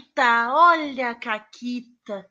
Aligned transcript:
Caquita, 0.00 0.52
olha 0.52 1.10
a 1.10 1.14
Caquita. 1.14 2.26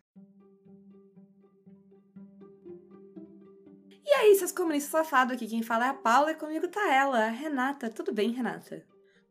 E 4.06 4.12
aí, 4.12 4.36
seus 4.36 4.52
comunistas 4.52 4.90
safados, 4.90 5.36
aqui 5.36 5.48
quem 5.48 5.62
fala 5.62 5.86
é 5.86 5.90
a 5.90 5.94
Paula 5.94 6.32
e 6.32 6.36
comigo 6.36 6.68
tá 6.68 6.92
ela, 6.92 7.26
a 7.26 7.30
Renata. 7.30 7.90
Tudo 7.90 8.12
bem, 8.12 8.32
Renata? 8.32 8.84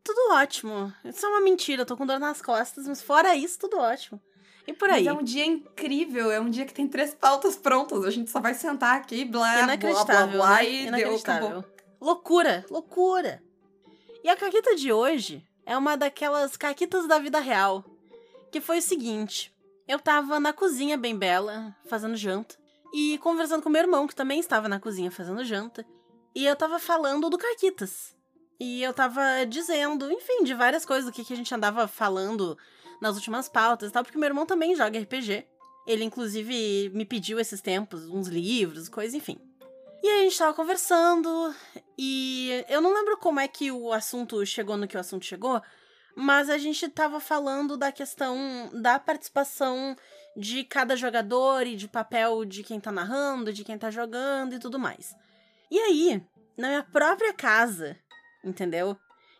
Tudo 0.03 0.33
ótimo. 0.33 0.93
Isso 1.03 1.25
é 1.25 1.29
uma 1.29 1.41
mentira, 1.41 1.81
eu 1.81 1.85
tô 1.85 1.97
com 1.97 2.05
dor 2.05 2.19
nas 2.19 2.41
costas, 2.41 2.87
mas 2.87 3.01
fora 3.01 3.35
isso, 3.35 3.59
tudo 3.59 3.77
ótimo. 3.77 4.21
E 4.65 4.71
por 4.73 4.89
aí? 4.89 5.03
Mas 5.03 5.07
é 5.07 5.19
um 5.19 5.23
dia 5.23 5.45
incrível, 5.45 6.31
é 6.31 6.39
um 6.39 6.49
dia 6.49 6.65
que 6.65 6.73
tem 6.73 6.87
três 6.87 7.13
pautas 7.13 7.57
prontas. 7.57 8.05
A 8.05 8.09
gente 8.11 8.31
só 8.31 8.39
vai 8.39 8.53
sentar 8.53 8.95
aqui, 8.95 9.25
blá, 9.25 9.65
blá, 9.65 10.05
blá, 10.05 10.27
blá, 10.27 10.55
né? 10.57 10.69
e 10.69 10.91
deu, 10.91 11.15
acabou. 11.15 11.65
Loucura, 11.99 12.65
loucura. 12.69 13.43
E 14.23 14.29
a 14.29 14.37
caquita 14.37 14.75
de 14.75 14.93
hoje 14.93 15.45
é 15.65 15.77
uma 15.77 15.97
daquelas 15.97 16.55
caquitas 16.55 17.07
da 17.07 17.19
vida 17.19 17.39
real. 17.39 17.83
Que 18.51 18.61
foi 18.61 18.79
o 18.79 18.81
seguinte: 18.81 19.53
eu 19.87 19.99
tava 19.99 20.39
na 20.39 20.53
cozinha 20.53 20.97
bem 20.97 21.15
bela, 21.15 21.75
fazendo 21.85 22.15
janta, 22.15 22.55
e 22.93 23.17
conversando 23.19 23.61
com 23.61 23.69
meu 23.69 23.81
irmão, 23.81 24.07
que 24.07 24.15
também 24.15 24.39
estava 24.39 24.67
na 24.67 24.79
cozinha 24.79 25.11
fazendo 25.11 25.43
janta, 25.43 25.85
e 26.35 26.45
eu 26.45 26.55
tava 26.55 26.79
falando 26.79 27.29
do 27.29 27.37
Caquitas. 27.37 28.15
E 28.59 28.83
eu 28.83 28.93
tava 28.93 29.45
dizendo, 29.47 30.11
enfim, 30.11 30.43
de 30.43 30.53
várias 30.53 30.85
coisas, 30.85 31.05
do 31.05 31.13
que, 31.13 31.23
que 31.23 31.33
a 31.33 31.35
gente 31.35 31.53
andava 31.55 31.87
falando 31.87 32.57
nas 33.01 33.15
últimas 33.15 33.47
pautas 33.47 33.89
e 33.89 33.93
tal, 33.93 34.03
porque 34.03 34.17
meu 34.17 34.27
irmão 34.27 34.45
também 34.45 34.75
joga 34.75 34.99
RPG. 34.99 35.47
Ele, 35.87 36.03
inclusive, 36.03 36.91
me 36.93 37.05
pediu 37.05 37.39
esses 37.39 37.61
tempos 37.61 38.05
uns 38.09 38.27
livros, 38.27 38.89
coisa, 38.89 39.15
enfim. 39.15 39.39
E 40.03 40.07
aí 40.07 40.19
a 40.19 40.23
gente 40.23 40.37
tava 40.37 40.53
conversando, 40.53 41.53
e 41.97 42.63
eu 42.69 42.79
não 42.79 42.93
lembro 42.93 43.17
como 43.17 43.39
é 43.39 43.47
que 43.47 43.71
o 43.71 43.91
assunto 43.91 44.45
chegou 44.45 44.77
no 44.77 44.87
que 44.87 44.95
o 44.95 44.99
assunto 44.99 45.25
chegou, 45.25 45.61
mas 46.15 46.49
a 46.49 46.57
gente 46.57 46.87
tava 46.89 47.19
falando 47.19 47.77
da 47.77 47.91
questão 47.91 48.69
da 48.73 48.99
participação 48.99 49.95
de 50.35 50.63
cada 50.63 50.95
jogador 50.95 51.65
e 51.65 51.75
de 51.75 51.87
papel 51.87 52.45
de 52.45 52.63
quem 52.63 52.79
tá 52.79 52.91
narrando, 52.91 53.53
de 53.53 53.63
quem 53.63 53.77
tá 53.77 53.89
jogando 53.89 54.55
e 54.55 54.59
tudo 54.59 54.79
mais. 54.79 55.15
E 55.69 55.77
aí, 55.77 56.23
na 56.57 56.67
minha 56.69 56.83
própria 56.83 57.33
casa, 57.33 57.97
entendeu? 58.43 58.97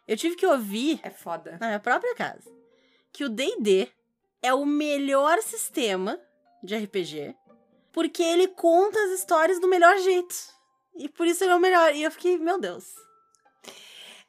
Eu 0.07 0.17
tive 0.17 0.35
que 0.35 0.45
ouvir. 0.45 0.99
É 1.03 1.09
foda. 1.09 1.57
Na 1.59 1.67
minha 1.67 1.79
própria 1.79 2.15
casa. 2.15 2.49
Que 3.11 3.23
o 3.23 3.29
DD 3.29 3.87
é 4.41 4.53
o 4.53 4.65
melhor 4.65 5.41
sistema 5.41 6.19
de 6.63 6.75
RPG 6.75 7.35
porque 7.91 8.23
ele 8.23 8.47
conta 8.47 8.97
as 9.05 9.11
histórias 9.11 9.59
do 9.59 9.67
melhor 9.67 9.97
jeito. 9.99 10.35
E 10.95 11.09
por 11.09 11.27
isso 11.27 11.43
ele 11.43 11.51
é 11.51 11.55
o 11.55 11.59
melhor. 11.59 11.93
E 11.95 12.03
eu 12.03 12.11
fiquei, 12.11 12.37
meu 12.37 12.59
Deus. 12.59 12.95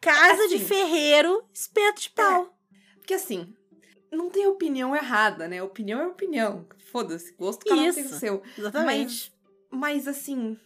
Casa 0.00 0.44
assim, 0.44 0.56
de 0.56 0.64
ferreiro, 0.64 1.44
espeto 1.52 2.02
de 2.02 2.10
pau. 2.10 2.56
É, 2.72 2.96
porque 2.96 3.14
assim, 3.14 3.54
não 4.10 4.30
tem 4.30 4.46
opinião 4.46 4.94
errada, 4.96 5.46
né? 5.46 5.62
Opinião 5.62 6.00
é 6.00 6.06
opinião. 6.06 6.66
Foda-se, 6.90 7.32
gosto 7.34 7.64
cada 7.64 7.80
um 7.80 7.92
tem 7.92 8.04
o 8.04 8.08
seu. 8.08 8.42
Exatamente. 8.56 9.32
Mas, 9.70 10.06
mas 10.06 10.08
assim, 10.08 10.58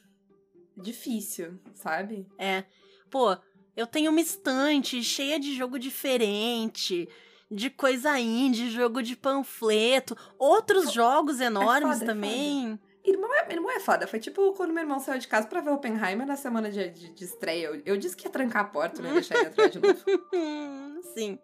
difícil, 0.77 1.59
sabe? 1.75 2.27
É. 2.39 2.65
Pô, 3.11 3.37
eu 3.77 3.87
tenho 3.87 4.11
uma 4.11 4.21
estante 4.21 5.03
cheia 5.03 5.39
de 5.39 5.55
jogo 5.55 5.79
diferente, 5.79 7.09
de 7.51 7.71
coisa 7.71 8.19
indie, 8.19 8.71
jogo 8.71 9.03
de 9.03 9.17
panfleto, 9.17 10.17
outros 10.39 10.93
jogos 10.93 11.41
é 11.41 11.47
enormes 11.47 11.97
é 11.97 12.01
foda, 12.01 12.07
também. 12.07 12.81
Irmão 13.05 13.31
é, 13.35 13.53
irmão 13.53 13.71
é 13.71 13.81
foda. 13.81 14.07
Foi 14.07 14.19
tipo 14.19 14.53
quando 14.55 14.73
meu 14.73 14.83
irmão 14.83 14.99
saiu 14.99 15.19
de 15.19 15.29
casa 15.29 15.47
pra 15.47 15.61
ver 15.61 15.71
Oppenheimer 15.71 16.27
na 16.27 16.37
semana 16.37 16.71
de, 16.71 16.89
de, 16.89 17.11
de 17.11 17.25
estreia. 17.25 17.67
Eu, 17.67 17.83
eu, 17.85 17.97
disse 17.99 18.17
que 18.17 18.27
ia 18.27 18.31
trancar 18.31 18.63
a 18.63 18.69
porta, 18.69 19.03
não 19.03 19.09
ia 19.11 19.15
deixar 19.15 19.39
ele 19.39 19.49
entrar 19.49 19.69
de 19.69 19.79
novo. 19.79 20.05
Sim. 21.15 21.39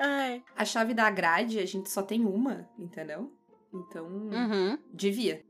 Ai. 0.00 0.42
A 0.56 0.64
chave 0.64 0.92
da 0.92 1.08
grade, 1.10 1.60
a 1.60 1.66
gente 1.66 1.88
só 1.88 2.02
tem 2.02 2.24
uma, 2.24 2.68
entendeu? 2.76 3.32
Então, 3.72 4.06
uhum. 4.06 4.78
devia. 4.92 5.44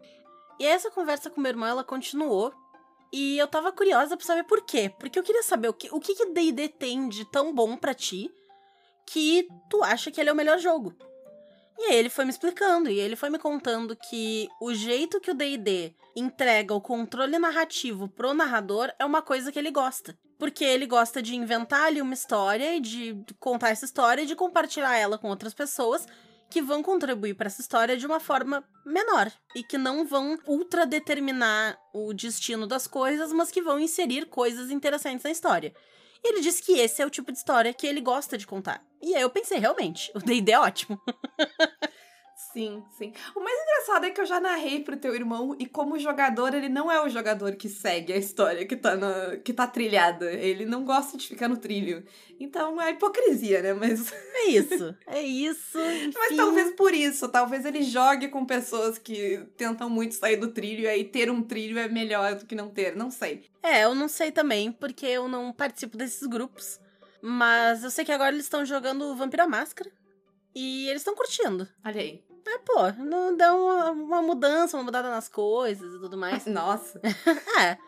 E 0.61 0.67
essa 0.67 0.91
conversa 0.91 1.30
com 1.30 1.41
meu 1.41 1.50
irmão, 1.50 1.69
ela 1.69 1.83
continuou. 1.83 2.52
E 3.12 3.39
eu 3.39 3.46
tava 3.46 3.73
curiosa 3.73 4.17
pra 4.17 4.27
saber 4.27 4.45
por 4.45 4.62
quê. 4.62 4.92
Porque 4.98 5.18
eu 5.18 5.23
queria 5.23 5.42
saber 5.42 5.68
o 5.68 5.73
que 5.73 5.89
o 5.92 6.01
que 6.01 6.27
D&D 6.27 6.68
tem 6.68 7.08
de 7.08 7.24
tão 7.24 7.55
bom 7.55 7.77
para 7.77 7.95
ti 7.95 8.30
que 9.06 9.46
tu 9.70 9.83
acha 9.83 10.11
que 10.11 10.20
ele 10.20 10.30
é 10.30 10.33
o 10.33 10.36
melhor 10.36 10.58
jogo. 10.58 10.95
E 11.79 11.86
aí 11.86 11.96
ele 11.96 12.08
foi 12.08 12.24
me 12.24 12.30
explicando, 12.30 12.89
e 12.89 12.98
ele 12.98 13.17
foi 13.17 13.30
me 13.30 13.39
contando 13.39 13.96
que 13.96 14.48
o 14.61 14.73
jeito 14.73 15.20
que 15.20 15.30
o 15.30 15.35
D&D 15.35 15.92
entrega 16.14 16.74
o 16.74 16.80
controle 16.80 17.39
narrativo 17.39 18.08
pro 18.08 18.33
narrador 18.33 18.92
é 18.98 19.05
uma 19.05 19.20
coisa 19.20 19.51
que 19.51 19.58
ele 19.58 19.70
gosta. 19.70 20.17
Porque 20.39 20.64
ele 20.64 20.86
gosta 20.86 21.23
de 21.23 21.35
inventar 21.35 21.86
ali 21.86 22.01
uma 22.01 22.14
história 22.14 22.77
e 22.77 22.80
de 22.80 23.17
contar 23.40 23.70
essa 23.70 23.85
história 23.85 24.23
e 24.23 24.27
de 24.27 24.36
compartilhar 24.36 24.96
ela 24.96 25.18
com 25.18 25.29
outras 25.29 25.55
pessoas 25.55 26.07
que 26.51 26.62
vão 26.62 26.83
contribuir 26.83 27.35
para 27.35 27.46
essa 27.46 27.61
história 27.61 27.96
de 27.96 28.06
uma 28.06 28.20
forma 28.20 28.62
menor 28.85 29.33
e 29.56 29.62
que 29.62 29.79
não 29.79 30.06
vão 30.06 30.39
ultra 30.46 30.86
determinar 30.86 31.77
o 31.92 32.12
destino 32.12 32.67
das 32.67 32.86
coisas, 32.86 33.33
mas 33.33 33.51
que 33.51 33.62
vão 33.62 33.80
inserir 33.80 34.27
coisas 34.27 34.70
interessantes 34.70 35.24
na 35.24 35.30
história. 35.30 35.74
E 36.23 36.29
ele 36.29 36.41
disse 36.41 36.62
que 36.62 36.79
esse 36.79 37.02
é 37.02 37.06
o 37.06 37.11
tipo 37.11 37.33
de 37.33 37.39
história 37.39 37.74
que 37.74 37.86
ele 37.86 38.01
gosta 38.01 38.39
de 38.39 38.46
contar. 38.46 38.83
E 39.05 39.15
aí 39.15 39.20
eu 39.20 39.29
pensei, 39.29 39.59
realmente, 39.59 40.11
o 40.15 40.19
D&D 40.19 40.51
é 40.51 40.59
ótimo. 40.59 40.98
Sim, 42.53 42.85
sim. 42.97 43.13
O 43.35 43.41
mais 43.41 43.59
engraçado 43.61 44.07
é 44.07 44.11
que 44.11 44.20
eu 44.20 44.27
já 44.27 44.41
narrei 44.41 44.79
pro 44.81 44.97
teu 44.97 45.13
irmão 45.13 45.57
e 45.59 45.67
como 45.67 45.98
jogador, 45.98 46.55
ele 46.55 46.69
não 46.69 46.91
é 46.91 47.01
o 47.05 47.09
jogador 47.09 47.57
que 47.57 47.69
segue 47.69 48.13
a 48.13 48.17
história 48.17 48.65
que 48.65 48.77
tá, 48.77 48.95
na, 48.95 49.37
que 49.39 49.53
tá 49.53 49.67
trilhada. 49.67 50.31
Ele 50.33 50.65
não 50.65 50.85
gosta 50.85 51.17
de 51.17 51.27
ficar 51.27 51.48
no 51.48 51.57
trilho. 51.57 52.05
Então 52.39 52.81
é 52.81 52.92
hipocrisia, 52.92 53.61
né? 53.61 53.73
Mas. 53.73 54.13
É 54.13 54.47
isso. 54.47 54.97
É 55.07 55.21
isso. 55.21 55.79
Enfim. 55.83 56.13
Mas 56.17 56.36
talvez 56.36 56.71
por 56.77 56.95
isso. 56.95 57.29
Talvez 57.29 57.65
ele 57.65 57.83
jogue 57.83 58.29
com 58.29 58.47
pessoas 58.47 58.98
que 58.98 59.45
tentam 59.57 59.91
muito 59.91 60.15
sair 60.15 60.36
do 60.36 60.53
trilho 60.53 60.83
e 60.83 60.89
aí 60.89 61.03
ter 61.03 61.29
um 61.31 61.42
trilho 61.42 61.79
é 61.79 61.89
melhor 61.89 62.36
do 62.36 62.47
que 62.47 62.55
não 62.55 62.69
ter. 62.69 62.95
Não 62.95 63.11
sei. 63.11 63.47
É, 63.65 63.83
eu 63.83 63.97
não 63.97 64.07
sei 64.07 64.31
também, 64.31 64.71
porque 64.71 65.07
eu 65.07 65.27
não 65.27 65.53
participo 65.53 65.97
desses 65.97 66.25
grupos. 66.29 66.79
Mas 67.27 67.83
eu 67.83 67.90
sei 67.90 68.05
que 68.05 68.12
agora 68.12 68.35
eles 68.35 68.45
estão 68.45 68.67
jogando 68.67 69.17
Vampira 69.17 69.46
Máscara. 69.46 69.90
E 70.55 70.86
eles 70.90 71.01
estão 71.01 71.14
curtindo. 71.14 71.67
Olha 71.83 71.98
aí. 71.98 72.23
É, 72.46 72.58
pô, 72.58 72.92
não 73.02 73.35
dá 73.35 73.55
uma, 73.55 73.90
uma 73.92 74.23
mudança, 74.23 74.77
uma 74.77 74.83
mudada 74.83 75.08
nas 75.08 75.27
coisas 75.27 75.95
e 75.95 75.98
tudo 75.98 76.18
mais. 76.18 76.45
Nossa. 76.46 77.01
é. 77.62 77.79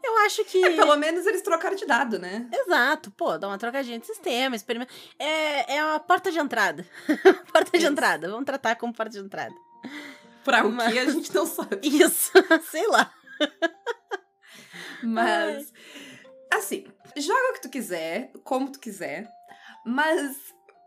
Eu 0.00 0.16
acho 0.18 0.44
que. 0.44 0.64
É, 0.64 0.76
pelo 0.76 0.96
menos 0.96 1.26
eles 1.26 1.42
trocaram 1.42 1.74
de 1.74 1.84
dado, 1.84 2.20
né? 2.20 2.48
Exato, 2.52 3.10
pô, 3.10 3.36
dá 3.36 3.48
uma 3.48 3.58
trocadinha 3.58 3.98
de 3.98 4.06
sistema, 4.06 4.54
experimenta. 4.54 4.92
É, 5.18 5.74
é 5.74 5.84
uma 5.84 5.98
porta 5.98 6.30
de 6.30 6.38
entrada. 6.38 6.86
porta 7.52 7.76
Isso. 7.76 7.84
de 7.84 7.92
entrada. 7.92 8.30
Vamos 8.30 8.44
tratar 8.44 8.76
como 8.76 8.94
porta 8.94 9.18
de 9.18 9.26
entrada. 9.26 9.54
Pra 10.44 10.64
o 10.64 10.70
Mas... 10.70 10.92
que 10.92 10.98
a 11.00 11.10
gente 11.10 11.34
não 11.34 11.46
sabe. 11.46 11.80
Isso, 11.82 12.30
sei 12.70 12.86
lá. 12.86 13.12
Mas. 15.02 15.72
Assim, 16.56 16.86
joga 17.16 17.50
o 17.50 17.54
que 17.54 17.62
tu 17.62 17.68
quiser, 17.68 18.32
como 18.42 18.70
tu 18.70 18.78
quiser. 18.78 19.28
Mas 19.84 20.36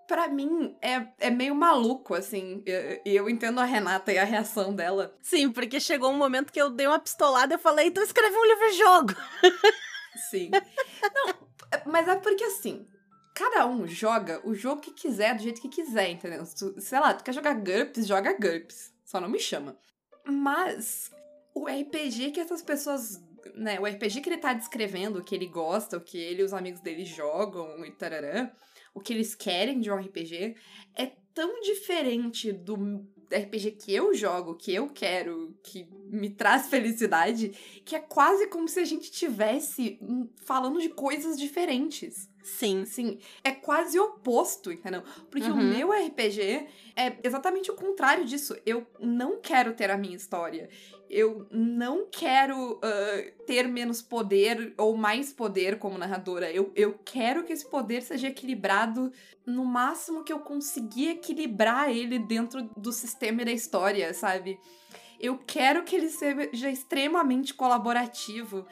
para 0.07 0.28
mim, 0.29 0.75
é, 0.81 1.07
é 1.19 1.29
meio 1.29 1.53
maluco, 1.53 2.13
assim. 2.13 2.63
E 2.66 2.72
eu, 3.05 3.23
eu, 3.23 3.29
entendo 3.29 3.59
a 3.59 3.66
Renata 3.66 4.11
e 4.11 4.17
a 4.17 4.23
reação 4.23 4.73
dela. 4.73 5.16
Sim, 5.22 5.51
porque 5.51 5.79
chegou 5.79 6.09
um 6.09 6.17
momento 6.17 6.51
que 6.51 6.61
eu 6.61 6.69
dei 6.69 6.88
uma 6.88 7.00
pistolada 7.00 7.56
e 7.56 7.57
falei, 7.57 7.88
então 7.88 8.01
escreve 8.01 8.35
um 8.35 8.45
livro-jogo. 8.45 9.13
Sim. 10.29 10.50
Não, 11.13 11.33
mas 11.85 12.07
é 12.07 12.16
porque 12.16 12.44
assim, 12.45 12.88
cada 13.35 13.67
um 13.67 13.85
joga 13.85 14.41
o 14.47 14.56
jogo 14.56 14.81
que 14.81 14.91
quiser, 14.91 15.35
do 15.35 15.44
jeito 15.44 15.61
que 15.61 15.69
quiser, 15.69 16.09
entendeu? 16.09 16.44
Tu, 16.57 16.79
sei 16.81 17.00
lá, 17.00 17.13
tu 17.13 17.23
quer 17.23 17.33
jogar 17.33 17.53
GURPS, 17.53 18.07
joga 18.07 18.33
GURPS. 18.33 18.94
Só 19.06 19.22
não 19.22 19.29
me 19.29 19.39
chama. 19.39 19.77
Mas 20.25 21.11
o 21.53 21.67
RPG 21.67 22.31
que 22.31 22.39
essas 22.39 22.61
pessoas. 22.61 23.22
Né, 23.56 23.80
o 23.80 23.85
RPG 23.85 24.22
que 24.22 24.30
ele 24.30 24.38
tá 24.38 24.53
descrevendo, 24.53 25.19
o 25.19 25.24
que 25.24 25.35
ele 25.35 25.47
gosta, 25.47 25.97
o 25.97 26.02
que 26.02 26.18
ele 26.18 26.41
e 26.41 26.46
os 26.46 26.53
amigos 26.53 26.80
dele 26.81 27.06
jogam 27.06 27.85
e 27.85 27.91
tararã 27.91 28.50
o 28.97 29.00
que 29.00 29.13
eles 29.13 29.35
querem 29.35 29.80
de 29.80 29.91
um 29.91 29.96
RPG 29.96 30.56
é 30.96 31.12
tão 31.31 31.62
diferente 31.62 32.51
do 32.51 32.75
RPG 33.31 33.71
que 33.74 33.94
eu 33.94 34.12
jogo, 34.16 34.56
que 34.56 34.74
eu 34.74 34.89
quero, 34.89 35.56
que 35.62 35.88
me 36.10 36.31
traz 36.31 36.68
felicidade, 36.68 37.50
que 37.86 37.95
é 37.95 38.00
quase 38.00 38.48
como 38.48 38.68
se 38.68 38.80
a 38.80 38.86
gente 38.86 39.12
tivesse 39.12 40.00
falando 40.38 40.81
de 40.81 40.89
coisas 40.89 41.38
diferentes. 41.38 42.27
Sim. 42.47 42.85
Sim. 42.85 43.19
É 43.44 43.51
quase 43.51 43.99
oposto, 43.99 44.71
entendeu? 44.71 45.03
Porque 45.29 45.49
uhum. 45.49 45.59
o 45.59 45.63
meu 45.63 45.91
RPG 45.91 46.67
é 46.95 47.17
exatamente 47.23 47.69
o 47.69 47.75
contrário 47.75 48.25
disso. 48.25 48.55
Eu 48.65 48.88
não 48.99 49.39
quero 49.41 49.73
ter 49.73 49.91
a 49.91 49.97
minha 49.97 50.15
história 50.15 50.69
eu 51.09 51.47
não 51.49 52.05
quero 52.11 52.73
uh, 52.73 53.45
ter 53.45 53.67
menos 53.67 54.01
poder 54.01 54.73
ou 54.77 54.95
mais 54.97 55.31
poder 55.31 55.79
como 55.79 55.97
narradora. 55.97 56.51
Eu, 56.51 56.71
eu 56.75 56.99
quero 57.05 57.44
que 57.44 57.53
esse 57.53 57.65
poder 57.65 58.01
seja 58.01 58.27
equilibrado 58.27 59.11
no 59.45 59.63
máximo 59.63 60.23
que 60.23 60.33
eu 60.33 60.39
conseguir 60.39 61.11
equilibrar 61.11 61.89
ele 61.89 62.19
dentro 62.19 62.69
do 62.75 62.91
sistema 62.91 63.41
e 63.41 63.45
da 63.45 63.51
história, 63.51 64.13
sabe? 64.13 64.59
Eu 65.19 65.38
quero 65.38 65.83
que 65.83 65.95
ele 65.95 66.09
seja 66.09 66.69
extremamente 66.69 67.53
colaborativo. 67.53 68.67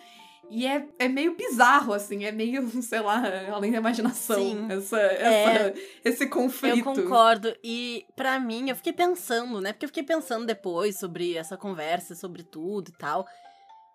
E 0.49 0.65
é, 0.67 0.87
é 0.99 1.07
meio 1.07 1.35
bizarro, 1.35 1.93
assim, 1.93 2.25
é 2.25 2.31
meio, 2.31 2.67
sei 2.81 2.99
lá, 2.99 3.23
além 3.51 3.71
da 3.71 3.77
imaginação, 3.77 4.39
Sim. 4.39 4.67
essa, 4.71 4.99
essa, 4.99 5.73
esse 6.03 6.27
conflito. 6.27 6.77
Eu 6.77 6.83
concordo. 6.83 7.55
E 7.63 8.05
pra 8.15 8.39
mim, 8.39 8.69
eu 8.69 8.75
fiquei 8.75 8.93
pensando, 8.93 9.59
né? 9.59 9.73
Porque 9.73 9.85
eu 9.85 9.89
fiquei 9.89 10.03
pensando 10.03 10.45
depois 10.45 10.97
sobre 10.99 11.35
essa 11.35 11.57
conversa, 11.57 12.15
sobre 12.15 12.43
tudo 12.43 12.89
e 12.89 12.97
tal. 12.97 13.25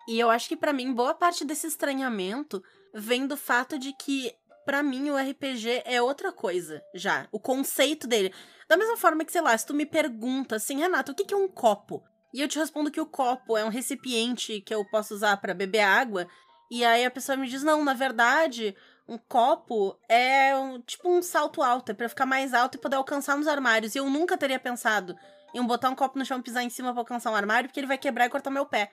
E 0.09 0.19
eu 0.19 0.31
acho 0.31 0.49
que 0.49 0.57
pra 0.57 0.73
mim, 0.73 0.93
boa 0.93 1.15
parte 1.15 1.45
desse 1.45 1.67
estranhamento 1.67 2.63
vem 2.93 3.27
do 3.27 3.37
fato 3.37 3.79
de 3.79 3.93
que, 3.93 4.33
pra 4.65 4.83
mim, 4.83 5.11
o 5.11 5.17
RPG 5.17 5.83
é 5.85 6.03
outra 6.03 6.33
coisa 6.33 6.83
já. 6.95 7.29
O 7.31 7.39
conceito 7.39 8.09
dele. 8.09 8.33
Da 8.69 8.77
mesma 8.77 8.97
forma 8.97 9.25
que, 9.25 9.33
sei 9.33 9.41
lá, 9.41 9.57
se 9.57 9.67
tu 9.67 9.75
me 9.75 9.87
pergunta 9.87 10.57
assim, 10.57 10.79
Renato, 10.79 11.13
o 11.13 11.15
que 11.15 11.25
que 11.25 11.35
é 11.35 11.37
um 11.37 11.49
copo? 11.49 12.03
E 12.33 12.41
eu 12.41 12.49
te 12.49 12.59
respondo 12.59 12.91
que 12.91 13.01
o 13.01 13.07
copo 13.07 13.57
é 13.57 13.65
um 13.65 13.69
recipiente 13.69 14.61
que 14.61 14.75
eu 14.75 14.85
posso 14.85 15.15
usar 15.15 15.37
pra 15.39 15.55
beber 15.55 15.81
água. 15.81 16.29
E 16.71 16.85
aí 16.85 17.05
a 17.05 17.11
pessoa 17.11 17.37
me 17.37 17.49
diz: 17.49 17.63
não, 17.63 17.85
na 17.85 17.95
verdade, 17.95 18.77
um 19.09 19.19
copo 19.19 19.99
é 20.09 20.57
um, 20.57 20.81
tipo 20.81 21.09
um 21.09 21.21
salto 21.21 21.63
alto, 21.63 21.91
é 21.91 21.95
pra 21.95 22.09
ficar 22.09 22.27
mais 22.27 22.55
alto 22.55 22.77
e 22.77 22.81
poder 22.81 22.97
alcançar 22.97 23.37
nos 23.37 23.49
armários. 23.49 23.95
E 23.95 23.99
eu 23.99 24.09
nunca 24.09 24.39
teria 24.39 24.59
pensado 24.59 25.17
em 25.53 25.63
botar 25.65 25.91
um 25.91 25.97
copo 25.97 26.19
no 26.19 26.25
chão 26.25 26.39
e 26.39 26.43
pisar 26.43 26.63
em 26.63 26.71
cima 26.71 26.93
pra 26.93 27.01
alcançar 27.01 27.33
um 27.33 27.35
armário, 27.35 27.69
porque 27.69 27.81
ele 27.81 27.89
vai 27.89 27.99
quebrar 27.99 28.27
e 28.27 28.31
cortar 28.31 28.51
meu 28.51 28.65
pé. 28.65 28.93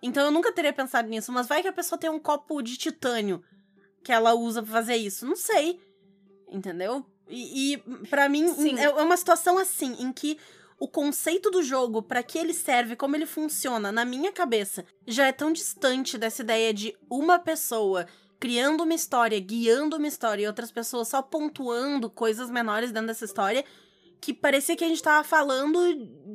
Então 0.00 0.24
eu 0.24 0.30
nunca 0.30 0.52
teria 0.52 0.72
pensado 0.72 1.08
nisso. 1.08 1.32
Mas 1.32 1.48
vai 1.48 1.60
que 1.60 1.68
a 1.68 1.72
pessoa 1.72 1.98
tem 1.98 2.08
um 2.08 2.20
copo 2.20 2.62
de 2.62 2.76
titânio 2.76 3.42
que 4.04 4.12
ela 4.12 4.32
usa 4.34 4.62
pra 4.62 4.72
fazer 4.72 4.96
isso. 4.96 5.26
Não 5.26 5.34
sei. 5.34 5.80
Entendeu? 6.48 7.04
E, 7.28 7.74
e 7.74 7.78
para 8.06 8.28
mim 8.28 8.48
Sim. 8.54 8.78
é 8.78 8.88
uma 8.90 9.16
situação 9.16 9.58
assim, 9.58 9.96
em 10.00 10.12
que 10.12 10.38
o 10.78 10.88
conceito 10.88 11.50
do 11.50 11.62
jogo, 11.62 12.02
pra 12.02 12.22
que 12.22 12.38
ele 12.38 12.54
serve, 12.54 12.94
como 12.94 13.16
ele 13.16 13.26
funciona, 13.26 13.90
na 13.90 14.04
minha 14.04 14.32
cabeça, 14.32 14.84
já 15.06 15.26
é 15.26 15.32
tão 15.32 15.52
distante 15.52 16.16
dessa 16.16 16.42
ideia 16.42 16.72
de 16.72 16.96
uma 17.10 17.38
pessoa 17.38 18.06
criando 18.38 18.84
uma 18.84 18.94
história, 18.94 19.38
guiando 19.40 19.96
uma 19.96 20.06
história 20.06 20.44
e 20.44 20.46
outras 20.46 20.70
pessoas 20.70 21.08
só 21.08 21.20
pontuando 21.20 22.08
coisas 22.08 22.48
menores 22.48 22.92
dentro 22.92 23.08
dessa 23.08 23.24
história, 23.24 23.64
que 24.20 24.32
parecia 24.32 24.76
que 24.76 24.84
a 24.84 24.88
gente 24.88 25.02
tava 25.02 25.24
falando 25.24 25.78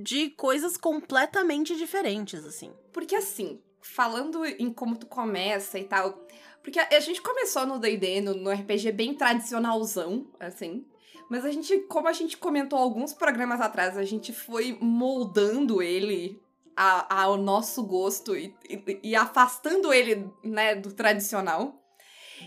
de 0.03 0.29
coisas 0.31 0.75
completamente 0.75 1.75
diferentes, 1.75 2.45
assim. 2.45 2.71
Porque 2.91 3.15
assim, 3.15 3.61
falando 3.81 4.45
em 4.45 4.71
como 4.71 4.97
tu 4.97 5.05
começa 5.05 5.79
e 5.79 5.83
tal. 5.85 6.25
Porque 6.61 6.79
a 6.79 6.99
gente 6.99 7.21
começou 7.21 7.65
no 7.65 7.77
DD, 7.77 8.21
no 8.21 8.49
RPG 8.49 8.91
bem 8.91 9.13
tradicionalzão, 9.13 10.27
assim. 10.39 10.85
Mas 11.33 11.43
a 11.45 11.51
gente, 11.51 11.79
como 11.89 12.07
a 12.07 12.13
gente 12.13 12.37
comentou 12.37 12.77
alguns 12.77 13.11
programas 13.11 13.59
atrás, 13.59 13.97
a 13.97 14.03
gente 14.03 14.31
foi 14.31 14.77
moldando 14.79 15.81
ele 15.81 16.39
a- 16.77 17.23
ao 17.23 17.37
nosso 17.37 17.81
gosto 17.81 18.35
e, 18.37 18.55
e- 18.69 18.99
e 19.01 19.15
afastando 19.15 19.91
ele, 19.91 20.29
né, 20.43 20.75
do 20.75 20.93
tradicional. 20.93 21.81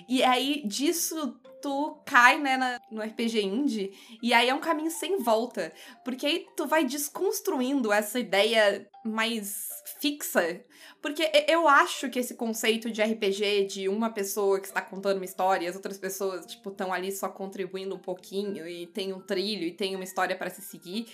E 0.09 0.23
aí, 0.23 0.63
disso, 0.65 1.37
tu 1.61 2.01
cai, 2.07 2.39
né, 2.39 2.57
na- 2.57 2.81
no 2.89 3.03
RPG 3.03 3.43
indie, 3.43 3.93
e 4.23 4.33
aí 4.33 4.49
é 4.49 4.55
um 4.55 4.61
caminho 4.61 4.93
sem 4.93 5.19
volta. 5.19 5.73
Porque 6.05 6.25
aí 6.25 6.47
tu 6.57 6.65
vai 6.69 6.85
desconstruindo 6.85 7.93
essa 7.93 8.21
ideia 8.21 8.89
mais 9.05 9.67
fixa. 10.01 10.65
Porque 11.07 11.31
eu 11.47 11.69
acho 11.69 12.11
que 12.11 12.19
esse 12.19 12.35
conceito 12.35 12.91
de 12.91 13.01
RPG 13.01 13.67
de 13.67 13.89
uma 13.89 14.11
pessoa 14.11 14.59
que 14.59 14.67
está 14.67 14.81
contando 14.81 15.19
uma 15.19 15.25
história 15.25 15.65
e 15.65 15.69
as 15.69 15.77
outras 15.77 15.97
pessoas, 15.99 16.45
tipo, 16.47 16.69
estão 16.71 16.93
ali 16.93 17.13
só 17.13 17.29
contribuindo 17.29 17.95
um 17.95 17.99
pouquinho 17.99 18.67
e 18.67 18.89
tem 18.89 19.13
um 19.13 19.21
trilho 19.21 19.63
e 19.63 19.71
tem 19.71 19.95
uma 19.95 20.03
história 20.03 20.35
para 20.35 20.51
se 20.51 20.61
seguir. 20.63 21.07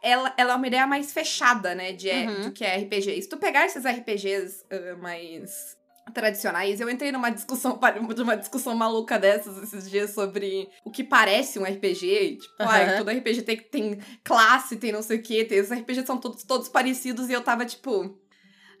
Ela, 0.00 0.32
ela 0.36 0.52
é 0.52 0.54
uma 0.54 0.66
ideia 0.68 0.86
mais 0.86 1.12
fechada, 1.12 1.74
né, 1.74 1.90
de, 1.92 2.08
Uhum. 2.08 2.40
do 2.42 2.52
que 2.52 2.64
é 2.64 2.76
RPG. 2.76 3.18
E 3.18 3.22
se 3.22 3.28
tu 3.28 3.36
pegar 3.36 3.66
esses 3.66 3.84
RPGs 3.84 4.64
ah, 4.70 4.96
mais 4.96 5.76
tradicionais, 6.14 6.80
eu 6.80 6.88
entrei 6.88 7.10
numa 7.10 7.30
discussão, 7.30 7.80
uma 8.22 8.36
discussão 8.36 8.76
maluca 8.76 9.18
dessas 9.18 9.60
esses 9.60 9.90
dias 9.90 10.10
sobre 10.10 10.68
o 10.84 10.90
que 10.92 11.02
parece 11.02 11.58
um 11.58 11.64
RPG. 11.64 12.36
Tipo, 12.40 12.62
Aham. 12.62 12.70
ai, 12.70 12.96
todo 12.96 13.10
RPG 13.10 13.42
tem, 13.42 13.56
tem 13.56 13.98
classe, 14.22 14.76
tem 14.76 14.92
não 14.92 15.02
sei 15.02 15.18
o 15.18 15.22
quê, 15.22 15.44
tem, 15.44 15.58
os 15.60 15.72
RPGs 15.72 16.06
são 16.06 16.16
todos, 16.16 16.44
todos 16.44 16.68
parecidos 16.68 17.28
e 17.28 17.32
eu 17.32 17.42
tava 17.42 17.64
tipo, 17.66 18.16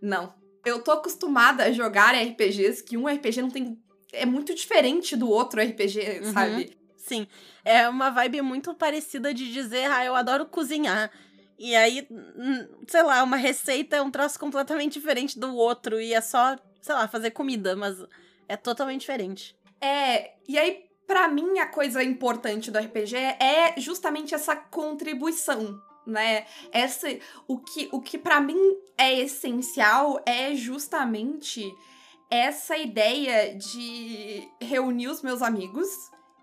não. 0.00 0.34
Eu 0.64 0.82
tô 0.82 0.90
acostumada 0.92 1.64
a 1.64 1.72
jogar 1.72 2.14
RPGs 2.14 2.82
que 2.82 2.96
um 2.96 3.06
RPG 3.06 3.40
não 3.42 3.50
tem. 3.50 3.78
É 4.12 4.26
muito 4.26 4.54
diferente 4.54 5.16
do 5.16 5.28
outro 5.30 5.60
RPG, 5.60 6.20
Uhum. 6.24 6.32
sabe? 6.32 6.76
Sim, 6.96 7.26
é 7.64 7.88
uma 7.88 8.10
vibe 8.10 8.42
muito 8.42 8.74
parecida 8.74 9.32
de 9.32 9.52
dizer, 9.52 9.88
ah, 9.90 10.04
eu 10.04 10.14
adoro 10.16 10.46
cozinhar. 10.46 11.10
E 11.58 11.74
aí, 11.76 12.06
sei 12.88 13.02
lá, 13.02 13.22
uma 13.22 13.36
receita 13.36 13.96
é 13.96 14.02
um 14.02 14.10
troço 14.10 14.38
completamente 14.40 14.94
diferente 14.94 15.38
do 15.38 15.54
outro 15.54 16.00
e 16.00 16.12
é 16.12 16.20
só, 16.20 16.56
sei 16.82 16.94
lá, 16.94 17.06
fazer 17.06 17.30
comida, 17.30 17.76
mas 17.76 17.96
é 18.48 18.56
totalmente 18.56 19.00
diferente. 19.02 19.56
É, 19.80 20.32
e 20.48 20.58
aí, 20.58 20.84
pra 21.06 21.28
mim, 21.28 21.58
a 21.60 21.66
coisa 21.66 22.02
importante 22.02 22.70
do 22.70 22.78
RPG 22.78 23.14
é 23.16 23.74
justamente 23.80 24.34
essa 24.34 24.56
contribuição, 24.56 25.80
né? 26.06 26.46
Essa, 26.70 27.08
o 27.48 27.58
que, 27.58 27.88
o 27.92 28.00
que 28.00 28.16
para 28.16 28.40
mim 28.40 28.76
é 28.96 29.18
essencial 29.20 30.20
é 30.24 30.54
justamente 30.54 31.74
essa 32.30 32.76
ideia 32.76 33.54
de 33.54 34.48
reunir 34.60 35.08
os 35.08 35.22
meus 35.22 35.42
amigos 35.42 35.88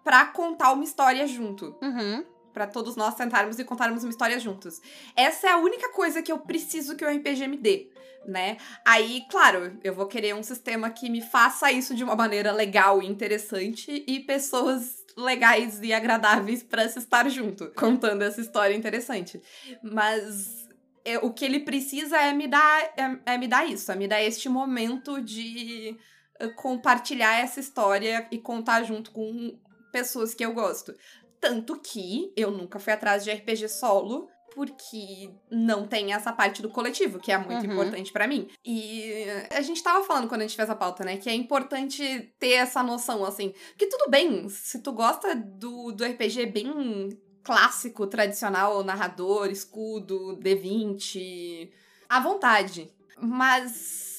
pra 0.04 0.26
contar 0.26 0.72
uma 0.74 0.84
história 0.84 1.26
junto. 1.28 1.76
Uhum. 1.82 2.26
Pra 2.54 2.68
todos 2.68 2.96
nós 2.96 3.16
sentarmos 3.16 3.58
e 3.58 3.64
contarmos 3.64 4.04
uma 4.04 4.12
história 4.12 4.40
juntos. 4.40 4.80
Essa 5.16 5.48
é 5.48 5.52
a 5.52 5.58
única 5.58 5.90
coisa 5.90 6.22
que 6.22 6.32
eu 6.32 6.40
preciso 6.40 6.96
que 6.96 7.04
o 7.04 7.10
RPG 7.10 7.48
me 7.48 7.58
dê, 7.58 7.90
né? 8.28 8.58
Aí, 8.86 9.26
claro, 9.30 9.80
eu 9.84 9.94
vou 9.94 10.06
querer 10.06 10.36
um 10.36 10.44
sistema 10.44 10.90
que 10.92 11.10
me 11.10 11.22
faça 11.22 11.72
isso 11.72 11.96
de 11.96 12.04
uma 12.04 12.16
maneira 12.16 12.52
legal 12.52 13.02
e 13.02 13.08
interessante 13.08 14.04
e 14.08 14.20
pessoas 14.20 15.03
legais 15.18 15.80
e 15.82 15.94
agradáveis 15.94 16.64
pra 16.64 16.88
se 16.88 17.00
estar 17.00 17.30
junto, 17.30 17.72
contando 17.76 18.22
essa 18.22 18.42
história 18.42 18.76
interessante. 18.76 19.42
Mas 19.82 20.68
é, 21.06 21.18
o 21.18 21.32
que 21.32 21.46
ele 21.46 21.60
precisa 21.60 22.18
é 22.18 22.34
me 22.34 22.48
dar 22.48 22.82
é, 22.98 23.34
é 23.34 23.38
me 23.38 23.48
dar 23.48 23.66
isso, 23.66 23.92
é 23.92 23.96
me 23.96 24.08
dar 24.08 24.22
este 24.22 24.48
momento 24.50 25.22
de 25.22 25.98
eh, 26.40 26.48
compartilhar 26.50 27.40
essa 27.40 27.60
história 27.60 28.28
e 28.32 28.38
contar 28.38 28.84
junto 28.84 29.12
com 29.12 29.58
pessoas 29.92 30.34
que 30.34 30.46
eu 30.46 30.54
gosto. 30.54 30.94
Tanto 31.40 31.80
que 31.80 32.32
eu 32.38 32.52
nunca 32.52 32.80
fui 32.80 32.94
atrás 32.94 33.24
de 33.24 33.32
RPG 33.32 33.68
solo, 33.68 34.30
porque 34.54 35.32
não 35.52 35.88
tem 35.88 36.14
essa 36.14 36.32
parte 36.32 36.62
do 36.62 36.70
coletivo, 36.70 37.20
que 37.20 37.32
é 37.32 37.38
muito 37.38 37.66
Uhum. 37.66 37.74
importante 37.74 38.12
pra 38.12 38.28
mim. 38.28 38.48
E 38.66 39.26
a 39.52 39.62
gente 39.62 39.82
tava 39.84 40.04
falando 40.06 40.28
quando 40.28 40.42
a 40.42 40.48
gente 40.48 40.56
fez 40.56 40.70
a 40.70 40.76
pauta, 40.76 41.04
né? 41.04 41.18
Que 41.18 41.30
é 41.30 41.34
importante 41.34 42.34
ter 42.40 42.52
essa 42.54 42.82
noção, 42.84 43.26
assim. 43.26 43.54
Que 43.78 43.88
tudo 43.88 44.10
bem, 44.10 44.48
se 44.50 44.80
tu 44.80 44.92
gosta 44.92 45.36
do, 45.36 45.92
do 45.92 46.04
RPG 46.06 46.46
bem 46.48 47.10
clássico, 47.44 48.08
tradicional, 48.08 48.84
narrador, 48.84 49.48
escudo, 49.50 50.38
D20, 50.42 51.70
à 52.08 52.20
vontade. 52.20 52.90
Mas 53.20 54.13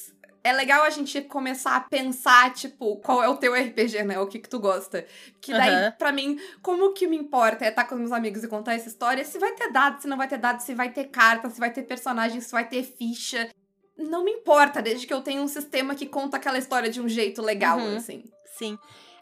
é 0.45 0.53
legal 0.53 0.83
a 0.83 0.91
gente 0.91 1.19
começar 1.23 1.75
a 1.75 1.79
pensar, 1.79 2.53
tipo, 2.53 2.97
qual 2.97 3.23
é 3.23 3.27
o 3.27 3.35
teu 3.35 3.55
RPG, 3.55 4.03
né? 4.03 4.19
O 4.19 4.27
que 4.27 4.37
que 4.37 4.47
tu 4.47 4.59
gosta. 4.59 5.03
Que 5.41 5.51
daí, 5.51 5.73
Aham. 5.73 5.91
pra 5.97 6.11
mim, 6.11 6.39
como 6.61 6.93
que 6.93 7.07
me 7.07 7.17
importa 7.17 7.65
é 7.65 7.69
estar 7.69 7.83
com 7.85 7.95
os 7.95 8.01
meus 8.01 8.11
amigos 8.11 8.43
e 8.43 8.47
contar 8.47 8.75
essa 8.75 8.87
história, 8.87 9.25
se 9.25 9.39
vai 9.39 9.53
ter 9.53 9.71
dado, 9.71 9.99
se 9.99 10.07
não 10.07 10.15
vai 10.15 10.27
ter 10.27 10.37
dado, 10.37 10.59
se 10.59 10.75
vai 10.75 10.91
ter 10.91 11.05
carta, 11.05 11.49
se 11.49 11.59
vai 11.59 11.73
ter 11.73 11.81
personagem, 11.81 12.39
se 12.41 12.51
vai 12.51 12.69
ter 12.69 12.83
ficha. 12.83 13.49
Não 13.97 14.23
me 14.23 14.31
importa, 14.33 14.83
desde 14.83 15.07
que 15.07 15.13
eu 15.15 15.21
tenha 15.23 15.41
um 15.41 15.47
sistema 15.47 15.95
que 15.95 16.05
conta 16.05 16.37
aquela 16.37 16.59
história 16.59 16.91
de 16.91 17.01
um 17.01 17.09
jeito 17.09 17.41
legal, 17.41 17.79
Uhum. 17.79 17.97
assim. 17.97 18.23
Sim. 18.55 18.77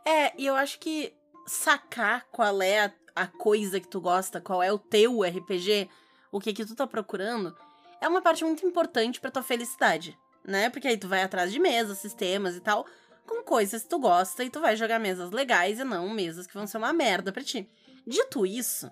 É, 0.05 0.33
e 0.37 0.45
eu 0.45 0.55
acho 0.55 0.77
que 0.77 1.13
sacar 1.47 2.25
qual 2.33 2.61
é 2.61 2.81
a, 2.85 2.91
a 3.15 3.27
coisa 3.27 3.79
que 3.79 3.87
tu 3.87 4.01
gosta, 4.01 4.41
qual 4.41 4.61
é 4.61 4.73
o 4.73 4.77
teu 4.77 5.23
RPG, 5.23 5.87
o 6.33 6.39
que 6.41 6.51
que 6.51 6.65
tu 6.65 6.75
tá 6.75 6.85
procurando, 6.85 7.55
é 8.01 8.09
uma 8.09 8.21
parte 8.21 8.43
muito 8.43 8.65
importante 8.65 9.21
pra 9.21 9.31
tua 9.31 9.41
felicidade, 9.43 10.17
né? 10.45 10.69
Porque 10.69 10.87
aí 10.87 10.97
tu 10.97 11.07
vai 11.07 11.23
atrás 11.23 11.51
de 11.51 11.59
mesas, 11.59 11.97
sistemas 11.97 12.55
e 12.55 12.61
tal, 12.61 12.85
com 13.25 13.43
coisas 13.43 13.83
que 13.83 13.89
tu 13.89 13.99
gosta 13.99 14.43
e 14.43 14.49
tu 14.49 14.59
vai 14.59 14.75
jogar 14.75 14.99
mesas 14.99 15.31
legais 15.31 15.79
e 15.79 15.83
não 15.83 16.09
mesas 16.09 16.47
que 16.47 16.53
vão 16.53 16.67
ser 16.67 16.77
uma 16.77 16.93
merda 16.93 17.31
pra 17.31 17.43
ti. 17.43 17.69
Dito 18.05 18.45
isso, 18.45 18.89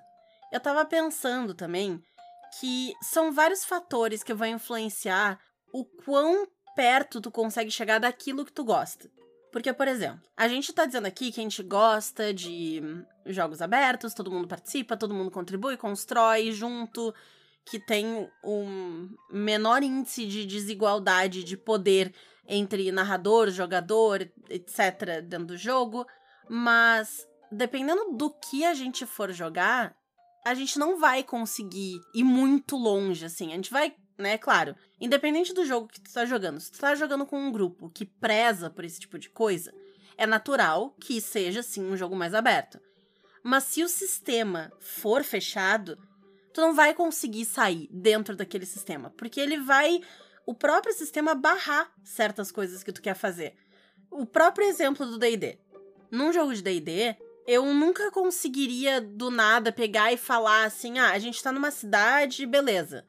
eu 0.51 0.59
tava 0.59 0.85
pensando 0.85 1.53
também 1.53 2.01
que 2.59 2.93
são 3.01 3.31
vários 3.31 3.63
fatores 3.63 4.23
que 4.23 4.33
vão 4.33 4.47
influenciar 4.47 5.39
o 5.73 5.85
quão 5.85 6.47
perto 6.75 7.21
tu 7.21 7.31
consegue 7.31 7.71
chegar 7.71 7.99
daquilo 7.99 8.45
que 8.45 8.51
tu 8.51 8.63
gosta. 8.63 9.09
Porque, 9.51 9.73
por 9.73 9.87
exemplo, 9.87 10.21
a 10.35 10.47
gente 10.47 10.71
tá 10.71 10.85
dizendo 10.85 11.07
aqui 11.07 11.31
que 11.31 11.41
a 11.41 11.43
gente 11.43 11.61
gosta 11.61 12.33
de 12.33 12.81
hum, 12.81 13.05
jogos 13.25 13.61
abertos, 13.61 14.13
todo 14.13 14.31
mundo 14.31 14.47
participa, 14.47 14.95
todo 14.95 15.13
mundo 15.13 15.29
contribui, 15.29 15.75
constrói 15.75 16.51
junto, 16.53 17.13
que 17.65 17.79
tem 17.79 18.29
um 18.43 19.09
menor 19.31 19.83
índice 19.83 20.25
de 20.25 20.45
desigualdade 20.45 21.43
de 21.43 21.55
poder 21.55 22.13
entre 22.47 22.91
narrador, 22.91 23.49
jogador, 23.49 24.29
etc., 24.49 25.21
dentro 25.23 25.47
do 25.47 25.57
jogo. 25.57 26.05
Mas, 26.49 27.25
dependendo 27.51 28.13
do 28.17 28.29
que 28.29 28.65
a 28.65 28.73
gente 28.73 29.05
for 29.05 29.31
jogar, 29.31 29.95
a 30.45 30.53
gente 30.53 30.77
não 30.77 30.99
vai 30.99 31.23
conseguir 31.23 31.99
ir 32.13 32.23
muito 32.23 32.75
longe, 32.75 33.25
assim. 33.25 33.51
A 33.51 33.55
gente 33.55 33.71
vai 33.71 33.95
né? 34.21 34.37
Claro, 34.37 34.75
independente 34.99 35.53
do 35.53 35.65
jogo 35.65 35.87
que 35.87 35.99
tu 35.99 36.13
tá 36.13 36.25
jogando, 36.25 36.59
se 36.59 36.71
tu 36.71 36.79
tá 36.79 36.93
jogando 36.95 37.25
com 37.25 37.37
um 37.37 37.51
grupo 37.51 37.89
que 37.89 38.05
preza 38.05 38.69
por 38.69 38.85
esse 38.85 38.99
tipo 38.99 39.17
de 39.17 39.29
coisa, 39.29 39.73
é 40.15 40.27
natural 40.27 40.95
que 41.01 41.19
seja, 41.19 41.63
sim, 41.63 41.83
um 41.83 41.97
jogo 41.97 42.15
mais 42.15 42.33
aberto. 42.33 42.79
Mas 43.43 43.63
se 43.63 43.83
o 43.83 43.89
sistema 43.89 44.71
for 44.79 45.23
fechado, 45.23 45.97
tu 46.53 46.61
não 46.61 46.73
vai 46.73 46.93
conseguir 46.93 47.45
sair 47.45 47.87
dentro 47.91 48.35
daquele 48.35 48.65
sistema, 48.65 49.09
porque 49.11 49.39
ele 49.39 49.57
vai 49.57 50.01
o 50.45 50.53
próprio 50.53 50.93
sistema 50.93 51.33
barrar 51.33 51.91
certas 52.03 52.51
coisas 52.51 52.83
que 52.83 52.91
tu 52.91 53.01
quer 53.01 53.15
fazer. 53.15 53.55
O 54.09 54.25
próprio 54.25 54.67
exemplo 54.67 55.05
do 55.05 55.17
D&D. 55.17 55.57
Num 56.11 56.33
jogo 56.33 56.53
de 56.53 56.61
D&D, 56.61 57.15
eu 57.47 57.65
nunca 57.73 58.11
conseguiria 58.11 58.99
do 58.99 59.31
nada 59.31 59.71
pegar 59.71 60.11
e 60.11 60.17
falar 60.17 60.65
assim: 60.65 60.99
"Ah, 60.99 61.11
a 61.11 61.19
gente 61.19 61.41
tá 61.41 61.51
numa 61.51 61.71
cidade, 61.71 62.45
beleza. 62.45 63.05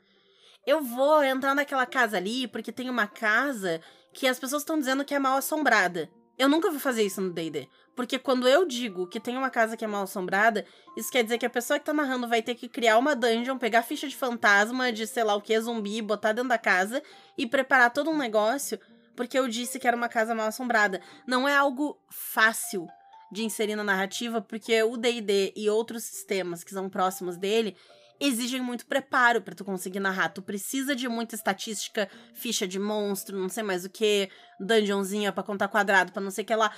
Eu 0.64 0.80
vou 0.80 1.22
entrar 1.24 1.54
naquela 1.54 1.86
casa 1.86 2.16
ali 2.16 2.46
porque 2.46 2.70
tem 2.70 2.88
uma 2.88 3.06
casa 3.06 3.80
que 4.12 4.26
as 4.28 4.38
pessoas 4.38 4.62
estão 4.62 4.78
dizendo 4.78 5.04
que 5.04 5.14
é 5.14 5.18
mal 5.18 5.36
assombrada. 5.36 6.08
Eu 6.38 6.48
nunca 6.48 6.70
vou 6.70 6.80
fazer 6.80 7.02
isso 7.02 7.20
no 7.20 7.30
D&D. 7.30 7.68
Porque 7.94 8.18
quando 8.18 8.48
eu 8.48 8.66
digo 8.66 9.06
que 9.06 9.20
tem 9.20 9.36
uma 9.36 9.50
casa 9.50 9.76
que 9.76 9.84
é 9.84 9.88
mal 9.88 10.04
assombrada, 10.04 10.64
isso 10.96 11.12
quer 11.12 11.22
dizer 11.22 11.36
que 11.36 11.44
a 11.44 11.50
pessoa 11.50 11.78
que 11.78 11.84
tá 11.84 11.92
narrando 11.92 12.26
vai 12.26 12.40
ter 12.42 12.54
que 12.54 12.68
criar 12.68 12.98
uma 12.98 13.14
dungeon, 13.14 13.58
pegar 13.58 13.82
ficha 13.82 14.08
de 14.08 14.16
fantasma, 14.16 14.90
de 14.90 15.06
sei 15.06 15.24
lá 15.24 15.34
o 15.34 15.42
que, 15.42 15.60
zumbi, 15.60 16.00
botar 16.00 16.32
dentro 16.32 16.48
da 16.48 16.58
casa 16.58 17.02
e 17.36 17.46
preparar 17.46 17.92
todo 17.92 18.10
um 18.10 18.16
negócio 18.16 18.78
porque 19.14 19.38
eu 19.38 19.48
disse 19.48 19.78
que 19.78 19.86
era 19.86 19.96
uma 19.96 20.08
casa 20.08 20.34
mal 20.34 20.48
assombrada. 20.48 21.00
Não 21.26 21.48
é 21.48 21.56
algo 21.56 21.98
fácil 22.10 22.86
de 23.30 23.44
inserir 23.44 23.76
na 23.76 23.84
narrativa, 23.84 24.42
porque 24.42 24.82
o 24.82 24.96
D&D 24.96 25.52
e 25.56 25.68
outros 25.70 26.04
sistemas 26.04 26.62
que 26.62 26.70
são 26.70 26.88
próximos 26.88 27.36
dele 27.36 27.76
exigem 28.22 28.60
muito 28.60 28.86
preparo 28.86 29.42
para 29.42 29.54
tu 29.54 29.64
conseguir 29.64 30.00
narrar. 30.00 30.28
Tu 30.28 30.40
precisa 30.40 30.94
de 30.94 31.08
muita 31.08 31.34
estatística, 31.34 32.08
ficha 32.32 32.66
de 32.66 32.78
monstro, 32.78 33.38
não 33.38 33.48
sei 33.48 33.62
mais 33.62 33.84
o 33.84 33.90
que, 33.90 34.30
dungeonzinha 34.60 35.32
para 35.32 35.42
contar 35.42 35.68
quadrado, 35.68 36.12
para 36.12 36.22
não 36.22 36.30
sei 36.30 36.44
o 36.44 36.46
que 36.46 36.54
lá. 36.54 36.72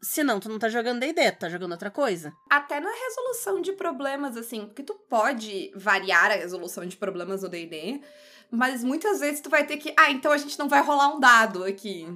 Senão, 0.00 0.38
tu 0.38 0.48
não 0.48 0.58
tá 0.58 0.68
jogando 0.68 1.00
D&D, 1.00 1.32
tu 1.32 1.38
tá 1.40 1.48
jogando 1.48 1.72
outra 1.72 1.90
coisa. 1.90 2.32
Até 2.48 2.78
na 2.78 2.90
resolução 2.90 3.60
de 3.60 3.72
problemas, 3.72 4.36
assim, 4.36 4.66
porque 4.66 4.82
tu 4.82 4.94
pode 4.94 5.72
variar 5.74 6.30
a 6.30 6.34
resolução 6.34 6.86
de 6.86 6.96
problemas 6.96 7.42
no 7.42 7.48
D&D, 7.48 8.00
mas 8.50 8.84
muitas 8.84 9.20
vezes 9.20 9.40
tu 9.40 9.50
vai 9.50 9.66
ter 9.66 9.78
que, 9.78 9.92
ah, 9.98 10.10
então 10.10 10.30
a 10.30 10.38
gente 10.38 10.58
não 10.58 10.68
vai 10.68 10.82
rolar 10.82 11.16
um 11.16 11.18
dado 11.18 11.64
aqui. 11.64 12.06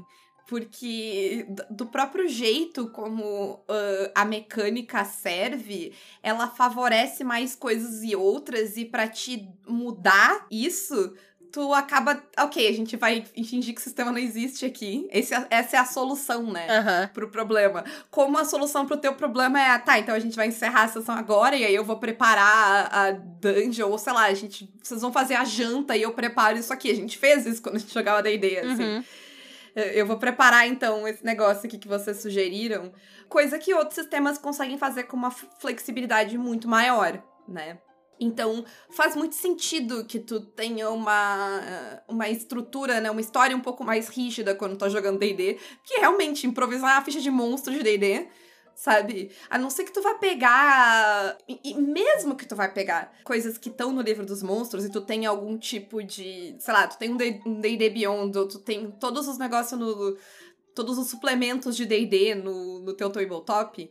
Porque 0.51 1.47
do 1.71 1.87
próprio 1.87 2.29
jeito 2.29 2.89
como 2.89 3.53
uh, 3.53 4.11
a 4.13 4.25
mecânica 4.25 5.05
serve, 5.05 5.93
ela 6.21 6.49
favorece 6.49 7.23
mais 7.23 7.55
coisas 7.55 8.03
e 8.03 8.17
outras, 8.17 8.77
e 8.77 8.85
para 8.85 9.07
te 9.07 9.49
mudar 9.65 10.49
isso, 10.51 11.15
tu 11.53 11.73
acaba. 11.73 12.21
Ok, 12.37 12.67
a 12.67 12.73
gente 12.73 12.97
vai 12.97 13.25
fingir 13.25 13.73
que 13.73 13.81
o 13.81 13.85
sistema 13.85 14.11
não 14.11 14.19
existe 14.19 14.67
aqui. 14.67 15.07
Esse, 15.13 15.33
é, 15.33 15.47
essa 15.51 15.77
é 15.77 15.79
a 15.79 15.85
solução, 15.85 16.51
né? 16.51 16.67
Uhum. 16.67 17.09
Pro 17.15 17.29
problema. 17.29 17.85
Como 18.11 18.37
a 18.37 18.45
solução 18.45 18.85
pro 18.85 18.97
teu 18.97 19.15
problema 19.15 19.61
é, 19.61 19.79
tá, 19.79 20.01
então 20.01 20.13
a 20.13 20.19
gente 20.19 20.35
vai 20.35 20.49
encerrar 20.49 20.83
a 20.83 20.89
sessão 20.89 21.15
agora 21.15 21.55
e 21.55 21.65
aí 21.65 21.77
eu 21.77 21.85
vou 21.85 21.99
preparar 21.99 22.89
a, 22.91 23.07
a 23.07 23.11
dungeon, 23.13 23.89
ou 23.89 23.99
sei 23.99 24.13
lá, 24.13 24.25
a 24.25 24.35
gente. 24.35 24.69
Vocês 24.83 25.01
vão 25.01 25.13
fazer 25.13 25.37
a 25.37 25.45
janta 25.45 25.97
e 25.97 26.03
eu 26.03 26.13
preparo 26.13 26.59
isso 26.59 26.73
aqui. 26.73 26.91
A 26.91 26.97
gente 26.97 27.17
fez 27.17 27.47
isso 27.47 27.63
quando 27.63 27.77
a 27.77 27.79
gente 27.79 27.95
jogava 27.95 28.21
DD, 28.21 28.59
assim. 28.59 28.83
Uhum. 28.83 29.05
Eu 29.75 30.07
vou 30.07 30.19
preparar, 30.19 30.67
então, 30.67 31.07
esse 31.07 31.25
negócio 31.25 31.67
aqui 31.67 31.79
que 31.79 31.89
vocês 31.89 32.21
sugeriram. 32.21 32.93
Coisa 33.29 33.59
que 33.59 33.73
outros 33.75 33.95
sistemas 33.95 34.39
conseguem 34.39 34.79
fazer 34.79 35.05
com 35.05 35.17
uma 35.17 35.31
flexibilidade 35.31 36.37
muito 36.37 36.69
maior, 36.69 37.23
né? 37.49 37.79
Então, 38.19 38.65
faz 38.91 39.17
muito 39.17 39.35
sentido 39.35 40.05
que 40.05 40.19
tu 40.19 40.41
tenha 40.41 40.91
uma, 40.91 42.03
uma 42.07 42.29
estrutura, 42.29 43.01
né? 43.01 43.11
Uma 43.11 43.21
história 43.21 43.57
um 43.57 43.61
pouco 43.61 43.83
mais 43.83 44.09
rígida 44.09 44.55
quando 44.55 44.73
tu 44.73 44.81
tá 44.81 44.89
jogando 44.91 45.19
D&D. 45.19 45.59
Que 45.85 46.01
realmente, 46.01 46.47
improvisar 46.47 46.99
a 46.99 47.05
ficha 47.05 47.21
de 47.21 47.31
monstro 47.31 47.73
de 47.73 47.83
D&D 47.83 48.29
sabe? 48.75 49.31
A 49.49 49.59
não 49.59 49.71
ser 49.71 49.85
que 49.85 49.93
tu 49.93 50.03
vá 50.03 50.15
pegar. 50.15 51.37
E, 51.49 51.75
mesmo 51.75 52.35
que 52.35 52.47
tu 52.47 52.57
vai 52.57 52.73
pegar 52.73 53.13
coisas 53.25 53.59
que 53.59 53.69
estão 53.69 53.93
no 53.93 54.01
livro 54.01 54.25
dos 54.25 54.43
monstros 54.43 54.85
e 54.85 54.91
tu 54.91 55.01
tem 55.01 55.27
algum 55.27 55.59
tipo 55.59 56.03
de. 56.03 56.57
Sei 56.59 56.75
lá, 56.75 56.87
tu 56.87 56.99
tem 56.99 57.13
um 57.13 57.61
DD 57.61 57.91
Beyond, 57.91 58.39
ou 58.39 58.49
tu 58.49 58.59
tem 58.59 58.91
todos 58.93 59.29
os 59.29 59.39
negócios 59.39 59.79
no. 59.79 60.17
Todos 60.75 60.99
os 60.99 61.09
suplementos 61.09 61.77
de 61.77 61.85
DD 61.85 62.37
no, 62.37 62.79
no 62.81 62.95
teu 62.95 63.11
tabletop, 63.11 63.91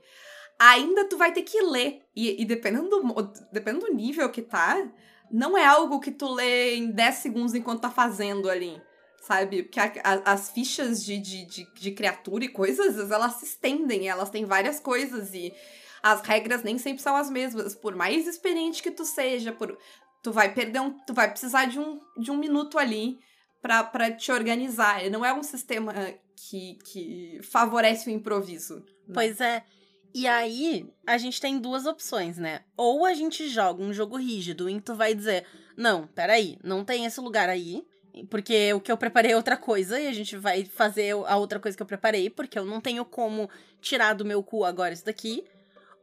ainda 0.57 1.05
tu 1.05 1.17
vai 1.17 1.31
ter 1.31 1.43
que 1.43 1.61
ler. 1.61 2.01
E, 2.15 2.41
e 2.41 2.45
dependendo, 2.45 2.89
do, 2.89 3.33
dependendo 3.51 3.85
do 3.85 3.93
nível 3.93 4.29
que 4.29 4.41
tá, 4.41 4.89
não 5.29 5.57
é 5.57 5.65
algo 5.65 5.99
que 5.99 6.11
tu 6.11 6.33
lê 6.33 6.75
em 6.75 6.89
10 6.91 7.15
segundos 7.15 7.53
enquanto 7.53 7.81
tá 7.81 7.91
fazendo 7.91 8.49
ali 8.49 8.81
sabe? 9.29 9.61
Porque 9.61 9.79
a, 9.79 9.93
a, 10.03 10.33
as 10.33 10.49
fichas 10.49 11.05
de, 11.05 11.19
de, 11.19 11.45
de, 11.45 11.73
de, 11.75 11.91
criatura 11.91 12.45
e 12.45 12.49
coisas, 12.49 13.11
elas 13.11 13.35
se 13.35 13.45
estendem, 13.45 14.09
elas 14.09 14.31
têm 14.31 14.43
várias 14.43 14.79
coisas 14.79 15.35
e 15.35 15.53
as 16.01 16.21
regras 16.21 16.63
nem 16.63 16.79
sempre 16.79 17.03
são 17.03 17.15
as 17.15 17.29
mesmas. 17.29 17.75
Por 17.75 17.95
mais 17.95 18.25
experiente 18.25 18.81
que 18.81 18.89
tu 18.89 19.05
seja, 19.05 19.51
por, 19.51 19.77
tu 20.23 20.31
vai 20.31 20.51
perder 20.51 20.81
um. 20.81 20.91
Tu 21.05 21.13
vai 21.13 21.29
precisar 21.29 21.65
de 21.65 21.79
um, 21.79 21.99
de 22.17 22.31
um 22.31 22.37
minuto 22.37 22.79
ali 22.79 23.19
pra 23.61 24.09
te 24.11 24.31
organizar. 24.31 25.07
Não 25.11 25.23
é 25.23 25.31
um 25.31 25.43
sistema 25.43 25.93
que, 26.35 26.79
que 26.85 27.39
favorece 27.43 28.09
o 28.09 28.11
improviso. 28.11 28.77
Né? 29.07 29.13
Pois 29.13 29.39
é. 29.39 29.63
E 30.11 30.25
aí, 30.25 30.91
a 31.05 31.19
gente 31.19 31.39
tem 31.39 31.59
duas 31.59 31.85
opções, 31.85 32.39
né? 32.39 32.61
Ou 32.75 33.05
a 33.05 33.13
gente 33.13 33.47
joga 33.47 33.83
um 33.83 33.93
jogo 33.93 34.17
rígido 34.17 34.67
em 34.67 34.79
que 34.79 34.85
tu 34.85 34.95
vai 34.95 35.13
dizer: 35.13 35.45
Não, 35.77 36.07
peraí, 36.07 36.57
não 36.63 36.83
tem 36.83 37.05
esse 37.05 37.21
lugar 37.21 37.47
aí 37.47 37.85
porque 38.25 38.73
o 38.73 38.79
que 38.79 38.91
eu 38.91 38.97
preparei 38.97 39.31
é 39.31 39.35
outra 39.35 39.57
coisa 39.57 39.99
e 39.99 40.07
a 40.07 40.13
gente 40.13 40.37
vai 40.37 40.65
fazer 40.65 41.11
a 41.27 41.37
outra 41.37 41.59
coisa 41.59 41.75
que 41.75 41.83
eu 41.83 41.87
preparei, 41.87 42.29
porque 42.29 42.57
eu 42.57 42.65
não 42.65 42.81
tenho 42.81 43.05
como 43.05 43.49
tirar 43.81 44.13
do 44.13 44.25
meu 44.25 44.41
cu 44.43 44.63
agora 44.63 44.93
isso 44.93 45.05
daqui. 45.05 45.45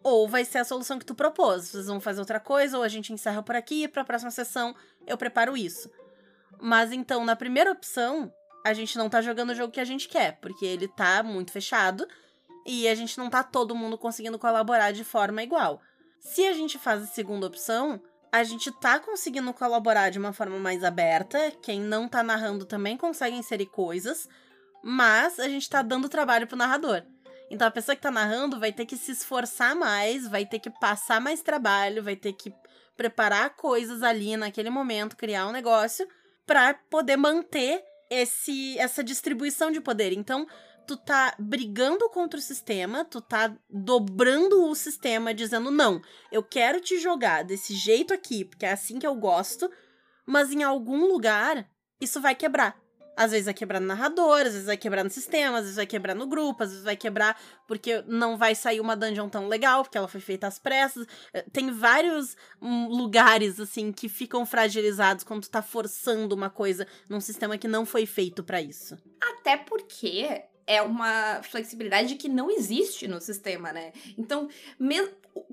Ou 0.02 0.28
vai 0.28 0.44
ser 0.44 0.58
a 0.58 0.64
solução 0.64 0.98
que 0.98 1.04
tu 1.04 1.14
propôs. 1.14 1.68
Vocês 1.68 1.86
vão 1.86 2.00
fazer 2.00 2.20
outra 2.20 2.38
coisa, 2.38 2.76
ou 2.76 2.84
a 2.84 2.88
gente 2.88 3.12
encerra 3.12 3.42
por 3.42 3.56
aqui 3.56 3.84
e 3.84 3.88
pra 3.88 4.04
próxima 4.04 4.30
sessão 4.30 4.74
eu 5.06 5.18
preparo 5.18 5.56
isso. 5.56 5.90
Mas 6.60 6.92
então, 6.92 7.24
na 7.24 7.34
primeira 7.34 7.72
opção, 7.72 8.32
a 8.64 8.72
gente 8.72 8.96
não 8.96 9.08
tá 9.08 9.20
jogando 9.20 9.50
o 9.50 9.54
jogo 9.54 9.72
que 9.72 9.80
a 9.80 9.84
gente 9.84 10.08
quer, 10.08 10.38
porque 10.40 10.64
ele 10.64 10.88
tá 10.88 11.22
muito 11.22 11.52
fechado 11.52 12.06
e 12.64 12.88
a 12.88 12.94
gente 12.94 13.16
não 13.18 13.30
tá 13.30 13.42
todo 13.42 13.74
mundo 13.74 13.96
conseguindo 13.96 14.38
colaborar 14.38 14.92
de 14.92 15.04
forma 15.04 15.42
igual. 15.42 15.80
Se 16.20 16.46
a 16.46 16.52
gente 16.52 16.78
faz 16.78 17.02
a 17.02 17.06
segunda 17.06 17.46
opção, 17.46 18.00
a 18.36 18.44
gente 18.44 18.70
tá 18.70 18.98
conseguindo 18.98 19.52
colaborar 19.52 20.10
de 20.10 20.18
uma 20.18 20.32
forma 20.32 20.58
mais 20.58 20.84
aberta. 20.84 21.52
Quem 21.62 21.80
não 21.80 22.06
tá 22.06 22.22
narrando 22.22 22.64
também 22.64 22.96
consegue 22.96 23.36
inserir 23.36 23.66
coisas, 23.66 24.28
mas 24.82 25.40
a 25.40 25.48
gente 25.48 25.68
tá 25.68 25.82
dando 25.82 26.08
trabalho 26.08 26.46
pro 26.46 26.56
narrador. 26.56 27.02
Então 27.50 27.66
a 27.66 27.70
pessoa 27.70 27.96
que 27.96 28.02
tá 28.02 28.10
narrando 28.10 28.58
vai 28.58 28.72
ter 28.72 28.84
que 28.84 28.96
se 28.96 29.12
esforçar 29.12 29.74
mais, 29.74 30.28
vai 30.28 30.44
ter 30.44 30.58
que 30.58 30.68
passar 30.68 31.20
mais 31.20 31.42
trabalho, 31.42 32.02
vai 32.02 32.16
ter 32.16 32.32
que 32.32 32.52
preparar 32.96 33.50
coisas 33.56 34.02
ali 34.02 34.36
naquele 34.36 34.70
momento, 34.70 35.16
criar 35.16 35.46
um 35.46 35.52
negócio 35.52 36.06
para 36.46 36.74
poder 36.74 37.16
manter 37.16 37.82
esse 38.10 38.78
essa 38.78 39.02
distribuição 39.02 39.70
de 39.70 39.80
poder. 39.80 40.12
Então, 40.12 40.46
tu 40.86 40.96
tá 40.96 41.34
brigando 41.38 42.08
contra 42.10 42.38
o 42.38 42.42
sistema, 42.42 43.04
tu 43.04 43.20
tá 43.20 43.54
dobrando 43.68 44.64
o 44.68 44.74
sistema, 44.74 45.34
dizendo: 45.34 45.70
não, 45.70 46.00
eu 46.30 46.42
quero 46.42 46.80
te 46.80 46.98
jogar 46.98 47.44
desse 47.44 47.74
jeito 47.74 48.14
aqui, 48.14 48.44
porque 48.44 48.64
é 48.64 48.72
assim 48.72 48.98
que 48.98 49.06
eu 49.06 49.14
gosto, 49.14 49.70
mas 50.24 50.50
em 50.50 50.62
algum 50.62 51.06
lugar 51.06 51.68
isso 52.00 52.20
vai 52.20 52.34
quebrar. 52.34 52.76
Às 53.16 53.30
vezes 53.30 53.46
vai 53.46 53.54
quebrar 53.54 53.80
no 53.80 53.86
narrador, 53.86 54.40
às 54.40 54.52
vezes 54.52 54.66
vai 54.66 54.76
quebrar 54.76 55.02
no 55.02 55.08
sistema, 55.08 55.56
às 55.56 55.62
vezes 55.62 55.76
vai 55.76 55.86
quebrar 55.86 56.14
no 56.14 56.26
grupo, 56.26 56.62
às 56.62 56.68
vezes 56.68 56.84
vai 56.84 56.96
quebrar 56.96 57.40
porque 57.66 58.04
não 58.06 58.36
vai 58.36 58.54
sair 58.54 58.78
uma 58.78 58.94
dungeon 58.94 59.30
tão 59.30 59.48
legal, 59.48 59.82
porque 59.82 59.96
ela 59.96 60.06
foi 60.06 60.20
feita 60.20 60.46
às 60.46 60.58
pressas. 60.58 61.06
Eh, 61.32 61.46
tem 61.50 61.70
vários 61.70 62.36
hum, 62.60 62.88
lugares, 62.88 63.58
assim, 63.58 63.90
que 63.90 64.06
ficam 64.06 64.44
fragilizados 64.44 65.24
quando 65.24 65.44
tu 65.44 65.50
tá 65.50 65.62
forçando 65.62 66.34
uma 66.34 66.50
coisa 66.50 66.86
num 67.08 67.20
sistema 67.20 67.56
que 67.56 67.66
não 67.66 67.86
foi 67.86 68.04
feito 68.04 68.44
para 68.44 68.60
isso. 68.60 68.98
Até 69.18 69.56
porque 69.56 70.44
é 70.66 70.82
uma 70.82 71.42
flexibilidade 71.42 72.16
que 72.16 72.28
não 72.28 72.50
existe 72.50 73.06
no 73.06 73.20
sistema, 73.20 73.72
né? 73.72 73.92
Então, 74.18 74.48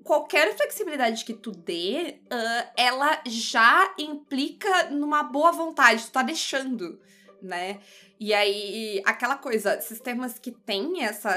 qualquer 0.03 0.55
flexibilidade 0.55 1.23
que 1.23 1.33
tu 1.33 1.51
dê, 1.51 2.19
uh, 2.25 2.71
ela 2.75 3.21
já 3.25 3.93
implica 3.97 4.89
numa 4.89 5.23
boa 5.23 5.51
vontade, 5.51 6.05
tu 6.05 6.11
tá 6.11 6.23
deixando, 6.23 6.99
né? 7.41 7.79
E 8.19 8.33
aí, 8.33 9.01
aquela 9.05 9.35
coisa, 9.35 9.81
sistemas 9.81 10.39
que 10.39 10.51
têm 10.51 11.03
essa, 11.03 11.33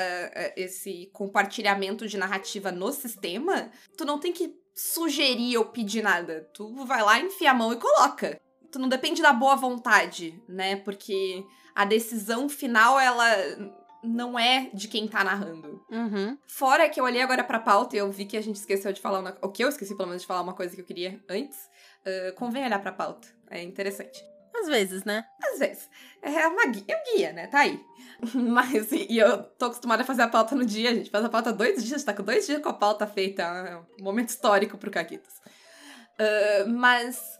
esse 0.56 1.10
compartilhamento 1.12 2.06
de 2.06 2.16
narrativa 2.16 2.70
no 2.70 2.92
sistema, 2.92 3.70
tu 3.96 4.04
não 4.04 4.20
tem 4.20 4.32
que 4.32 4.54
sugerir 4.72 5.56
ou 5.56 5.64
pedir 5.64 6.02
nada. 6.02 6.48
Tu 6.52 6.84
vai 6.84 7.02
lá, 7.02 7.18
enfia 7.18 7.50
a 7.50 7.54
mão 7.54 7.72
e 7.72 7.76
coloca. 7.76 8.38
Tu 8.70 8.78
não 8.78 8.88
depende 8.88 9.22
da 9.22 9.32
boa 9.32 9.56
vontade, 9.56 10.42
né? 10.48 10.76
Porque 10.76 11.44
a 11.74 11.84
decisão 11.84 12.48
final, 12.48 12.98
ela 12.98 13.26
não 14.02 14.38
é 14.38 14.70
de 14.72 14.88
quem 14.88 15.06
tá 15.08 15.24
narrando. 15.24 15.84
Uhum. 15.90 16.38
Fora 16.46 16.88
que 16.88 17.00
eu 17.00 17.04
olhei 17.04 17.20
agora 17.20 17.44
pra 17.44 17.58
pauta 17.58 17.96
e 17.96 17.98
eu 17.98 18.10
vi 18.10 18.24
que 18.24 18.36
a 18.36 18.40
gente 18.40 18.56
esqueceu 18.56 18.92
de 18.92 19.00
falar 19.00 19.20
uma... 19.20 19.36
O 19.42 19.48
que 19.48 19.64
eu 19.64 19.68
esqueci, 19.68 19.94
pelo 19.94 20.08
menos, 20.08 20.22
de 20.22 20.28
falar 20.28 20.42
uma 20.42 20.54
coisa 20.54 20.74
que 20.74 20.80
eu 20.80 20.86
queria 20.86 21.20
antes. 21.28 21.68
Uh, 22.06 22.34
convém 22.34 22.64
olhar 22.64 22.78
pra 22.78 22.92
pauta. 22.92 23.28
É 23.50 23.62
interessante. 23.62 24.24
Às 24.54 24.68
vezes, 24.68 25.04
né? 25.04 25.24
Às 25.52 25.58
vezes. 25.58 25.90
É 26.22 26.46
uma 26.48 26.66
guia, 26.66 26.84
é 26.88 26.96
um 26.96 27.16
guia, 27.16 27.32
né? 27.32 27.46
Tá 27.46 27.60
aí. 27.60 27.80
Mas, 28.34 28.90
e, 28.92 29.06
e 29.10 29.18
eu 29.18 29.42
tô 29.42 29.66
acostumada 29.66 30.02
a 30.02 30.06
fazer 30.06 30.22
a 30.22 30.28
pauta 30.28 30.54
no 30.54 30.64
dia, 30.64 30.90
a 30.90 30.94
gente 30.94 31.10
faz 31.10 31.24
a 31.24 31.28
pauta 31.28 31.52
dois 31.52 31.84
dias, 31.84 32.02
tá 32.02 32.14
com 32.14 32.22
dois 32.22 32.46
dias 32.46 32.62
com 32.62 32.68
a 32.68 32.74
pauta 32.74 33.06
feita. 33.06 33.42
É 33.42 33.76
um 34.00 34.04
momento 34.04 34.30
histórico 34.30 34.78
pro 34.78 34.90
Caquitas. 34.90 35.34
Uh, 36.18 36.70
mas 36.70 37.38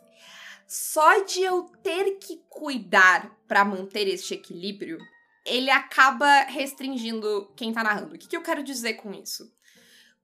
só 0.67 1.23
de 1.25 1.43
eu 1.43 1.65
ter 1.83 2.19
que 2.19 2.43
cuidar 2.49 3.37
para 3.47 3.65
manter 3.65 4.09
este 4.09 4.35
equilíbrio, 4.35 4.99
ele 5.45 5.71
acaba 5.71 6.43
restringindo 6.43 7.53
quem 7.57 7.73
tá 7.73 7.83
narrando. 7.85 8.15
O 8.15 8.19
que, 8.19 8.29
que 8.29 8.37
eu 8.37 8.43
quero 8.43 8.63
dizer 8.63 8.95
com 8.95 9.13
isso? 9.13 9.53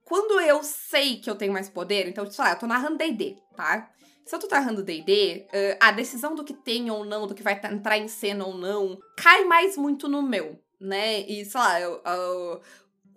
Quando 0.05 0.41
eu 0.41 0.63
sei 0.63 1.21
que 1.21 1.31
eu 1.31 1.37
tenho 1.37 1.53
mais 1.53 1.69
poder, 1.69 2.09
então, 2.09 2.29
sei 2.31 2.45
lá, 2.45 2.51
eu 2.51 2.59
tô 2.59 2.67
narrando 2.67 2.99
D&D, 2.99 3.37
tá? 3.57 3.93
Se 4.25 4.35
eu 4.35 4.39
tô 4.39 4.49
narrando 4.49 4.83
D&D, 4.83 5.47
uh, 5.49 5.77
a 5.81 5.91
decisão 5.91 6.35
do 6.35 6.45
que 6.45 6.55
tem 6.55 6.91
ou 6.91 7.05
não, 7.05 7.27
do 7.27 7.35
que 7.35 7.43
vai 7.43 7.61
entrar 7.71 7.99
em 7.99 8.09
cena 8.09 8.45
ou 8.45 8.55
não, 8.55 8.99
cai 9.17 9.45
mais 9.45 9.77
muito 9.77 10.09
no 10.09 10.23
meu, 10.23 10.61
né? 10.81 11.21
E, 11.21 11.45
sei 11.45 11.61
lá, 11.61 11.81
eu, 11.81 12.01
eu, 12.05 12.61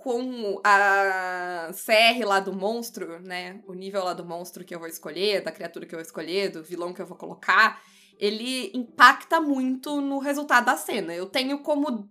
com 0.05 0.61
a 0.63 1.71
CR 1.71 2.27
lá 2.27 2.39
do 2.39 2.53
monstro, 2.53 3.19
né? 3.23 3.59
O 3.65 3.73
nível 3.73 4.03
lá 4.03 4.13
do 4.13 4.23
monstro 4.23 4.63
que 4.63 4.75
eu 4.75 4.77
vou 4.77 4.87
escolher, 4.87 5.41
da 5.41 5.51
criatura 5.51 5.87
que 5.87 5.95
eu 5.95 5.97
vou 5.97 6.05
escolher, 6.05 6.51
do 6.51 6.63
vilão 6.63 6.93
que 6.93 7.01
eu 7.01 7.07
vou 7.07 7.17
colocar, 7.17 7.81
ele 8.19 8.69
impacta 8.75 9.41
muito 9.41 9.99
no 9.99 10.19
resultado 10.19 10.65
da 10.65 10.77
cena. 10.77 11.11
Eu 11.11 11.25
tenho 11.25 11.57
como. 11.57 12.07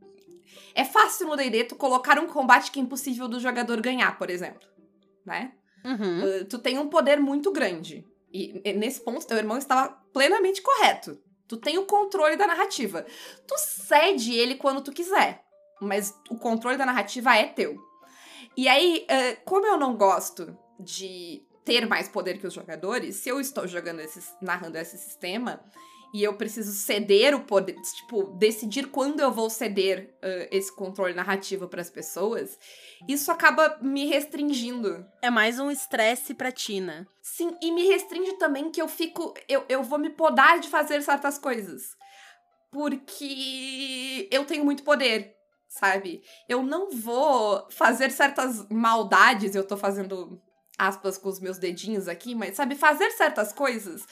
É 0.74 0.84
fácil 0.84 1.28
no 1.28 1.36
D&D 1.36 1.66
tu 1.66 1.76
colocar 1.76 2.18
um 2.18 2.26
combate 2.26 2.72
que 2.72 2.80
é 2.80 2.82
impossível 2.82 3.28
do 3.28 3.38
jogador 3.38 3.80
ganhar, 3.80 4.18
por 4.18 4.28
exemplo, 4.28 4.66
né? 5.24 5.52
Uhum. 5.84 6.40
Uh, 6.40 6.44
tu 6.46 6.58
tem 6.58 6.76
um 6.80 6.88
poder 6.88 7.20
muito 7.20 7.52
grande. 7.52 8.04
E 8.32 8.60
nesse 8.72 9.04
ponto, 9.04 9.24
teu 9.24 9.36
irmão 9.36 9.56
estava 9.56 9.90
plenamente 10.12 10.60
correto. 10.60 11.16
Tu 11.46 11.56
tem 11.58 11.78
o 11.78 11.86
controle 11.86 12.36
da 12.36 12.48
narrativa. 12.48 13.06
Tu 13.46 13.54
cede 13.56 14.34
ele 14.34 14.56
quando 14.56 14.82
tu 14.82 14.90
quiser. 14.90 15.43
Mas 15.80 16.14
o 16.30 16.36
controle 16.36 16.76
da 16.76 16.86
narrativa 16.86 17.36
é 17.36 17.44
teu. 17.44 17.76
E 18.56 18.68
aí, 18.68 19.06
como 19.44 19.66
eu 19.66 19.76
não 19.76 19.96
gosto 19.96 20.56
de 20.78 21.44
ter 21.64 21.86
mais 21.86 22.08
poder 22.08 22.38
que 22.38 22.46
os 22.46 22.54
jogadores, 22.54 23.16
se 23.16 23.28
eu 23.28 23.40
estou 23.40 23.66
jogando 23.66 24.00
esse, 24.00 24.20
narrando 24.40 24.78
esse 24.78 24.98
sistema, 24.98 25.60
e 26.14 26.22
eu 26.22 26.36
preciso 26.36 26.70
ceder 26.70 27.34
o 27.34 27.40
poder, 27.40 27.74
tipo, 27.82 28.22
decidir 28.38 28.86
quando 28.86 29.18
eu 29.18 29.32
vou 29.32 29.50
ceder 29.50 30.14
uh, 30.22 30.48
esse 30.52 30.72
controle 30.72 31.12
narrativo 31.12 31.66
para 31.66 31.80
as 31.80 31.90
pessoas, 31.90 32.56
isso 33.08 33.32
acaba 33.32 33.78
me 33.82 34.06
restringindo. 34.06 35.04
É 35.20 35.28
mais 35.28 35.58
um 35.58 35.72
estresse 35.72 36.32
pra 36.32 36.52
Tina. 36.52 37.04
Sim, 37.20 37.56
e 37.60 37.72
me 37.72 37.88
restringe 37.88 38.34
também 38.34 38.70
que 38.70 38.80
eu 38.80 38.86
fico. 38.86 39.34
Eu, 39.48 39.64
eu 39.68 39.82
vou 39.82 39.98
me 39.98 40.08
podar 40.08 40.60
de 40.60 40.68
fazer 40.68 41.02
certas 41.02 41.36
coisas. 41.36 41.96
Porque 42.70 44.28
eu 44.30 44.44
tenho 44.44 44.64
muito 44.64 44.84
poder, 44.84 45.34
sabe? 45.78 46.22
Eu 46.48 46.62
não 46.62 46.90
vou 46.90 47.66
fazer 47.70 48.10
certas 48.10 48.66
maldades, 48.68 49.54
eu 49.54 49.66
tô 49.66 49.76
fazendo 49.76 50.40
aspas 50.78 51.16
com 51.16 51.28
os 51.28 51.40
meus 51.40 51.58
dedinhos 51.58 52.08
aqui, 52.08 52.34
mas 52.34 52.56
sabe, 52.56 52.74
fazer 52.74 53.10
certas 53.12 53.52
coisas 53.52 54.04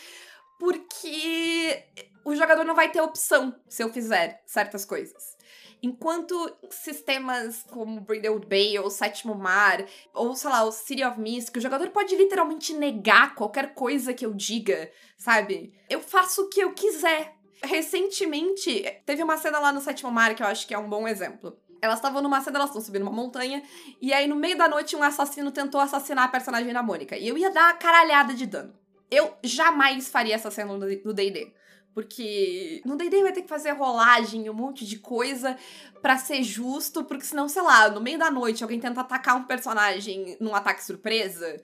porque 0.63 1.85
o 2.25 2.37
jogador 2.37 2.63
não 2.63 2.77
vai 2.77 2.89
ter 2.89 3.01
opção 3.01 3.53
se 3.69 3.83
eu 3.83 3.93
fizer 3.93 4.41
certas 4.47 4.85
coisas. 4.85 5.37
Enquanto 5.83 6.57
sistemas 6.71 7.65
como 7.69 8.01
Brindlewood 8.01 8.47
Bay 8.47 8.79
ou 8.79 8.89
Sétimo 8.89 9.35
Mar, 9.35 9.85
ou 10.15 10.37
sei 10.37 10.49
lá, 10.49 10.63
o 10.63 10.71
City 10.71 11.03
of 11.03 11.19
Mist, 11.19 11.51
que 11.51 11.59
o 11.59 11.61
jogador 11.61 11.91
pode 11.91 12.15
literalmente 12.15 12.73
negar 12.75 13.35
qualquer 13.35 13.75
coisa 13.75 14.15
que 14.15 14.25
eu 14.25 14.33
diga, 14.33 14.89
sabe? 15.19 15.75
Eu 15.91 16.01
faço 16.01 16.43
o 16.43 16.49
que 16.49 16.61
eu 16.61 16.73
quiser. 16.73 17.35
Recentemente, 17.63 18.85
teve 19.07 19.23
uma 19.23 19.37
cena 19.37 19.59
lá 19.59 19.73
no 19.73 19.81
Sétimo 19.81 20.11
Mar 20.11 20.35
que 20.35 20.43
eu 20.43 20.47
acho 20.47 20.67
que 20.67 20.75
é 20.75 20.79
um 20.79 20.89
bom 20.89 21.07
exemplo. 21.07 21.57
Elas 21.81 21.99
estavam 21.99 22.23
numa 22.23 22.41
cena, 22.41 22.59
elas 22.59 22.71
estão 22.71 22.83
subindo 22.83 23.03
uma 23.03 23.13
montanha, 23.13 23.63
e 24.01 24.13
aí 24.13 24.29
no 24.29 24.37
meio 24.37 24.57
da 24.57 24.69
noite 24.69 24.95
um 24.95 25.03
assassino 25.03 25.51
tentou 25.51 25.81
assassinar 25.81 26.25
a 26.25 26.29
personagem 26.29 26.73
da 26.73 26.83
Mônica. 26.83 27.17
E 27.17 27.27
eu 27.27 27.37
ia 27.37 27.51
dar 27.51 27.71
uma 27.71 27.75
caralhada 27.75 28.35
de 28.35 28.47
dano. 28.47 28.73
Eu 29.11 29.37
jamais 29.43 30.09
faria 30.09 30.35
essa 30.35 30.51
cena 30.51 30.73
no 30.73 31.13
D&D. 31.13 31.53
Porque 31.95 32.81
no 32.87 32.97
D&D 32.97 33.23
vai 33.23 33.33
ter 33.33 33.43
que 33.43 33.49
fazer 33.49 33.73
rolagem, 33.73 34.49
um 34.49 34.55
monte 34.55 34.87
de 34.87 34.99
coisa 34.99 35.59
para 36.01 36.17
ser 36.17 36.43
justo, 36.43 37.05
porque 37.05 37.25
senão, 37.25 37.49
sei 37.49 37.63
lá, 37.63 37.91
no 37.91 38.01
meio 38.01 38.19
da 38.19 38.31
noite 38.31 38.63
alguém 38.63 38.81
tenta 38.81 39.03
atacar 39.03 39.37
um 39.37 39.45
personagem 39.45 40.37
num 40.41 40.55
ataque 40.55 40.83
surpresa, 40.83 41.63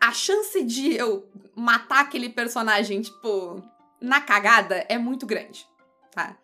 a 0.00 0.12
chance 0.12 0.64
de 0.64 0.94
eu 0.94 1.28
matar 1.54 2.00
aquele 2.00 2.28
personagem, 2.28 3.00
tipo, 3.00 3.62
na 4.00 4.20
cagada 4.20 4.84
é 4.88 4.98
muito 4.98 5.26
grande, 5.26 5.66
tá? 6.12 6.36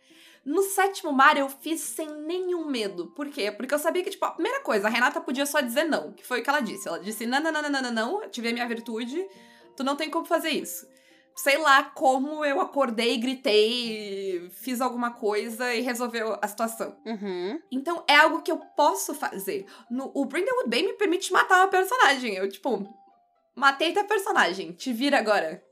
No 0.45 0.63
sétimo 0.63 1.11
mar 1.11 1.39
eu 1.39 1.49
fiz 1.49 1.81
sem 1.81 2.07
nenhum 2.07 2.67
medo. 2.67 3.07
Por 3.17 3.31
quê? 3.31 3.51
Porque 3.51 3.73
eu 3.73 3.79
sabia 3.79 4.05
que, 4.05 4.11
tipo, 4.11 4.25
a 4.27 4.33
primeira 4.33 4.61
coisa, 4.61 4.87
a 4.87 4.91
Renata 4.91 5.21
podia 5.21 5.47
só 5.47 5.61
dizer 5.61 5.85
não, 5.85 6.13
que 6.13 6.27
foi 6.27 6.41
o 6.41 6.43
que 6.43 6.51
ela 6.51 6.61
disse. 6.61 6.87
Ela 6.87 6.99
disse: 6.99 7.25
não, 7.25 7.41
não, 7.41 7.51
não, 7.51 7.63
não, 7.63 7.83
não, 7.83 7.93
não, 7.93 8.29
tive 8.29 8.51
a 8.51 8.53
minha 8.53 8.69
virtude 8.69 9.27
Tu 9.77 9.83
não 9.83 9.97
tem 9.97 10.11
como 10.11 10.25
fazer 10.25 10.51
isso. 10.51 10.87
Sei 11.37 11.59
lá 11.59 11.83
como 11.83 12.45
eu 12.45 12.61
acordei, 12.61 13.19
gritei, 13.19 14.49
fiz 14.53 14.81
alguma 14.81 15.13
coisa 15.13 15.75
e 15.75 15.81
resolveu 15.81 16.39
a 16.41 16.47
situação. 16.47 16.97
Uhum. 17.05 17.61
Então 17.73 18.05
é 18.09 18.15
algo 18.15 18.41
que 18.41 18.53
eu 18.53 18.59
posso 18.59 19.13
fazer. 19.15 19.67
No, 19.91 20.13
o 20.15 20.25
Brindlewood 20.25 20.71
Bay 20.71 20.85
me 20.85 20.93
permite 20.93 21.33
matar 21.33 21.59
uma 21.59 21.69
personagem. 21.69 22.35
Eu, 22.35 22.49
tipo, 22.49 22.89
matei 23.55 23.93
tua 23.93 24.05
personagem. 24.05 24.73
Te 24.73 24.93
vira 24.93 25.19
agora. 25.19 25.64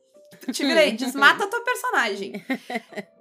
Te 0.50 0.64
virei, 0.64 0.92
desmata 0.96 1.46
tua 1.46 1.62
personagem. 1.62 2.44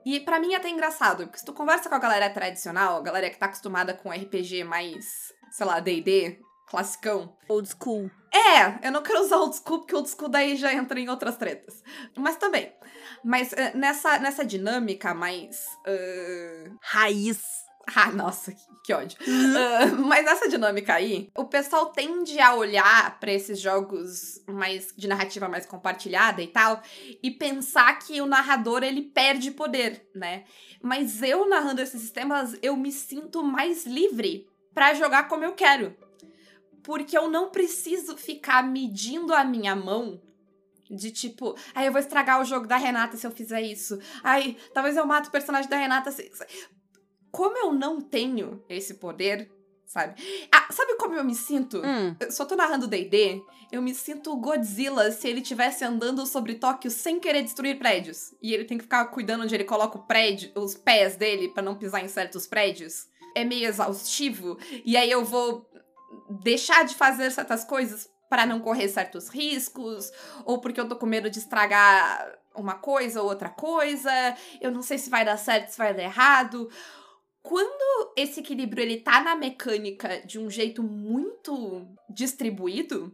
E 0.05 0.19
para 0.21 0.39
mim 0.39 0.53
é 0.53 0.57
até 0.57 0.69
engraçado, 0.69 1.25
porque 1.25 1.39
se 1.39 1.45
tu 1.45 1.53
conversa 1.53 1.89
com 1.89 1.95
a 1.95 1.99
galera 1.99 2.29
tradicional, 2.29 2.97
a 2.97 3.01
galera 3.01 3.29
que 3.29 3.37
tá 3.37 3.45
acostumada 3.45 3.93
com 3.93 4.09
RPG 4.09 4.63
mais, 4.63 5.33
sei 5.51 5.65
lá, 5.65 5.79
DD, 5.79 6.39
classicão. 6.71 7.35
Old 7.49 7.69
school. 7.69 8.09
É, 8.33 8.87
eu 8.87 8.91
não 8.91 9.03
quero 9.03 9.21
usar 9.21 9.37
old 9.37 9.55
school, 9.55 9.79
porque 9.79 9.93
old 9.93 10.09
school 10.09 10.29
daí 10.29 10.55
já 10.55 10.73
entra 10.73 10.99
em 10.99 11.09
outras 11.09 11.35
tretas. 11.35 11.83
Mas 12.17 12.37
também. 12.37 12.73
Mas 13.23 13.51
uh, 13.51 13.77
nessa, 13.77 14.17
nessa 14.19 14.45
dinâmica 14.45 15.13
mais. 15.13 15.65
Uh... 15.85 16.77
Raiz. 16.81 17.41
Ah, 17.93 18.11
nossa, 18.11 18.53
que 18.83 18.93
ódio. 18.93 19.17
Uh, 19.21 20.05
mas 20.05 20.23
nessa 20.23 20.47
dinâmica 20.47 20.93
aí, 20.93 21.29
o 21.35 21.45
pessoal 21.45 21.87
tende 21.87 22.39
a 22.39 22.55
olhar 22.55 23.19
para 23.19 23.31
esses 23.31 23.59
jogos 23.59 24.41
mais 24.47 24.93
de 24.95 25.07
narrativa 25.07 25.49
mais 25.49 25.65
compartilhada 25.65 26.41
e 26.41 26.47
tal, 26.47 26.81
e 27.21 27.31
pensar 27.31 27.99
que 27.99 28.21
o 28.21 28.25
narrador 28.25 28.83
ele 28.83 29.01
perde 29.01 29.51
poder, 29.51 30.07
né? 30.15 30.45
Mas 30.81 31.21
eu 31.21 31.49
narrando 31.49 31.81
esses 31.81 32.01
sistemas, 32.01 32.57
eu 32.61 32.77
me 32.77 32.91
sinto 32.91 33.43
mais 33.43 33.85
livre 33.85 34.47
para 34.73 34.93
jogar 34.93 35.27
como 35.27 35.43
eu 35.43 35.53
quero 35.53 35.95
porque 36.83 37.17
eu 37.17 37.29
não 37.29 37.49
preciso 37.49 38.17
ficar 38.17 38.63
medindo 38.63 39.33
a 39.33 39.43
minha 39.43 39.75
mão 39.75 40.19
de 40.89 41.09
tipo, 41.09 41.55
ai, 41.73 41.87
eu 41.87 41.91
vou 41.91 42.01
estragar 42.01 42.41
o 42.41 42.45
jogo 42.45 42.67
da 42.67 42.75
Renata 42.75 43.15
se 43.15 43.25
eu 43.25 43.31
fizer 43.31 43.61
isso. 43.61 43.97
Ai, 44.21 44.57
talvez 44.73 44.97
eu 44.97 45.05
mate 45.05 45.29
o 45.29 45.31
personagem 45.31 45.69
da 45.69 45.77
Renata 45.77 46.11
se. 46.11 46.29
Como 47.31 47.57
eu 47.57 47.73
não 47.73 48.01
tenho 48.01 48.63
esse 48.67 48.95
poder, 48.95 49.49
sabe? 49.85 50.21
Ah, 50.51 50.71
sabe 50.71 50.95
como 50.95 51.15
eu 51.15 51.23
me 51.23 51.35
sinto? 51.35 51.77
Hum. 51.77 52.15
Eu 52.19 52.31
só 52.31 52.45
tô 52.45 52.55
narrando 52.55 52.87
DD, 52.87 53.41
eu 53.71 53.81
me 53.81 53.95
sinto 53.95 54.35
Godzilla 54.35 55.11
se 55.11 55.27
ele 55.27 55.41
estivesse 55.41 55.83
andando 55.83 56.25
sobre 56.25 56.55
Tóquio 56.55 56.91
sem 56.91 57.19
querer 57.19 57.41
destruir 57.41 57.79
prédios. 57.79 58.33
E 58.41 58.53
ele 58.53 58.65
tem 58.65 58.77
que 58.77 58.83
ficar 58.83 59.05
cuidando 59.05 59.43
onde 59.43 59.55
ele 59.55 59.63
coloca 59.63 59.97
o 59.97 60.03
prédio, 60.03 60.51
os 60.55 60.75
pés 60.75 61.15
dele 61.15 61.49
para 61.49 61.63
não 61.63 61.75
pisar 61.75 62.03
em 62.03 62.07
certos 62.07 62.45
prédios. 62.45 63.07
É 63.35 63.45
meio 63.45 63.67
exaustivo. 63.67 64.57
E 64.83 64.97
aí 64.97 65.09
eu 65.09 65.23
vou 65.23 65.69
deixar 66.43 66.83
de 66.83 66.95
fazer 66.95 67.31
certas 67.31 67.63
coisas 67.63 68.09
para 68.29 68.45
não 68.45 68.59
correr 68.59 68.87
certos 68.87 69.27
riscos, 69.27 70.09
ou 70.45 70.61
porque 70.61 70.79
eu 70.79 70.87
tô 70.87 70.95
com 70.95 71.05
medo 71.05 71.29
de 71.29 71.39
estragar 71.39 72.39
uma 72.55 72.75
coisa 72.75 73.21
ou 73.21 73.27
outra 73.27 73.49
coisa, 73.49 74.11
eu 74.61 74.71
não 74.71 74.81
sei 74.81 74.97
se 74.97 75.09
vai 75.09 75.25
dar 75.25 75.37
certo, 75.37 75.69
se 75.69 75.77
vai 75.77 75.93
dar 75.93 76.03
errado. 76.03 76.69
Quando 77.41 78.13
esse 78.15 78.39
equilíbrio 78.39 78.83
ele 78.83 78.97
tá 78.97 79.21
na 79.21 79.35
mecânica 79.35 80.21
de 80.25 80.39
um 80.39 80.49
jeito 80.49 80.83
muito 80.83 81.87
distribuído, 82.09 83.13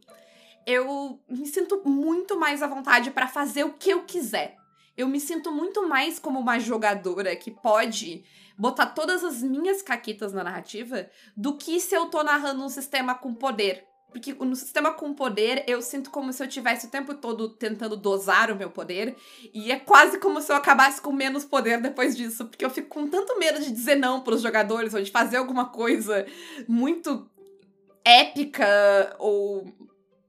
eu 0.66 1.22
me 1.30 1.46
sinto 1.46 1.82
muito 1.86 2.38
mais 2.38 2.62
à 2.62 2.68
vontade 2.68 3.12
para 3.12 3.28
fazer 3.28 3.63
o 3.63 3.74
que 3.74 3.90
eu 3.90 4.04
quiser. 4.04 4.58
Eu 4.98 5.08
me 5.08 5.20
sinto 5.20 5.52
muito 5.52 5.88
mais 5.88 6.20
como 6.20 6.40
uma 6.40 6.60
jogadora 6.60 7.36
que 7.36 7.52
pode 7.52 8.26
botar 8.58 8.88
todas 8.88 9.24
as 9.24 9.42
minhas 9.42 9.82
caquitas 9.82 10.34
na 10.34 10.44
narrativa 10.44 11.10
do 11.36 11.56
que 11.56 11.80
se 11.80 11.96
eu 11.96 12.08
tô 12.08 12.24
narrando 12.24 12.63
um 12.63 12.70
sistema 12.70 13.16
com 13.16 13.34
poder. 13.34 13.86
Porque 14.12 14.34
no 14.34 14.56
sistema 14.56 14.93
com 14.93 15.13
poder, 15.13 15.63
eu 15.67 15.82
sinto 15.82 16.10
como 16.10 16.32
se 16.32 16.41
eu 16.41 16.48
tivesse 16.48 16.88
o 16.88 16.89
tempo 16.89 17.13
todo 17.13 17.50
tentando 17.50 17.96
dosar 17.98 18.50
o 18.50 18.56
meu 18.56 18.70
poder. 18.70 19.15
E 19.54 19.72
é 19.72 19.78
quase 19.78 20.17
como 20.17 20.41
se 20.41 20.52
eu 20.52 20.56
acabasse 20.56 21.02
com 21.02 21.12
menos 21.12 21.43
poder 21.46 21.82
depois 21.82 22.15
disso. 22.15 22.46
Porque 22.46 22.63
eu 22.65 22.70
fico 22.70 22.88
com 22.88 23.08
tanto 23.08 23.38
medo 23.38 23.60
de 23.60 23.70
dizer 23.70 23.96
não 23.96 24.22
pros 24.22 24.41
jogadores, 24.41 24.93
ou 24.93 25.02
de 25.02 25.12
fazer 25.12 25.38
alguma 25.38 25.65
coisa 25.65 26.26
muito 26.67 27.30
épica 28.04 29.15
ou 29.20 29.65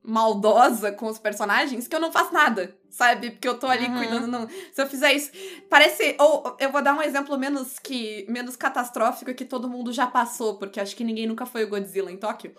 maldosa 0.02 0.90
com 0.90 1.06
os 1.06 1.18
personagens 1.18 1.86
que 1.86 1.94
eu 1.94 2.00
não 2.00 2.10
faço 2.10 2.32
nada, 2.32 2.74
sabe? 2.90 3.30
Porque 3.32 3.46
eu 3.46 3.58
tô 3.58 3.66
ali 3.66 3.86
Uhum. 3.86 3.96
cuidando. 3.98 4.26
Não. 4.26 4.48
Se 4.72 4.82
eu 4.82 4.86
fizer 4.86 5.12
isso. 5.12 5.30
Parece. 5.68 6.16
Ou 6.18 6.56
eu 6.58 6.72
vou 6.72 6.82
dar 6.82 6.94
um 6.94 7.02
exemplo 7.02 7.38
menos 7.38 7.78
que 7.78 8.26
menos 8.28 8.56
catastrófico 8.56 9.34
que 9.34 9.44
todo 9.44 9.68
mundo 9.68 9.92
já 9.92 10.06
passou, 10.06 10.58
porque 10.58 10.80
acho 10.80 10.96
que 10.96 11.04
ninguém 11.04 11.26
nunca 11.26 11.46
foi 11.46 11.64
o 11.64 11.68
Godzilla 11.68 12.10
em 12.10 12.16
Tóquio. 12.16 12.54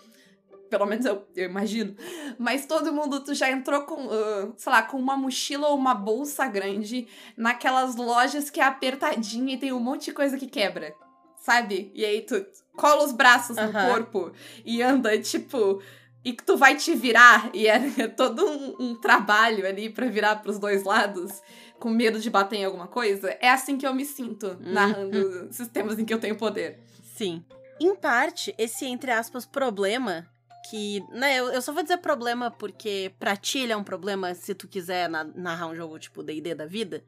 Pelo 0.70 0.86
menos 0.86 1.04
eu, 1.04 1.26
eu 1.34 1.46
imagino. 1.46 1.96
Mas 2.38 2.64
todo 2.64 2.92
mundo 2.92 3.20
tu 3.24 3.34
já 3.34 3.50
entrou 3.50 3.82
com, 3.82 4.08
ah, 4.10 4.52
sei 4.56 4.72
lá, 4.72 4.82
com 4.82 4.96
uma 4.96 5.16
mochila 5.16 5.68
ou 5.68 5.76
uma 5.76 5.94
bolsa 5.94 6.46
grande 6.46 7.08
naquelas 7.36 7.96
lojas 7.96 8.48
que 8.48 8.60
é 8.60 8.64
apertadinha 8.64 9.54
e 9.54 9.58
tem 9.58 9.72
um 9.72 9.80
monte 9.80 10.06
de 10.06 10.12
coisa 10.12 10.38
que 10.38 10.46
quebra. 10.46 10.94
Sabe? 11.42 11.90
E 11.94 12.04
aí 12.04 12.22
tu 12.22 12.46
cola 12.76 13.04
os 13.04 13.12
braços 13.12 13.56
no 13.56 13.72
corpo 13.72 14.32
e 14.64 14.80
anda, 14.82 15.18
tipo. 15.20 15.82
E 16.22 16.34
que 16.34 16.44
tu 16.44 16.54
vai 16.54 16.76
te 16.76 16.94
virar, 16.94 17.48
e 17.54 17.66
é, 17.66 17.76
é 17.98 18.06
todo 18.06 18.44
um, 18.46 18.76
um 18.78 18.94
trabalho 18.94 19.66
ali 19.66 19.88
pra 19.88 20.04
virar 20.06 20.36
pros 20.36 20.58
dois 20.58 20.84
lados, 20.84 21.42
com 21.78 21.88
medo 21.88 22.20
de 22.20 22.28
bater 22.28 22.56
em 22.56 22.64
alguma 22.66 22.86
coisa. 22.86 23.34
É 23.40 23.48
assim 23.48 23.78
que 23.78 23.86
eu 23.86 23.94
me 23.94 24.04
sinto, 24.04 24.48
Uhum. 24.48 24.58
narrando 24.60 25.48
sistemas 25.50 25.98
em 25.98 26.04
que 26.04 26.12
eu 26.12 26.20
tenho 26.20 26.36
poder. 26.36 26.78
Sim. 27.16 27.42
Em 27.80 27.96
parte, 27.96 28.54
esse, 28.58 28.84
entre 28.84 29.10
aspas, 29.10 29.46
problema, 29.46 30.28
que, 30.68 31.00
né, 31.10 31.38
eu, 31.38 31.48
eu 31.52 31.62
só 31.62 31.72
vou 31.72 31.82
dizer 31.82 31.98
problema 31.98 32.50
porque 32.50 33.12
pra 33.18 33.36
ti 33.36 33.60
ele 33.60 33.72
é 33.72 33.76
um 33.76 33.84
problema 33.84 34.34
se 34.34 34.54
tu 34.54 34.68
quiser 34.68 35.08
na- 35.08 35.24
narrar 35.24 35.66
um 35.68 35.74
jogo 35.74 35.98
tipo 35.98 36.22
D&D 36.22 36.54
da 36.54 36.66
vida, 36.66 37.02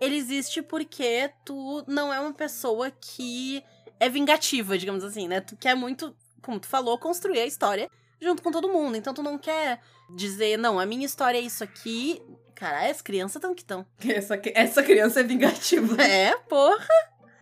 ele 0.00 0.16
existe 0.16 0.62
porque 0.62 1.30
tu 1.44 1.84
não 1.86 2.12
é 2.12 2.18
uma 2.20 2.32
pessoa 2.32 2.90
que 2.90 3.62
é 4.00 4.08
vingativa, 4.08 4.76
digamos 4.76 5.04
assim, 5.04 5.28
né? 5.28 5.40
Tu 5.40 5.56
quer 5.56 5.74
muito, 5.74 6.14
como 6.42 6.58
tu 6.58 6.66
falou, 6.66 6.98
construir 6.98 7.40
a 7.40 7.46
história 7.46 7.88
junto 8.20 8.42
com 8.42 8.50
todo 8.50 8.68
mundo. 8.68 8.96
Então 8.96 9.14
tu 9.14 9.22
não 9.22 9.38
quer 9.38 9.80
dizer, 10.14 10.56
não, 10.58 10.78
a 10.80 10.86
minha 10.86 11.06
história 11.06 11.38
é 11.38 11.42
isso 11.42 11.62
aqui. 11.62 12.20
Caralho, 12.54 12.90
as 12.90 13.02
crianças 13.02 13.40
tão 13.40 13.54
que 13.54 13.64
tão. 13.64 13.86
Essa, 14.06 14.40
essa 14.54 14.82
criança 14.82 15.20
é 15.20 15.22
vingativa. 15.22 16.00
É, 16.02 16.36
porra. 16.48 16.86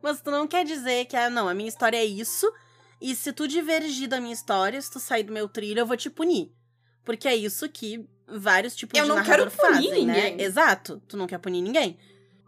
Mas 0.03 0.21
tu 0.21 0.31
não 0.31 0.47
quer 0.49 0.65
dizer 0.65 1.05
que, 1.07 1.17
ah, 1.17 1.31
não, 1.31 1.49
a 1.49 1.55
minha 1.55 1.69
história 1.69 1.97
é 1.97 2.05
isso. 2.05 2.53
E 3.03 3.17
se 3.17 3.33
tu 3.33 3.49
divergir 3.49 4.09
da 4.09 4.21
minha 4.21 4.33
história, 4.33 4.81
se 4.81 4.91
tu 4.91 5.01
sair 5.01 5.25
do 5.25 5.33
meu 5.33 5.49
trilho, 5.49 5.81
eu 5.81 5.87
vou 5.87 5.97
te 5.97 6.09
punir. 6.09 6.53
Porque 7.05 7.27
é 7.27 7.35
isso 7.35 7.69
que 7.69 8.07
vários 8.29 8.77
tipos 8.77 8.97
Eu 8.97 9.03
de 9.05 9.09
não 9.09 9.17
narrador 9.17 9.51
quero 9.51 9.57
punir 9.57 9.89
fazem, 9.89 10.07
ninguém. 10.07 10.37
né? 10.37 10.43
Exato. 10.43 11.03
Tu 11.09 11.17
não 11.17 11.27
quer 11.27 11.39
punir 11.39 11.61
ninguém. 11.61 11.99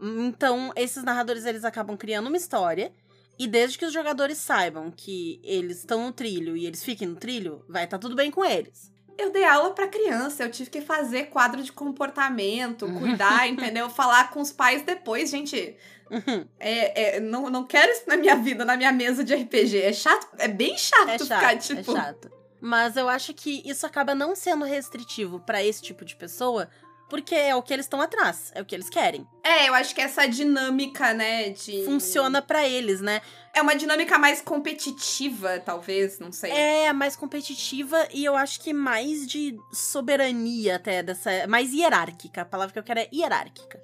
Então, 0.01 0.73
esses 0.77 1.03
narradores, 1.03 1.45
eles 1.45 1.65
acabam 1.65 1.97
criando 1.97 2.29
uma 2.29 2.37
história. 2.37 2.93
E 3.37 3.49
desde 3.49 3.77
que 3.77 3.85
os 3.85 3.93
jogadores 3.93 4.39
saibam 4.39 4.93
que 4.93 5.41
eles 5.43 5.79
estão 5.79 6.05
no 6.07 6.13
trilho 6.13 6.57
e 6.57 6.67
eles 6.67 6.85
fiquem 6.85 7.09
no 7.09 7.17
trilho, 7.17 7.65
vai 7.69 7.83
estar 7.83 7.99
tudo 7.99 8.15
bem 8.15 8.31
com 8.31 8.45
eles. 8.45 8.93
Eu 9.17 9.31
dei 9.31 9.45
aula 9.45 9.71
pra 9.71 9.87
criança, 9.87 10.43
eu 10.43 10.51
tive 10.51 10.71
que 10.71 10.81
fazer 10.81 11.25
quadro 11.27 11.63
de 11.63 11.73
comportamento, 11.73 12.87
cuidar, 12.99 13.47
entendeu? 13.49 13.89
Falar 13.89 14.31
com 14.31 14.41
os 14.41 14.53
pais 14.53 14.83
depois, 14.83 15.31
gente. 15.31 15.77
Uhum. 16.11 16.47
É, 16.61 17.17
é, 17.17 17.21
não, 17.21 17.49
não 17.49 17.65
quero 17.65 17.91
isso 17.93 18.05
na 18.07 18.17
minha 18.17 18.37
vida, 18.37 18.65
na 18.65 18.77
minha 18.77 18.93
mesa 18.93 19.25
de 19.25 19.35
RPG. 19.35 19.83
É 19.83 19.93
chato, 19.93 20.29
é 20.39 20.49
bem 20.49 20.77
chato, 20.77 21.09
É 21.09 21.19
ficar, 21.19 21.41
chato, 21.41 21.61
tipo. 21.63 21.91
é 21.93 21.95
chato. 21.95 22.33
Mas 22.61 22.97
eu 22.97 23.09
acho 23.09 23.35
que 23.35 23.63
isso 23.65 23.85
acaba 23.87 24.15
não 24.15 24.35
sendo 24.35 24.65
restritivo 24.65 25.39
pra 25.41 25.63
esse 25.63 25.83
tipo 25.83 26.05
de 26.05 26.17
pessoa, 26.17 26.69
porque 27.15 27.33
é 27.33 27.55
o 27.55 27.63
que 27.63 27.73
eles 27.73 27.87
estão 27.87 28.01
atrás, 28.01 28.51
é 28.57 28.61
o 28.61 28.65
que 28.65 28.75
eles 28.75 28.91
querem. 28.91 29.25
É, 29.41 29.69
eu 29.69 29.75
acho 29.75 29.95
que 29.95 30.01
essa 30.01 30.27
dinâmica, 30.27 31.15
né, 31.15 31.51
de. 31.51 31.85
Funciona 31.85 32.43
pra 32.43 32.67
eles, 32.67 33.01
né? 33.01 33.23
É 33.55 33.63
uma 33.63 33.77
dinâmica 33.77 34.19
mais 34.19 34.41
competitiva, 34.43 35.61
talvez, 35.61 36.19
não 36.19 36.33
sei. 36.33 36.51
É 36.51 36.93
mais 36.93 37.15
competitiva 37.15 38.09
e 38.13 38.25
eu 38.25 38.35
acho 38.35 38.61
que 38.61 38.73
mais 38.73 39.29
de 39.29 39.57
soberania 39.73 40.75
até 40.75 41.05
dessa, 41.05 41.47
mais 41.47 41.73
hierárquica. 41.73 42.43
A 42.43 42.45
palavra 42.45 42.73
que 42.73 42.81
eu 42.81 42.83
quero 42.83 42.99
é 42.99 43.09
hierárquica. 43.15 43.81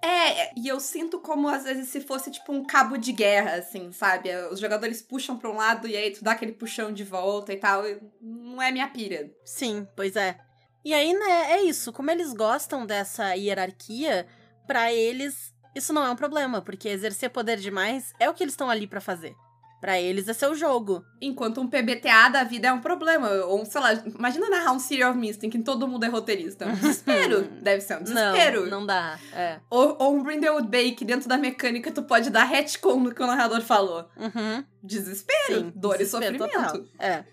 É, 0.00 0.56
e 0.56 0.68
eu 0.68 0.78
sinto 0.78 1.18
como 1.18 1.48
às 1.48 1.64
vezes 1.64 1.88
se 1.88 2.00
fosse 2.00 2.30
tipo 2.30 2.52
um 2.52 2.64
cabo 2.64 2.96
de 2.96 3.10
guerra, 3.10 3.56
assim, 3.56 3.90
sabe? 3.90 4.30
Os 4.52 4.60
jogadores 4.60 5.02
puxam 5.02 5.36
pra 5.36 5.50
um 5.50 5.56
lado 5.56 5.88
e 5.88 5.96
aí 5.96 6.12
tu 6.12 6.22
dá 6.22 6.30
aquele 6.30 6.52
puxão 6.52 6.92
de 6.92 7.02
volta 7.02 7.52
e 7.52 7.56
tal. 7.56 7.82
Não 8.20 8.62
é 8.62 8.70
minha 8.70 8.86
pira. 8.86 9.28
Sim, 9.44 9.88
pois 9.96 10.14
é. 10.14 10.38
E 10.84 10.94
aí, 10.94 11.12
né, 11.12 11.52
é 11.52 11.62
isso. 11.62 11.92
Como 11.92 12.10
eles 12.10 12.32
gostam 12.32 12.86
dessa 12.86 13.34
hierarquia, 13.34 14.26
pra 14.66 14.92
eles 14.92 15.54
isso 15.74 15.92
não 15.92 16.04
é 16.04 16.10
um 16.10 16.16
problema, 16.16 16.60
porque 16.60 16.88
exercer 16.88 17.30
poder 17.30 17.56
demais 17.56 18.12
é 18.18 18.28
o 18.28 18.34
que 18.34 18.42
eles 18.42 18.54
estão 18.54 18.68
ali 18.68 18.86
pra 18.86 19.00
fazer. 19.00 19.34
Pra 19.80 19.98
eles 19.98 20.28
é 20.28 20.34
seu 20.34 20.54
jogo. 20.54 21.02
Enquanto 21.22 21.58
um 21.58 21.66
PBTA 21.66 22.28
da 22.30 22.44
vida 22.44 22.68
é 22.68 22.72
um 22.72 22.82
problema. 22.82 23.30
Ou, 23.46 23.64
sei 23.64 23.80
lá, 23.80 23.94
imagina 23.94 24.50
narrar 24.50 24.72
um 24.72 24.76
of 24.76 25.18
Mist 25.18 25.42
em 25.42 25.48
que 25.48 25.58
todo 25.60 25.88
mundo 25.88 26.04
é 26.04 26.08
roteirista. 26.08 26.66
Um 26.66 26.74
desespero. 26.74 27.44
Deve 27.62 27.80
ser 27.80 27.96
um 27.96 28.02
desespero. 28.02 28.64
Não, 28.64 28.80
não 28.80 28.86
dá. 28.86 29.18
É. 29.32 29.58
Ou, 29.70 29.96
ou 29.98 30.16
um 30.16 30.22
Brindlewood 30.22 30.68
Bay 30.68 30.92
que 30.92 31.02
dentro 31.02 31.26
da 31.30 31.38
mecânica 31.38 31.90
tu 31.90 32.02
pode 32.02 32.28
dar 32.28 32.44
retcon 32.44 33.00
no 33.00 33.14
que 33.14 33.22
o 33.22 33.26
narrador 33.26 33.62
falou. 33.62 34.06
Uhum. 34.18 34.62
Desespero, 34.82 35.60
Sim, 35.60 35.72
dor 35.74 35.96
desespero 35.96 36.34
e 36.34 36.38
sofrimento. 36.38 36.72
total. 36.72 36.84
É. 36.98 37.24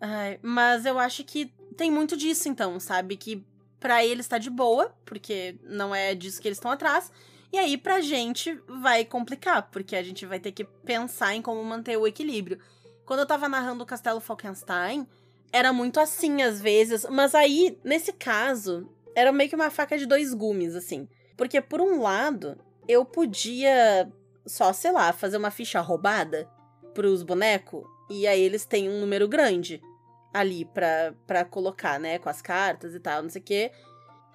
Ai, 0.00 0.40
mas 0.42 0.84
eu 0.84 0.98
acho 0.98 1.22
que 1.22 1.52
tem 1.76 1.90
muito 1.90 2.16
disso, 2.16 2.48
então, 2.48 2.78
sabe? 2.80 3.16
Que 3.16 3.44
pra 3.78 4.04
eles 4.04 4.28
tá 4.28 4.38
de 4.38 4.50
boa, 4.50 4.94
porque 5.04 5.56
não 5.64 5.94
é 5.94 6.14
disso 6.14 6.40
que 6.40 6.48
eles 6.48 6.58
estão 6.58 6.70
atrás. 6.70 7.10
E 7.52 7.58
aí, 7.58 7.76
pra 7.76 8.00
gente, 8.00 8.60
vai 8.68 9.04
complicar, 9.04 9.70
porque 9.70 9.96
a 9.96 10.02
gente 10.02 10.24
vai 10.24 10.38
ter 10.38 10.52
que 10.52 10.64
pensar 10.64 11.34
em 11.34 11.42
como 11.42 11.62
manter 11.64 11.96
o 11.96 12.06
equilíbrio. 12.06 12.60
Quando 13.04 13.20
eu 13.20 13.26
tava 13.26 13.48
narrando 13.48 13.82
o 13.82 13.86
Castelo 13.86 14.20
Falkenstein, 14.20 15.06
era 15.52 15.72
muito 15.72 15.98
assim 15.98 16.42
às 16.42 16.60
vezes, 16.60 17.04
mas 17.10 17.34
aí, 17.34 17.76
nesse 17.82 18.12
caso, 18.12 18.88
era 19.16 19.32
meio 19.32 19.50
que 19.50 19.56
uma 19.56 19.70
faca 19.70 19.98
de 19.98 20.06
dois 20.06 20.32
gumes, 20.32 20.76
assim. 20.76 21.08
Porque, 21.36 21.60
por 21.60 21.80
um 21.80 22.00
lado, 22.00 22.56
eu 22.86 23.04
podia 23.04 24.08
só, 24.46 24.72
sei 24.72 24.92
lá, 24.92 25.12
fazer 25.12 25.36
uma 25.36 25.50
ficha 25.50 25.80
roubada 25.80 26.48
pros 26.94 27.22
bonecos, 27.22 27.84
e 28.08 28.26
aí 28.26 28.40
eles 28.40 28.64
têm 28.64 28.88
um 28.88 29.00
número 29.00 29.26
grande 29.28 29.82
ali 30.32 30.64
pra 30.64 31.44
colocar, 31.44 31.98
né, 31.98 32.18
com 32.18 32.28
as 32.28 32.40
cartas 32.40 32.94
e 32.94 33.00
tal, 33.00 33.22
não 33.22 33.30
sei 33.30 33.40
o 33.40 33.44
quê. 33.44 33.72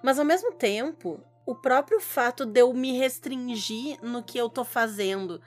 Mas 0.02 0.18
ao 0.18 0.24
mesmo 0.24 0.52
tempo, 0.52 1.20
o 1.46 1.54
próprio 1.54 2.00
fato 2.00 2.44
de 2.44 2.60
eu 2.60 2.72
me 2.72 2.92
restringir 2.98 3.98
no 4.02 4.22
que 4.22 4.36
eu 4.36 4.48
tô 4.48 4.64
fazendo 4.64 5.40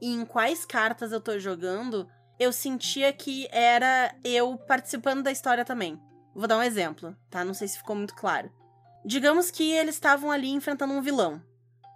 e 0.00 0.12
em 0.12 0.24
quais 0.24 0.64
cartas 0.64 1.12
eu 1.12 1.20
tô 1.20 1.38
jogando, 1.38 2.08
eu 2.38 2.52
sentia 2.52 3.12
que 3.12 3.48
era 3.50 4.14
eu 4.22 4.56
participando 4.58 5.22
da 5.22 5.32
história 5.32 5.64
também. 5.64 6.00
Vou 6.34 6.46
dar 6.46 6.58
um 6.58 6.62
exemplo, 6.62 7.16
tá? 7.30 7.44
Não 7.44 7.54
sei 7.54 7.66
se 7.66 7.78
ficou 7.78 7.96
muito 7.96 8.14
claro. 8.14 8.52
Digamos 9.04 9.50
que 9.50 9.72
eles 9.72 9.94
estavam 9.94 10.30
ali 10.30 10.50
enfrentando 10.50 10.92
um 10.92 11.00
vilão, 11.00 11.42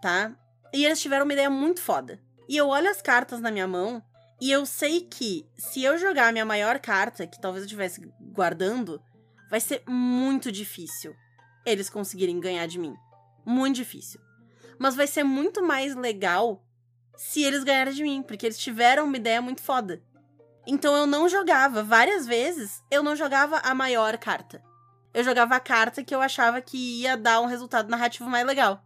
tá? 0.00 0.34
E 0.72 0.84
eles 0.84 1.00
tiveram 1.00 1.24
uma 1.24 1.32
ideia 1.32 1.50
muito 1.50 1.80
foda. 1.80 2.20
E 2.48 2.56
eu 2.56 2.68
olho 2.68 2.88
as 2.88 3.02
cartas 3.02 3.40
na 3.40 3.50
minha 3.50 3.68
mão 3.68 4.02
e 4.40 4.50
eu 4.50 4.64
sei 4.64 5.02
que 5.02 5.46
se 5.56 5.82
eu 5.84 5.98
jogar 5.98 6.28
a 6.28 6.32
minha 6.32 6.46
maior 6.46 6.78
carta, 6.78 7.26
que 7.26 7.40
talvez 7.40 7.62
eu 7.62 7.66
estivesse 7.66 8.00
guardando, 8.32 9.02
vai 9.50 9.60
ser 9.60 9.82
muito 9.86 10.50
difícil 10.50 11.14
eles 11.66 11.90
conseguirem 11.90 12.40
ganhar 12.40 12.66
de 12.66 12.78
mim. 12.78 12.94
Muito 13.44 13.76
difícil. 13.76 14.20
Mas 14.78 14.94
vai 14.94 15.06
ser 15.06 15.24
muito 15.24 15.62
mais 15.62 15.94
legal 15.94 16.64
se 17.16 17.42
eles 17.42 17.64
ganharem 17.64 17.92
de 17.92 18.02
mim, 18.02 18.22
porque 18.22 18.46
eles 18.46 18.58
tiveram 18.58 19.04
uma 19.04 19.16
ideia 19.16 19.42
muito 19.42 19.60
foda. 19.60 20.02
Então 20.66 20.96
eu 20.96 21.06
não 21.06 21.28
jogava, 21.28 21.82
várias 21.82 22.26
vezes, 22.26 22.82
eu 22.90 23.02
não 23.02 23.14
jogava 23.14 23.58
a 23.58 23.74
maior 23.74 24.16
carta. 24.16 24.62
Eu 25.12 25.24
jogava 25.24 25.56
a 25.56 25.60
carta 25.60 26.02
que 26.02 26.14
eu 26.14 26.22
achava 26.22 26.62
que 26.62 27.02
ia 27.02 27.16
dar 27.16 27.40
um 27.40 27.46
resultado 27.46 27.90
narrativo 27.90 28.30
mais 28.30 28.46
legal. 28.46 28.82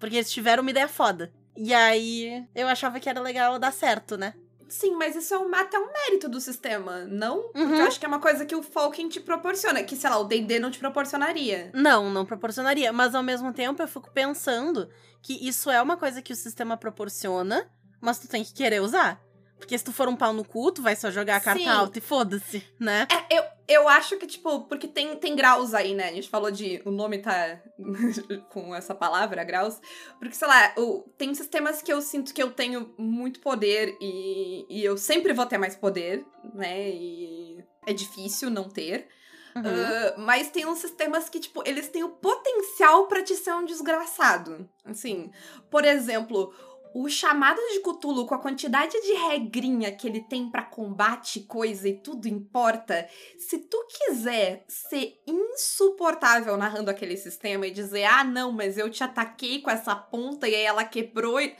Porque 0.00 0.16
eles 0.16 0.32
tiveram 0.32 0.62
uma 0.62 0.70
ideia 0.70 0.88
foda. 0.88 1.32
E 1.56 1.72
aí 1.72 2.44
eu 2.54 2.66
achava 2.66 2.98
que 2.98 3.08
era 3.08 3.20
legal 3.20 3.58
dar 3.58 3.72
certo, 3.72 4.16
né? 4.16 4.34
Sim, 4.68 4.96
mas 4.96 5.14
isso 5.16 5.32
é 5.34 5.38
um, 5.38 5.54
até 5.54 5.78
um 5.78 5.92
mérito 5.92 6.28
do 6.28 6.40
sistema, 6.40 7.04
não? 7.04 7.42
Porque 7.52 7.58
Uhum. 7.60 7.74
eu 7.76 7.86
acho 7.86 7.98
que 8.00 8.04
é 8.04 8.08
uma 8.08 8.18
coisa 8.20 8.44
que 8.44 8.54
o 8.54 8.62
Falken 8.62 9.08
te 9.08 9.20
proporciona, 9.20 9.82
que, 9.82 9.94
sei 9.96 10.10
lá, 10.10 10.18
o 10.18 10.24
D&D 10.24 10.58
não 10.58 10.70
te 10.70 10.78
proporcionaria. 10.78 11.70
Não, 11.74 12.10
não 12.10 12.24
proporcionaria. 12.26 12.92
Mas 12.92 13.14
ao 13.14 13.22
mesmo 13.22 13.52
tempo 13.52 13.82
eu 13.82 13.88
fico 13.88 14.10
pensando 14.12 14.88
que 15.22 15.34
isso 15.46 15.70
é 15.70 15.80
uma 15.80 15.96
coisa 15.96 16.20
que 16.22 16.32
o 16.32 16.36
sistema 16.36 16.76
proporciona, 16.76 17.68
mas 18.00 18.18
tu 18.18 18.28
tem 18.28 18.44
que 18.44 18.52
querer 18.52 18.80
usar. 18.80 19.20
Porque 19.58 19.76
se 19.76 19.84
tu 19.84 19.92
for 19.92 20.08
um 20.08 20.16
pau 20.16 20.32
no 20.32 20.44
cu, 20.44 20.70
tu 20.70 20.82
vai 20.82 20.94
só 20.94 21.10
jogar 21.10 21.36
a 21.36 21.40
carta 21.40 21.62
Sim. 21.62 21.68
alta 21.68 21.98
e 21.98 22.02
foda-se, 22.02 22.62
né? 22.78 23.08
É, 23.10 23.38
eu, 23.38 23.44
eu 23.66 23.88
acho 23.88 24.16
que, 24.16 24.26
tipo, 24.26 24.60
porque 24.64 24.86
tem, 24.86 25.16
tem 25.16 25.34
graus 25.34 25.72
aí, 25.72 25.94
né? 25.94 26.08
A 26.08 26.12
gente 26.12 26.28
falou 26.28 26.50
de. 26.50 26.82
O 26.84 26.90
nome 26.90 27.18
tá 27.18 27.60
com 28.50 28.74
essa 28.74 28.94
palavra, 28.94 29.44
graus. 29.44 29.80
Porque, 30.18 30.34
sei 30.34 30.46
lá, 30.46 30.74
tem 31.16 31.34
sistemas 31.34 31.80
que 31.80 31.92
eu 31.92 32.02
sinto 32.02 32.34
que 32.34 32.42
eu 32.42 32.52
tenho 32.52 32.94
muito 32.98 33.40
poder 33.40 33.96
e, 34.00 34.66
e 34.68 34.84
eu 34.84 34.96
sempre 34.96 35.32
vou 35.32 35.46
ter 35.46 35.58
mais 35.58 35.74
poder, 35.74 36.24
né? 36.54 36.90
E 36.90 37.64
é 37.86 37.92
difícil 37.92 38.50
não 38.50 38.68
ter. 38.68 39.08
Uhum. 39.56 39.62
Ah, 39.64 40.14
mas 40.18 40.50
tem 40.50 40.66
uns 40.66 40.78
sistemas 40.78 41.30
que, 41.30 41.40
tipo, 41.40 41.62
eles 41.66 41.88
têm 41.88 42.04
o 42.04 42.10
potencial 42.10 43.06
pra 43.06 43.22
te 43.22 43.34
ser 43.34 43.54
um 43.54 43.64
desgraçado. 43.64 44.68
Assim, 44.84 45.30
por 45.70 45.84
exemplo, 45.84 46.52
o 46.98 47.10
chamado 47.10 47.60
de 47.72 47.80
Cthulhu, 47.80 48.24
com 48.24 48.34
a 48.34 48.38
quantidade 48.38 48.98
de 49.02 49.12
regrinha 49.12 49.92
que 49.92 50.06
ele 50.06 50.22
tem 50.22 50.48
para 50.48 50.62
combate, 50.62 51.40
coisa 51.40 51.86
e 51.86 52.00
tudo 52.00 52.26
importa, 52.26 53.06
se 53.36 53.58
tu 53.58 53.86
quiser 53.86 54.64
ser 54.66 55.22
insuportável 55.26 56.56
narrando 56.56 56.90
aquele 56.90 57.18
sistema 57.18 57.66
e 57.66 57.70
dizer, 57.70 58.04
ah, 58.04 58.24
não, 58.24 58.50
mas 58.50 58.78
eu 58.78 58.88
te 58.88 59.04
ataquei 59.04 59.60
com 59.60 59.70
essa 59.70 59.94
ponta 59.94 60.48
e 60.48 60.54
aí 60.54 60.62
ela 60.62 60.84
quebrou 60.84 61.38
e. 61.38 61.54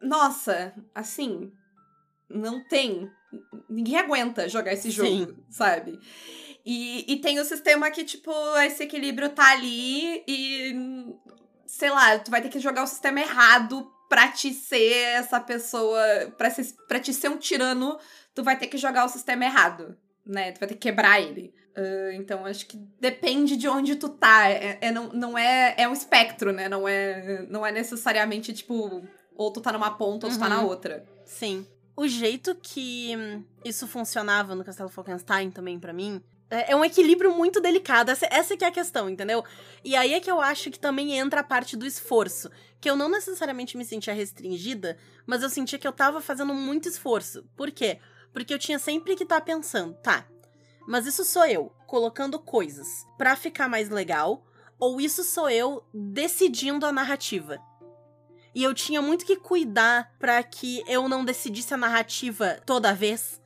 Nossa, 0.00 0.72
assim, 0.94 1.52
não 2.26 2.64
tem. 2.64 3.10
Ninguém 3.68 3.98
aguenta 3.98 4.48
jogar 4.48 4.72
esse 4.72 4.90
jogo, 4.90 5.34
Sim. 5.34 5.36
sabe? 5.50 6.00
E, 6.64 7.12
e 7.12 7.20
tem 7.20 7.38
o 7.38 7.44
sistema 7.44 7.90
que, 7.90 8.04
tipo, 8.04 8.32
esse 8.64 8.84
equilíbrio 8.84 9.28
tá 9.28 9.50
ali 9.50 10.24
e. 10.26 11.14
Sei 11.66 11.90
lá, 11.90 12.18
tu 12.18 12.30
vai 12.30 12.40
ter 12.40 12.48
que 12.48 12.58
jogar 12.58 12.82
o 12.82 12.86
sistema 12.86 13.20
errado 13.20 13.99
pra 14.10 14.28
te 14.28 14.52
ser 14.52 14.92
essa 15.14 15.40
pessoa. 15.40 16.02
Pra, 16.36 16.50
ser, 16.50 16.66
pra 16.86 17.00
te 17.00 17.14
ser 17.14 17.30
um 17.30 17.38
tirano, 17.38 17.96
tu 18.34 18.42
vai 18.42 18.58
ter 18.58 18.66
que 18.66 18.76
jogar 18.76 19.06
o 19.06 19.08
sistema 19.08 19.44
errado, 19.46 19.96
né? 20.26 20.52
Tu 20.52 20.58
vai 20.58 20.68
ter 20.68 20.74
que 20.74 20.80
quebrar 20.80 21.18
ele. 21.20 21.54
Uh, 21.78 22.12
então, 22.14 22.44
acho 22.44 22.66
que 22.66 22.76
depende 23.00 23.56
de 23.56 23.68
onde 23.68 23.94
tu 23.94 24.08
tá. 24.08 24.50
É, 24.50 24.76
é, 24.80 24.90
não, 24.90 25.08
não 25.10 25.38
é, 25.38 25.74
é 25.78 25.88
um 25.88 25.92
espectro, 25.92 26.52
né? 26.52 26.68
Não 26.68 26.86
é, 26.86 27.46
não 27.48 27.64
é 27.64 27.70
necessariamente, 27.70 28.52
tipo, 28.52 29.02
ou 29.36 29.52
tu 29.52 29.60
tá 29.60 29.72
numa 29.72 29.92
ponta 29.92 30.26
ou 30.26 30.32
tu 30.32 30.38
tá 30.38 30.48
na 30.48 30.60
Uhum. 30.60 30.66
outra. 30.66 31.06
Sim. 31.24 31.64
O 31.96 32.08
jeito 32.08 32.54
que 32.56 33.12
isso 33.64 33.86
funcionava 33.86 34.54
no 34.56 34.64
Castelo 34.64 34.88
Falkenstein 34.88 35.50
também 35.50 35.78
pra 35.78 35.92
mim 35.92 36.20
é 36.50 36.72
é 36.72 36.76
um 36.76 36.84
equilíbrio 36.84 37.34
muito 37.34 37.60
delicado. 37.60 38.10
Essa, 38.10 38.26
essa 38.30 38.56
que 38.56 38.64
é 38.64 38.68
a 38.68 38.72
questão, 38.72 39.08
entendeu? 39.08 39.44
E 39.84 39.94
aí 39.94 40.14
é 40.14 40.20
que 40.20 40.30
eu 40.30 40.40
acho 40.40 40.70
que 40.70 40.78
também 40.78 41.16
entra 41.16 41.40
a 41.40 41.44
parte 41.44 41.76
do 41.76 41.86
esforço. 41.86 42.50
Que 42.80 42.90
eu 42.90 42.96
não 42.96 43.08
necessariamente 43.08 43.76
me 43.76 43.84
sentia 43.84 44.12
restringida, 44.12 44.98
mas 45.26 45.42
eu 45.42 45.50
sentia 45.50 45.78
que 45.78 45.86
eu 45.86 45.92
tava 45.92 46.20
fazendo 46.20 46.52
muito 46.52 46.88
esforço. 46.88 47.44
Por 47.56 47.70
quê? 47.70 48.00
Porque 48.32 48.52
eu 48.52 48.58
tinha 48.58 48.78
sempre 48.78 49.16
que 49.16 49.22
estar 49.22 49.40
pensando, 49.40 49.94
tá, 49.94 50.26
mas 50.86 51.06
isso 51.06 51.24
sou 51.24 51.44
eu 51.46 51.72
colocando 51.86 52.38
coisas 52.38 52.86
pra 53.18 53.36
ficar 53.36 53.68
mais 53.68 53.88
legal, 53.90 54.46
ou 54.78 55.00
isso 55.00 55.22
sou 55.22 55.50
eu 55.50 55.84
decidindo 55.92 56.86
a 56.86 56.92
narrativa? 56.92 57.58
E 58.54 58.64
eu 58.64 58.74
tinha 58.74 59.00
muito 59.00 59.24
que 59.24 59.36
cuidar 59.36 60.12
pra 60.18 60.42
que 60.42 60.82
eu 60.88 61.08
não 61.08 61.24
decidisse 61.24 61.72
a 61.72 61.76
narrativa 61.76 62.60
toda 62.66 62.94
vez. 62.94 63.39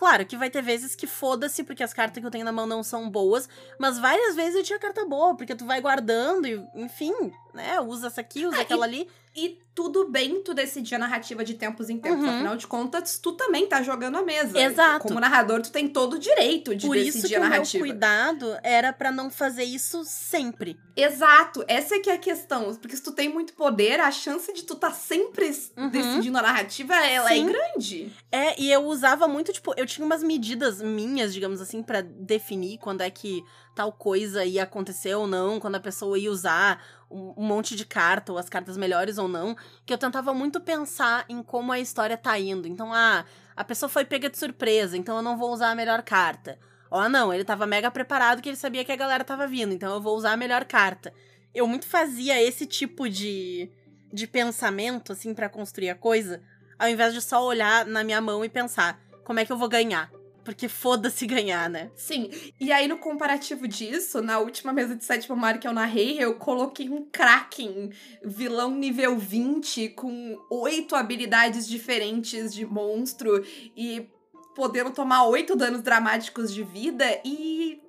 Claro 0.00 0.24
que 0.24 0.34
vai 0.34 0.48
ter 0.48 0.62
vezes 0.62 0.94
que 0.94 1.06
foda-se, 1.06 1.62
porque 1.62 1.82
as 1.82 1.92
cartas 1.92 2.22
que 2.22 2.26
eu 2.26 2.30
tenho 2.30 2.42
na 2.46 2.50
mão 2.50 2.66
não 2.66 2.82
são 2.82 3.10
boas, 3.10 3.46
mas 3.78 3.98
várias 3.98 4.34
vezes 4.34 4.54
eu 4.54 4.62
tinha 4.62 4.78
carta 4.78 5.04
boa, 5.04 5.36
porque 5.36 5.54
tu 5.54 5.66
vai 5.66 5.78
guardando 5.78 6.46
e, 6.46 6.66
enfim, 6.74 7.12
né? 7.54 7.80
Usa 7.80 8.08
essa 8.08 8.20
aqui, 8.20 8.46
usa 8.46 8.58
Ah, 8.58 8.62
aquela 8.62 8.84
ali. 8.84 9.08
E 9.34 9.60
tudo 9.76 10.08
bem 10.10 10.42
tu 10.42 10.52
decidir 10.52 10.96
a 10.96 10.98
narrativa 10.98 11.44
de 11.44 11.54
tempos 11.54 11.88
em 11.88 11.96
tempos. 11.98 12.24
Uhum. 12.24 12.30
Afinal 12.34 12.56
de 12.56 12.66
contas, 12.66 13.16
tu 13.16 13.32
também 13.32 13.64
tá 13.64 13.80
jogando 13.80 14.16
a 14.18 14.22
mesa. 14.22 14.60
Exato. 14.60 15.06
Como 15.06 15.20
narrador, 15.20 15.62
tu 15.62 15.70
tem 15.70 15.86
todo 15.88 16.14
o 16.14 16.18
direito 16.18 16.74
de 16.74 16.84
Por 16.88 16.96
decidir 16.96 17.18
isso 17.18 17.28
que 17.28 17.34
a 17.36 17.38
o 17.38 17.42
meu 17.42 17.50
narrativa. 17.50 17.84
cuidado 17.84 18.58
era 18.64 18.92
pra 18.92 19.12
não 19.12 19.30
fazer 19.30 19.62
isso 19.62 20.02
sempre. 20.04 20.76
Exato, 20.96 21.64
essa 21.68 21.94
é 21.94 22.00
que 22.00 22.10
é 22.10 22.14
a 22.14 22.18
questão. 22.18 22.74
Porque 22.74 22.96
se 22.96 23.02
tu 23.04 23.12
tem 23.12 23.28
muito 23.32 23.52
poder, 23.52 24.00
a 24.00 24.10
chance 24.10 24.52
de 24.52 24.64
tu 24.64 24.74
tá 24.74 24.90
sempre 24.90 25.48
Uhum. 25.76 25.88
decidindo 25.88 26.36
a 26.36 26.42
narrativa, 26.42 26.94
ela 26.96 27.28
Sim. 27.28 27.48
é 27.48 27.52
grande. 27.52 28.12
É, 28.32 28.60
e 28.60 28.70
eu 28.72 28.84
usava 28.84 29.28
muito, 29.28 29.52
tipo, 29.52 29.72
eu 29.76 29.86
tinha 29.86 30.04
umas 30.04 30.24
medidas 30.24 30.82
minhas, 30.82 31.32
digamos 31.32 31.60
assim, 31.60 31.84
pra 31.84 32.00
definir 32.00 32.78
quando 32.78 33.02
é 33.02 33.10
que 33.10 33.44
tal 33.76 33.92
coisa 33.92 34.44
ia 34.44 34.64
acontecer 34.64 35.14
ou 35.14 35.26
não, 35.28 35.60
quando 35.60 35.76
a 35.76 35.80
pessoa 35.80 36.18
ia 36.18 36.30
usar 36.30 36.82
um, 37.10 37.44
monte 37.44 37.74
de 37.74 37.84
carta, 37.84 38.32
ou 38.32 38.38
as 38.38 38.48
cartas 38.48 38.76
melhores 38.76 39.18
ou 39.18 39.26
não, 39.26 39.56
que 39.84 39.92
eu 39.92 39.98
tentava 39.98 40.32
muito 40.32 40.60
pensar 40.60 41.24
em 41.28 41.42
como 41.42 41.72
a 41.72 41.80
história 41.80 42.16
tá 42.16 42.38
indo. 42.38 42.68
Então, 42.68 42.92
ah, 42.92 43.24
a 43.56 43.64
pessoa 43.64 43.88
foi 43.88 44.04
pega 44.04 44.30
de 44.30 44.38
surpresa, 44.38 44.96
então 44.96 45.16
eu 45.16 45.22
não 45.22 45.36
vou 45.36 45.52
usar 45.52 45.70
a 45.70 45.74
melhor 45.74 46.02
carta. 46.02 46.58
Ó, 46.90 47.08
não, 47.08 47.32
ele 47.32 47.44
tava 47.44 47.66
mega 47.66 47.90
preparado 47.90 48.40
que 48.40 48.48
ele 48.48 48.56
sabia 48.56 48.84
que 48.84 48.92
a 48.92 48.96
galera 48.96 49.24
tava 49.24 49.46
vindo, 49.46 49.72
então 49.72 49.92
eu 49.92 50.00
vou 50.00 50.16
usar 50.16 50.32
a 50.32 50.36
melhor 50.36 50.64
carta. 50.64 51.12
Eu 51.54 51.66
muito 51.66 51.86
fazia 51.86 52.40
esse 52.40 52.66
tipo 52.66 53.08
de, 53.08 53.70
de 54.12 54.26
pensamento, 54.26 55.12
assim, 55.12 55.34
pra 55.34 55.48
construir 55.48 55.90
a 55.90 55.94
coisa, 55.94 56.42
ao 56.78 56.88
invés 56.88 57.12
de 57.12 57.20
só 57.20 57.44
olhar 57.44 57.84
na 57.86 58.02
minha 58.04 58.20
mão 58.20 58.44
e 58.44 58.48
pensar 58.48 59.00
como 59.24 59.40
é 59.40 59.44
que 59.44 59.52
eu 59.52 59.58
vou 59.58 59.68
ganhar. 59.68 60.10
Porque 60.50 60.66
foda-se 60.66 61.28
ganhar, 61.28 61.70
né? 61.70 61.92
Sim, 61.94 62.28
e 62.58 62.72
aí 62.72 62.88
no 62.88 62.98
comparativo 62.98 63.68
disso, 63.68 64.20
na 64.20 64.40
última 64.40 64.72
mesa 64.72 64.96
de 64.96 65.04
sétimo 65.04 65.36
mar 65.36 65.60
que 65.60 65.68
eu 65.68 65.72
narrei, 65.72 66.18
eu 66.18 66.34
coloquei 66.34 66.90
um 66.90 67.04
Kraken, 67.04 67.90
vilão 68.24 68.72
nível 68.72 69.16
20, 69.16 69.90
com 69.90 70.36
oito 70.50 70.96
habilidades 70.96 71.68
diferentes 71.68 72.52
de 72.52 72.66
monstro 72.66 73.44
e 73.76 74.10
podendo 74.56 74.90
tomar 74.90 75.24
oito 75.26 75.54
danos 75.54 75.82
dramáticos 75.82 76.52
de 76.52 76.64
vida 76.64 77.06
e. 77.24 77.80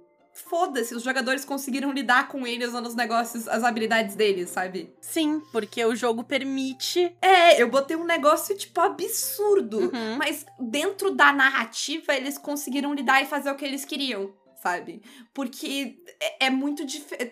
Foda-se, 0.47 0.93
os 0.93 1.03
jogadores 1.03 1.45
conseguiram 1.45 1.91
lidar 1.91 2.27
com 2.27 2.45
ele 2.45 2.65
usando 2.65 2.87
os 2.87 2.95
negócios, 2.95 3.47
as 3.47 3.63
habilidades 3.63 4.15
deles, 4.15 4.49
sabe? 4.49 4.93
Sim, 4.99 5.41
porque 5.51 5.83
o 5.85 5.95
jogo 5.95 6.23
permite. 6.23 7.15
É, 7.21 7.61
eu 7.61 7.69
botei 7.69 7.95
um 7.95 8.03
negócio, 8.03 8.57
tipo, 8.57 8.79
absurdo. 8.81 9.79
Uhum. 9.79 10.17
Mas 10.17 10.45
dentro 10.59 11.11
da 11.11 11.31
narrativa, 11.31 12.13
eles 12.13 12.37
conseguiram 12.37 12.93
lidar 12.93 13.21
e 13.21 13.25
fazer 13.25 13.51
o 13.51 13.55
que 13.55 13.65
eles 13.65 13.85
queriam, 13.85 14.33
sabe? 14.61 15.01
Porque 15.33 15.97
é, 16.19 16.47
é 16.47 16.49
muito 16.49 16.83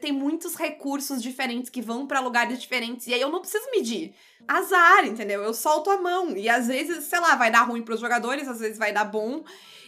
tem 0.02 0.12
muitos 0.12 0.56
recursos 0.56 1.22
diferentes 1.22 1.70
que 1.70 1.82
vão 1.82 2.08
pra 2.08 2.20
lugares 2.20 2.60
diferentes 2.60 3.08
e 3.08 3.14
aí 3.14 3.22
eu 3.22 3.30
não 3.30 3.42
preciso 3.42 3.70
medir. 3.72 4.16
Azar, 4.48 5.06
entendeu? 5.06 5.44
Eu 5.44 5.54
solto 5.54 5.92
a 5.92 6.02
mão 6.02 6.36
e 6.36 6.50
às 6.50 6.68
vezes, 6.68 7.04
sei 7.06 7.20
lá, 7.20 7.36
vai 7.36 7.52
dar 7.52 7.64
ruim 7.64 7.84
pros 7.84 8.00
jogadores, 8.00 8.48
às 8.48 8.60
vezes 8.60 8.78
vai 8.78 8.92
dar 8.92 9.06
bom 9.06 9.44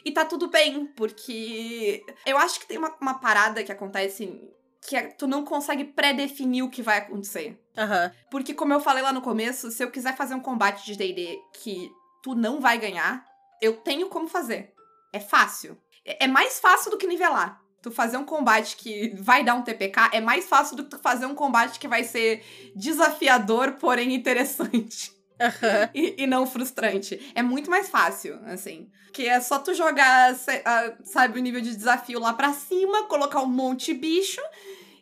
e 0.06 0.12
tá 0.12 0.24
tudo 0.24 0.50
bem, 0.50 0.86
porque 0.96 2.04
eu 2.26 2.38
acho 2.38 2.60
que 2.60 2.68
tem 2.68 2.78
uma, 2.78 2.96
uma 3.02 3.16
parada 3.16 3.64
que 3.64 3.72
acontece 3.72 4.40
que 4.88 4.96
é, 4.96 5.04
tu 5.04 5.28
não 5.28 5.46
consegue 5.46 5.84
pré-definir 5.84 6.64
o 6.64 6.70
que 6.70 6.82
vai 6.82 6.98
acontecer. 6.98 7.60
Aham. 7.78 8.12
Porque, 8.30 8.54
como 8.54 8.74
eu 8.74 8.80
falei 8.80 9.04
lá 9.04 9.14
no 9.14 9.22
começo, 9.22 9.70
se 9.72 9.84
eu 9.84 9.92
quiser 9.92 10.16
fazer 10.16 10.34
um 10.34 10.40
combate 10.40 10.86
de 10.86 10.96
DD 10.96 11.40
que 11.54 11.92
tu 12.24 12.34
não 12.34 12.60
vai 12.60 12.80
ganhar, 12.80 13.24
eu 13.62 13.78
tenho 13.78 14.10
como 14.10 14.28
fazer. 14.28 14.74
É 15.14 15.20
fácil. 15.20 15.78
É 16.06 16.26
é 16.26 16.28
mais 16.28 16.60
fácil 16.60 16.92
do 16.92 16.98
que 16.98 17.08
nivelar. 17.08 17.62
Tu 17.82 17.92
fazer 17.92 18.18
um 18.18 18.24
combate 18.26 18.76
que 18.78 19.16
vai 19.18 19.44
dar 19.44 19.56
um 19.56 19.64
TPK 19.64 20.12
é 20.14 20.22
mais 20.22 20.48
fácil 20.48 20.76
do 20.78 20.84
que 20.84 20.92
tu 20.92 21.00
fazer 21.00 21.26
um 21.26 21.34
combate 21.34 21.80
que 21.80 21.88
vai 21.88 22.04
ser 22.04 22.44
desafiador, 22.76 23.74
porém 23.74 24.14
interessante. 24.14 25.12
Aham. 25.40 25.90
E, 25.96 26.24
e 26.24 26.28
não 26.28 26.46
frustrante. 26.46 27.20
É 27.34 27.42
muito 27.42 27.72
mais 27.72 27.90
fácil, 27.90 28.40
assim. 28.46 28.88
Que 29.12 29.28
é 29.28 29.40
só 29.42 29.58
tu 29.58 29.74
jogar, 29.74 30.36
ah, 30.64 30.94
sabe, 31.04 31.40
o 31.40 31.42
nível 31.42 31.60
de 31.62 31.76
desafio 31.76 32.20
lá 32.20 32.34
pra 32.34 32.54
cima, 32.54 33.06
colocar 33.08 33.42
um 33.42 33.48
monte 33.48 33.92
de 33.94 34.00
bicho 34.00 34.42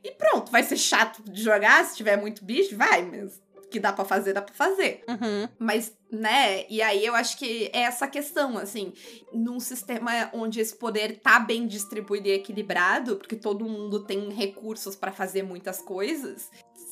e 0.02 0.12
pronto. 0.12 0.50
Vai 0.50 0.64
ser 0.64 0.78
chato 0.78 1.22
de 1.24 1.44
jogar 1.44 1.84
se 1.86 1.98
tiver 1.98 2.16
muito 2.16 2.46
bicho? 2.46 2.78
Vai, 2.78 3.02
mas 3.02 3.42
que 3.70 3.80
dá 3.80 3.94
pra 3.94 4.06
fazer, 4.06 4.34
dá 4.34 4.42
pra 4.42 4.54
fazer. 4.54 5.04
Uhum. 5.08 5.48
Mas, 5.60 5.94
né, 6.12 6.66
e 6.70 6.82
aí 6.82 7.06
eu 7.06 7.16
acho 7.16 7.38
que 7.38 7.70
é 7.74 7.82
essa 7.82 8.08
questão, 8.08 8.58
assim, 8.58 8.94
num 9.34 9.60
sistema 9.60 10.30
onde 10.34 10.60
esse 10.60 10.76
poder 10.76 11.20
tá 11.20 11.40
bem 11.40 11.68
distribuído 11.68 12.28
e 12.28 12.32
equilibrado, 12.32 13.16
porque 13.16 13.36
todo 13.36 13.66
mundo 13.66 14.06
tem 14.06 14.30
recursos 14.30 14.96
pra 14.96 15.12
fazer 15.12 15.44
muitas 15.44 15.80
coisas. 15.80 16.50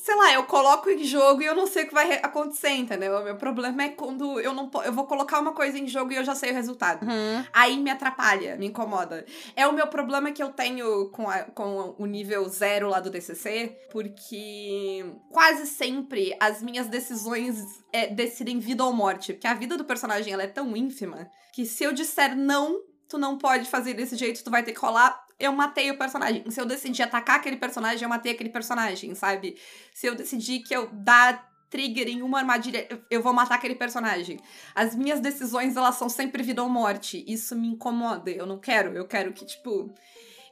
Sei 0.08 0.16
lá, 0.16 0.32
eu 0.32 0.44
coloco 0.44 0.88
em 0.88 1.04
jogo 1.04 1.42
e 1.42 1.44
eu 1.44 1.54
não 1.54 1.66
sei 1.66 1.84
o 1.84 1.88
que 1.88 1.92
vai 1.92 2.14
acontecer, 2.14 2.70
entendeu? 2.70 3.12
O 3.18 3.22
meu 3.24 3.36
problema 3.36 3.82
é 3.82 3.88
quando 3.90 4.40
eu 4.40 4.54
não 4.54 4.70
eu 4.82 4.90
vou 4.90 5.04
colocar 5.06 5.38
uma 5.38 5.52
coisa 5.52 5.78
em 5.78 5.86
jogo 5.86 6.10
e 6.12 6.16
eu 6.16 6.24
já 6.24 6.34
sei 6.34 6.50
o 6.50 6.54
resultado. 6.54 7.04
Uhum. 7.04 7.44
Aí 7.52 7.76
me 7.76 7.90
atrapalha, 7.90 8.56
me 8.56 8.68
incomoda. 8.68 9.26
É 9.54 9.66
o 9.66 9.72
meu 9.74 9.86
problema 9.86 10.32
que 10.32 10.42
eu 10.42 10.48
tenho 10.48 11.10
com, 11.10 11.28
a- 11.28 11.42
com 11.42 11.94
o 11.98 12.06
nível 12.06 12.48
zero 12.48 12.88
lá 12.88 13.00
do 13.00 13.10
DCC, 13.10 13.76
porque 13.92 15.04
quase 15.30 15.66
sempre 15.66 16.34
as 16.40 16.62
minhas 16.62 16.86
decisões 16.86 17.62
é, 17.92 18.06
decidem 18.06 18.58
vida 18.58 18.82
ou 18.86 18.94
morte. 18.94 19.34
Porque 19.34 19.46
a 19.46 19.52
vida 19.52 19.76
do 19.76 19.84
personagem 19.84 20.32
ela 20.32 20.42
é 20.42 20.46
tão 20.48 20.74
ínfima 20.74 21.28
que 21.52 21.66
se 21.66 21.84
eu 21.84 21.92
disser 21.92 22.34
não, 22.34 22.80
tu 23.06 23.18
não 23.18 23.36
pode 23.36 23.68
fazer 23.68 23.92
desse 23.92 24.16
jeito, 24.16 24.42
tu 24.42 24.50
vai 24.50 24.62
ter 24.62 24.72
que 24.72 24.80
rolar. 24.80 25.20
Eu 25.38 25.52
matei 25.52 25.90
o 25.90 25.98
personagem. 25.98 26.50
Se 26.50 26.60
eu 26.60 26.66
decidir 26.66 27.02
atacar 27.02 27.36
aquele 27.36 27.56
personagem, 27.56 28.02
eu 28.02 28.08
matei 28.08 28.32
aquele 28.32 28.50
personagem, 28.50 29.14
sabe? 29.14 29.56
Se 29.94 30.06
eu 30.06 30.14
decidir 30.14 30.60
que 30.60 30.74
eu 30.74 30.88
dar 30.92 31.46
trigger 31.70 32.08
em 32.08 32.22
uma 32.22 32.38
armadilha, 32.38 32.88
eu- 33.10 33.22
vou 33.22 33.32
matar 33.32 33.56
aquele 33.56 33.74
personagem. 33.74 34.40
As 34.74 34.96
minhas 34.96 35.20
decisões, 35.20 35.76
elas 35.76 35.96
são 35.96 36.08
sempre 36.08 36.42
vida 36.42 36.62
ou 36.62 36.68
morte. 36.68 37.22
Isso 37.28 37.54
me 37.54 37.68
incomoda. 37.68 38.30
Eu 38.30 38.46
não 38.46 38.58
quero. 38.58 38.96
Eu 38.96 39.06
quero 39.06 39.32
que, 39.32 39.44
tipo. 39.44 39.94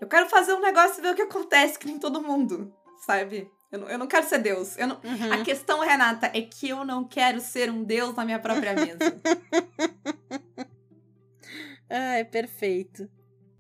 Eu 0.00 0.06
quero 0.06 0.28
fazer 0.28 0.52
um 0.52 0.60
negócio 0.60 1.00
e 1.00 1.02
ver 1.02 1.12
o 1.12 1.16
que 1.16 1.22
acontece, 1.22 1.78
que 1.78 1.86
nem 1.86 1.98
todo 1.98 2.22
mundo, 2.22 2.72
sabe? 3.06 3.50
Eu 3.72 3.78
não, 3.80 3.88
eu 3.88 3.98
não 3.98 4.06
quero 4.06 4.28
ser 4.28 4.38
Deus. 4.38 4.76
Eu 4.76 4.86
não... 4.88 5.00
Uhum. 5.02 5.32
A 5.32 5.42
questão, 5.42 5.80
Renata, 5.80 6.26
é 6.34 6.42
que 6.42 6.68
eu 6.68 6.84
não 6.84 7.02
quero 7.02 7.40
ser 7.40 7.70
um 7.70 7.82
Deus 7.82 8.14
na 8.14 8.24
minha 8.24 8.38
própria 8.38 8.74
mesa. 8.74 8.98
Ai, 11.88 12.24
perfeito. 12.24 13.08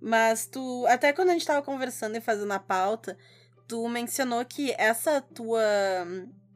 Mas 0.00 0.46
tu, 0.46 0.86
até 0.88 1.12
quando 1.12 1.30
a 1.30 1.32
gente 1.32 1.46
tava 1.46 1.62
conversando 1.62 2.16
e 2.16 2.20
fazendo 2.20 2.52
a 2.52 2.58
pauta, 2.58 3.16
tu 3.66 3.88
mencionou 3.88 4.44
que 4.44 4.74
essa 4.78 5.20
tua 5.20 5.60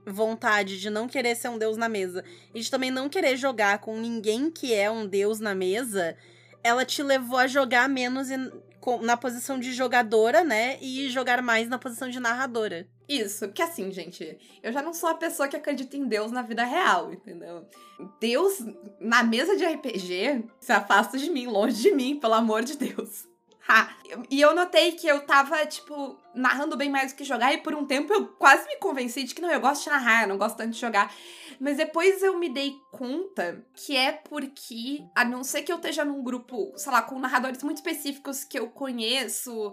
vontade 0.07 0.81
de 0.81 0.91
não 0.91 1.09
querer 1.09 1.37
ser 1.37 1.49
um 1.49 1.59
deus 1.59 1.77
na 1.77 1.89
mesa 1.89 2.25
e 2.55 2.61
de 2.61 2.71
também 2.71 2.91
não 2.91 3.09
querer 3.09 3.37
jogar 3.37 3.79
com 3.79 3.99
ninguém 3.99 4.51
que 4.51 4.75
é 4.75 4.91
um 4.91 5.07
deus 5.07 5.41
na 5.41 5.55
mesa, 5.55 6.17
ela 6.63 6.85
te 6.85 7.03
levou 7.03 7.39
a 7.39 7.47
jogar 7.47 7.89
menos 7.89 8.29
na 9.03 9.17
posição 9.17 9.59
de 9.59 9.73
jogadora, 9.73 10.43
né? 10.43 10.79
E 10.81 11.09
jogar 11.11 11.43
mais 11.43 11.69
na 11.69 11.79
posição 11.79 12.09
de 12.09 12.19
narradora. 12.19 12.89
Isso, 13.09 13.47
porque 13.49 13.63
assim, 13.63 13.91
gente, 13.91 14.39
eu 14.63 14.73
já 14.73 14.81
não 14.81 14.95
sou 14.95 15.09
a 15.09 15.15
pessoa 15.15 15.49
que 15.49 15.57
acredita 15.57 15.97
em 15.97 16.07
Deus 16.07 16.31
na 16.31 16.43
vida 16.43 16.65
real, 16.65 17.13
entendeu? 17.13 17.67
Deus 18.21 18.59
na 19.01 19.23
mesa 19.23 19.57
de 19.57 19.65
RPG 19.65 20.45
se 20.61 20.73
afasta 20.73 21.19
de 21.19 21.29
mim, 21.29 21.47
longe 21.47 21.83
de 21.83 21.91
mim, 21.91 22.19
pelo 22.21 22.35
amor 22.35 22.63
de 22.63 22.77
Deus. 22.77 23.30
Ha. 23.73 23.89
E 24.29 24.41
eu 24.41 24.53
notei 24.53 24.93
que 24.93 25.07
eu 25.07 25.25
tava, 25.25 25.65
tipo, 25.65 26.19
narrando 26.35 26.77
bem 26.77 26.91
mais 26.91 27.13
do 27.13 27.17
que 27.17 27.23
jogar, 27.23 27.53
e 27.53 27.59
por 27.59 27.73
um 27.73 27.87
tempo 27.87 28.13
eu 28.13 28.27
quase 28.27 28.67
me 28.67 28.77
convenci 28.79 29.23
de 29.23 29.33
que 29.33 29.41
não, 29.41 29.49
eu 29.49 29.61
gosto 29.61 29.85
de 29.85 29.91
narrar, 29.91 30.23
eu 30.23 30.29
não 30.29 30.37
gosto 30.37 30.57
tanto 30.57 30.71
de 30.71 30.81
jogar. 30.81 31.15
Mas 31.61 31.77
depois 31.77 32.21
eu 32.21 32.37
me 32.37 32.49
dei 32.49 32.75
conta 32.91 33.65
que 33.73 33.97
é 33.97 34.11
porque, 34.11 35.05
a 35.15 35.25
não 35.25 35.45
ser 35.45 35.63
que 35.63 35.71
eu 35.71 35.77
esteja 35.77 36.05
num 36.05 36.21
grupo, 36.21 36.73
sei 36.77 36.91
lá, 36.91 37.01
com 37.01 37.21
narradores 37.21 37.63
muito 37.63 37.77
específicos 37.77 38.43
que 38.43 38.59
eu 38.59 38.69
conheço, 38.71 39.73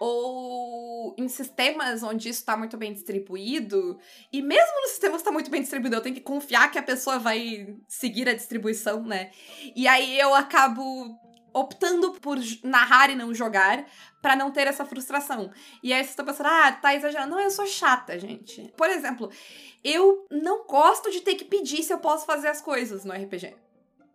ou 0.00 1.14
em 1.18 1.28
sistemas 1.28 2.02
onde 2.02 2.30
isso 2.30 2.40
está 2.40 2.56
muito 2.56 2.78
bem 2.78 2.94
distribuído, 2.94 3.98
e 4.32 4.40
mesmo 4.40 4.80
no 4.80 4.88
sistema 4.88 5.16
que 5.16 5.20
está 5.20 5.30
muito 5.30 5.50
bem 5.50 5.60
distribuído, 5.60 5.96
eu 5.96 6.02
tenho 6.02 6.14
que 6.14 6.22
confiar 6.22 6.70
que 6.70 6.78
a 6.78 6.82
pessoa 6.82 7.18
vai 7.18 7.76
seguir 7.86 8.26
a 8.26 8.34
distribuição, 8.34 9.02
né? 9.02 9.30
E 9.76 9.86
aí 9.86 10.18
eu 10.18 10.34
acabo 10.34 11.22
optando 11.54 12.12
por 12.14 12.36
narrar 12.64 13.08
e 13.08 13.14
não 13.14 13.32
jogar 13.32 13.86
para 14.20 14.34
não 14.34 14.50
ter 14.50 14.66
essa 14.66 14.84
frustração. 14.84 15.50
E 15.82 15.92
aí 15.92 16.04
você 16.04 16.14
tá 16.14 16.24
pensando, 16.24 16.48
ah, 16.48 16.72
tá 16.72 16.94
exagerando. 16.94 17.30
Não, 17.30 17.40
eu 17.40 17.50
sou 17.50 17.66
chata, 17.66 18.18
gente. 18.18 18.72
Por 18.76 18.90
exemplo, 18.90 19.30
eu 19.82 20.26
não 20.30 20.66
gosto 20.66 21.10
de 21.10 21.20
ter 21.20 21.36
que 21.36 21.44
pedir 21.44 21.82
se 21.82 21.92
eu 21.92 21.98
posso 21.98 22.26
fazer 22.26 22.48
as 22.48 22.60
coisas 22.60 23.04
no 23.04 23.14
RPG. 23.14 23.54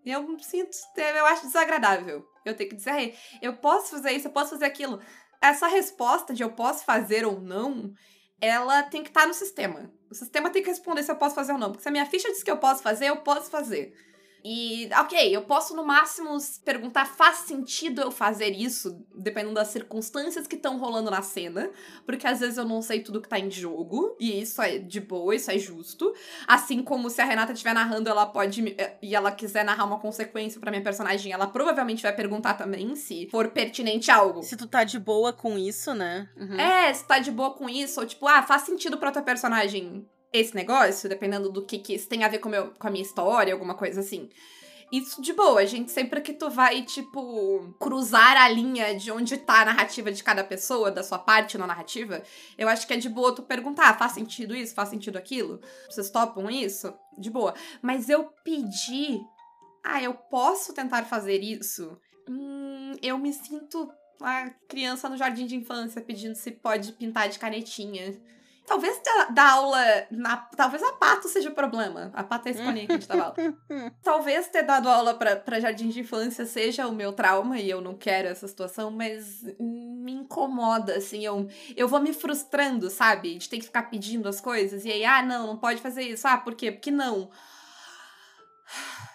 Eu 0.06 0.38
sinto, 0.40 0.78
eu 0.98 1.26
acho 1.26 1.48
desagradável. 1.48 2.28
Eu 2.46 2.56
tenho 2.56 2.70
que 2.70 2.76
dizer, 2.76 3.18
eu 3.42 3.56
posso 3.56 3.92
fazer 3.92 4.12
isso, 4.12 4.28
eu 4.28 4.32
posso 4.32 4.52
fazer 4.52 4.66
aquilo. 4.66 5.00
Essa 5.42 5.68
resposta 5.68 6.34
de 6.34 6.44
eu 6.44 6.52
posso 6.52 6.84
fazer 6.84 7.26
ou 7.26 7.40
não, 7.40 7.94
ela 8.42 8.84
tem 8.84 9.04
que 9.04 9.10
estar 9.10 9.22
tá 9.22 9.28
no 9.28 9.34
sistema. 9.34 9.92
O 10.10 10.16
sistema 10.16 10.50
tem 10.50 10.64
que 10.64 10.70
responder 10.70 11.04
se 11.04 11.12
eu 11.12 11.16
posso 11.16 11.36
fazer 11.36 11.54
ou 11.54 11.58
não. 11.58 11.72
Porque 11.72 11.84
se 11.84 11.90
a 11.90 11.92
minha 11.92 12.06
ficha 12.06 12.30
diz 12.30 12.44
que 12.44 12.52
eu 12.52 12.58
posso 12.58 12.82
fazer, 12.82 13.08
eu 13.08 13.18
posso 13.18 13.50
fazer. 13.50 13.94
E, 14.44 14.90
ok, 14.98 15.36
eu 15.36 15.42
posso 15.44 15.76
no 15.76 15.86
máximo 15.86 16.38
perguntar: 16.64 17.06
faz 17.06 17.40
sentido 17.40 18.02
eu 18.02 18.12
fazer 18.12 18.50
isso? 18.50 19.06
Dependendo 19.16 19.56
das 19.56 19.70
circunstâncias 19.70 20.48
que 20.48 20.56
estão 20.56 20.78
rolando 20.78 21.12
na 21.12 21.22
cena. 21.22 21.70
Porque 22.06 22.28
às 22.28 22.40
vezes 22.40 22.58
eu 22.58 22.66
não 22.66 22.82
sei 22.82 23.02
tudo 23.02 23.22
que 23.22 23.30
tá 23.30 23.40
em 23.40 23.52
jogo. 23.52 24.16
E 24.20 24.42
isso 24.42 24.62
é 24.62 24.78
de 24.78 25.00
boa, 25.00 25.36
isso 25.36 25.52
é 25.52 25.58
justo. 25.58 26.14
Assim 26.48 26.84
como 26.84 27.10
se 27.10 27.22
a 27.22 27.26
Renata 27.26 27.52
estiver 27.52 27.74
narrando, 27.74 28.10
ela 28.10 28.26
pode. 28.26 28.76
Eh, 28.78 28.98
e 29.02 29.16
ela 29.16 29.32
quiser 29.32 29.64
narrar 29.64 29.86
uma 29.86 30.00
consequência 30.00 30.60
para 30.60 30.72
minha 30.72 30.84
personagem, 30.84 31.32
ela 31.32 31.48
provavelmente 31.48 32.04
vai 32.04 32.16
perguntar 32.16 32.54
também 32.54 32.96
se 32.96 33.28
for 33.30 33.50
pertinente 33.50 34.12
algo. 34.12 34.44
Se 34.44 34.56
tu 34.56 34.68
tá 34.68 34.84
de 34.84 35.00
boa 35.00 35.34
com 35.34 35.58
isso, 35.58 35.94
né? 35.94 36.30
Uhum. 36.38 36.60
É, 36.60 36.94
se 36.94 37.06
tá 37.06 37.20
de 37.20 37.32
boa 37.32 37.54
com 37.54 37.70
isso, 37.70 38.00
ou 38.00 38.06
tipo, 38.06 38.28
ah, 38.28 38.44
faz 38.44 38.64
sentido 38.64 38.98
pra 38.98 39.12
tua 39.12 39.22
personagem 39.22 40.08
esse 40.32 40.56
negócio, 40.56 41.10
dependendo 41.10 41.50
do 41.50 41.66
que, 41.66 41.80
que 41.80 41.96
isso 41.96 42.08
tem 42.08 42.24
a 42.24 42.28
ver 42.28 42.40
com, 42.40 42.50
meu, 42.50 42.72
com 42.72 42.88
a 42.88 42.92
minha 42.92 43.04
história, 43.04 43.54
alguma 43.54 43.74
coisa 43.74 44.02
assim. 44.02 44.30
Isso 44.92 45.22
de 45.22 45.34
boa, 45.34 45.66
gente. 45.68 45.92
Sempre 45.92 46.20
que 46.20 46.34
tu 46.34 46.50
vai, 46.50 46.82
tipo, 46.82 47.76
cruzar 47.80 48.36
a 48.38 48.50
linha 48.50 48.96
de 48.96 49.12
onde 49.12 49.38
tá 49.38 49.62
a 49.62 49.66
narrativa 49.66 50.12
de 50.12 50.24
cada 50.24 50.44
pessoa, 50.44 50.90
da 50.90 51.04
sua 51.04 51.20
parte 51.20 51.58
na 51.60 51.68
narrativa, 51.68 52.24
eu 52.58 52.68
acho 52.68 52.88
que 52.88 52.94
é 52.94 52.98
de 52.98 53.08
boa 53.08 53.36
tu 53.36 53.44
perguntar: 53.44 53.98
faz 54.00 54.14
sentido 54.14 54.56
isso? 54.56 54.74
Faz 54.74 54.90
sentido 54.90 55.18
aquilo? 55.18 55.62
Vocês 55.88 56.10
topam 56.10 56.50
isso? 56.50 56.92
De 57.18 57.30
boa. 57.30 57.54
Mas 57.82 58.10
eu 58.10 58.26
pedi. 58.44 59.20
Ah, 59.84 60.02
eu 60.02 60.14
posso 60.14 60.74
tentar 60.74 61.04
fazer 61.06 61.40
isso? 61.40 61.98
Hum, 62.28 62.94
eu 63.02 63.18
me 63.18 63.32
sinto 63.32 63.92
a 64.20 64.50
criança 64.68 65.08
no 65.08 65.18
jardim 65.18 65.46
de 65.46 65.56
infância 65.56 66.02
pedindo 66.02 66.36
se 66.36 66.52
pode 66.52 66.94
pintar 66.94 67.30
de 67.30 67.38
canetinha. 67.38 68.20
Talvez 68.70 69.02
dar 69.32 69.50
aula. 69.50 69.84
Na, 70.12 70.38
talvez 70.38 70.84
a 70.84 70.94
Pato 70.94 71.28
seja 71.28 71.50
o 71.50 71.56
problema. 71.56 72.12
A 72.14 72.24
Pato 72.24 72.50
é 72.50 72.52
a 72.52 72.54
escolinha 72.54 72.86
que 72.86 72.92
a 72.92 72.96
gente 72.98 73.08
dava 73.08 73.24
aula. 73.24 73.36
talvez 74.04 74.48
ter 74.48 74.62
dado 74.62 74.88
aula 74.88 75.16
pra, 75.16 75.36
pra 75.36 75.60
jardim 75.60 75.90
de 75.90 76.02
infância 76.02 76.46
seja 76.46 76.86
o 76.86 76.92
meu 76.92 77.12
trauma 77.12 77.58
e 77.58 77.68
eu 77.68 77.82
não 77.82 77.96
quero 77.96 78.28
essa 78.28 78.48
situação, 78.48 78.92
mas 78.92 79.42
me 79.60 80.12
incomoda, 80.12 80.98
assim. 80.98 81.26
Eu, 81.26 81.48
eu 81.76 81.88
vou 81.88 82.00
me 82.00 82.14
frustrando, 82.14 82.92
sabe? 82.92 83.40
De 83.40 83.50
ter 83.50 83.58
que 83.58 83.66
ficar 83.66 83.90
pedindo 83.90 84.30
as 84.30 84.40
coisas. 84.40 84.86
E 84.86 84.92
aí, 84.92 85.04
ah, 85.04 85.24
não, 85.24 85.48
não 85.48 85.58
pode 85.58 85.82
fazer 85.82 86.04
isso. 86.04 86.28
Ah, 86.28 86.38
por 86.38 86.54
quê? 86.54 86.72
Porque 86.72 86.92
não. 86.92 87.32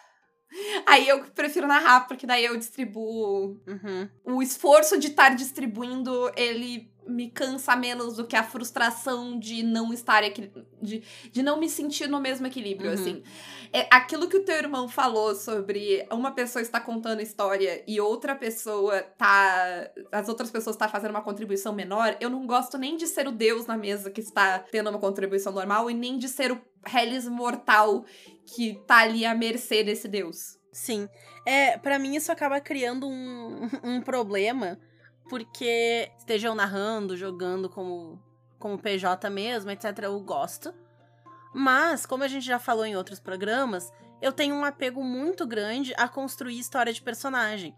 Aí 0.86 1.08
eu 1.08 1.24
prefiro 1.34 1.66
narrar, 1.66 2.06
porque 2.06 2.26
daí 2.26 2.44
eu 2.44 2.56
distribuo. 2.56 3.60
Uhum. 3.66 4.08
O 4.24 4.40
esforço 4.42 4.98
de 4.98 5.08
estar 5.08 5.30
distribuindo, 5.30 6.30
ele 6.36 6.93
me 7.06 7.30
cansa 7.30 7.76
menos 7.76 8.16
do 8.16 8.26
que 8.26 8.36
a 8.36 8.42
frustração 8.42 9.38
de 9.38 9.62
não 9.62 9.92
estar 9.92 10.22
de, 10.80 11.02
de 11.30 11.42
não 11.42 11.58
me 11.58 11.68
sentir 11.68 12.08
no 12.08 12.20
mesmo 12.20 12.46
equilíbrio, 12.46 12.90
uhum. 12.90 12.94
assim. 12.94 13.22
É 13.72 13.88
aquilo 13.90 14.28
que 14.28 14.36
o 14.36 14.44
teu 14.44 14.56
irmão 14.56 14.88
falou 14.88 15.34
sobre 15.34 16.06
uma 16.10 16.32
pessoa 16.32 16.62
está 16.62 16.80
contando 16.80 17.20
história 17.20 17.82
e 17.86 18.00
outra 18.00 18.34
pessoa 18.34 19.02
tá 19.02 19.90
as 20.12 20.28
outras 20.28 20.50
pessoas 20.50 20.76
tá 20.76 20.88
fazendo 20.88 21.10
uma 21.10 21.22
contribuição 21.22 21.72
menor, 21.72 22.16
eu 22.20 22.30
não 22.30 22.46
gosto 22.46 22.78
nem 22.78 22.96
de 22.96 23.06
ser 23.06 23.26
o 23.26 23.32
deus 23.32 23.66
na 23.66 23.76
mesa 23.76 24.10
que 24.10 24.20
está 24.20 24.58
tendo 24.58 24.90
uma 24.90 24.98
contribuição 24.98 25.52
normal 25.52 25.90
e 25.90 25.94
nem 25.94 26.18
de 26.18 26.28
ser 26.28 26.52
o 26.52 26.60
Hellis 26.86 27.26
mortal 27.28 28.04
que 28.46 28.80
tá 28.86 28.98
ali 28.98 29.24
à 29.24 29.34
mercê 29.34 29.82
desse 29.82 30.06
deus. 30.06 30.58
Sim. 30.72 31.08
É, 31.46 31.78
para 31.78 31.98
mim 31.98 32.16
isso 32.16 32.32
acaba 32.32 32.60
criando 32.60 33.08
um, 33.08 33.68
um 33.82 34.00
problema 34.00 34.78
porque 35.28 36.10
estejam 36.18 36.54
narrando, 36.54 37.16
jogando 37.16 37.68
como, 37.68 38.22
como 38.58 38.78
PJ 38.78 39.28
mesmo, 39.30 39.70
etc., 39.70 40.00
eu 40.02 40.20
gosto. 40.20 40.74
Mas, 41.54 42.04
como 42.04 42.24
a 42.24 42.28
gente 42.28 42.44
já 42.44 42.58
falou 42.58 42.84
em 42.84 42.96
outros 42.96 43.20
programas, 43.20 43.92
eu 44.20 44.32
tenho 44.32 44.54
um 44.54 44.64
apego 44.64 45.02
muito 45.02 45.46
grande 45.46 45.94
a 45.96 46.08
construir 46.08 46.58
história 46.58 46.92
de 46.92 47.02
personagem. 47.02 47.74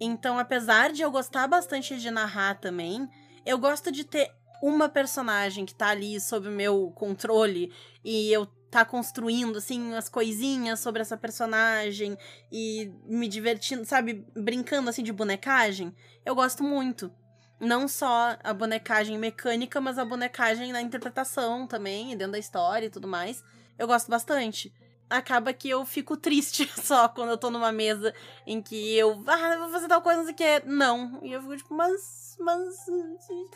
Então, 0.00 0.38
apesar 0.38 0.92
de 0.92 1.02
eu 1.02 1.10
gostar 1.10 1.46
bastante 1.46 1.98
de 1.98 2.10
narrar 2.10 2.60
também, 2.60 3.08
eu 3.44 3.58
gosto 3.58 3.92
de 3.92 4.04
ter 4.04 4.30
uma 4.62 4.88
personagem 4.88 5.64
que 5.64 5.74
tá 5.74 5.88
ali 5.88 6.20
sob 6.20 6.48
o 6.48 6.52
meu 6.52 6.90
controle 6.94 7.72
e 8.04 8.32
eu 8.32 8.46
tá 8.70 8.84
construindo, 8.84 9.58
assim, 9.58 9.94
as 9.94 10.08
coisinhas 10.08 10.80
sobre 10.80 11.00
essa 11.00 11.16
personagem 11.16 12.18
e 12.50 12.92
me 13.04 13.28
divertindo, 13.28 13.84
sabe, 13.84 14.26
brincando, 14.34 14.90
assim, 14.90 15.02
de 15.02 15.12
bonecagem, 15.12 15.94
eu 16.24 16.34
gosto 16.34 16.62
muito. 16.62 17.10
Não 17.58 17.88
só 17.88 18.36
a 18.44 18.52
bonecagem 18.52 19.16
mecânica, 19.18 19.80
mas 19.80 19.98
a 19.98 20.04
bonecagem 20.04 20.72
na 20.72 20.82
interpretação 20.82 21.66
também, 21.66 22.14
dentro 22.16 22.32
da 22.32 22.38
história 22.38 22.86
e 22.86 22.90
tudo 22.90 23.08
mais. 23.08 23.42
Eu 23.78 23.86
gosto 23.86 24.10
bastante. 24.10 24.74
Acaba 25.08 25.52
que 25.52 25.68
eu 25.68 25.84
fico 25.86 26.16
triste 26.16 26.70
só 26.82 27.08
quando 27.08 27.30
eu 27.30 27.38
tô 27.38 27.50
numa 27.50 27.70
mesa 27.70 28.12
em 28.46 28.60
que 28.60 28.96
eu, 28.96 29.22
ah, 29.26 29.56
vou 29.58 29.70
fazer 29.70 29.88
tal 29.88 30.02
coisa, 30.02 30.18
não 30.18 30.24
sei 30.24 30.34
o 30.34 30.36
que. 30.36 30.66
Não. 30.66 31.20
E 31.22 31.32
eu 31.32 31.40
fico 31.40 31.56
tipo, 31.56 31.74
mas. 31.74 32.36
Mas. 32.40 32.84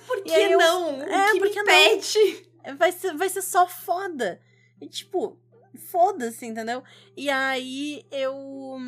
Por 0.06 0.22
que 0.22 0.56
não? 0.56 1.02
Eu, 1.02 1.12
é, 1.12 1.32
que 1.32 1.38
porque 1.38 1.62
não? 1.62 1.64
Vai 2.76 2.92
ser, 2.92 3.14
vai 3.16 3.28
ser 3.28 3.42
só 3.42 3.66
foda. 3.66 4.40
E, 4.80 4.86
tipo, 4.86 5.38
foda-se, 5.80 6.46
entendeu? 6.46 6.82
E 7.16 7.28
aí 7.28 8.04
eu 8.10 8.78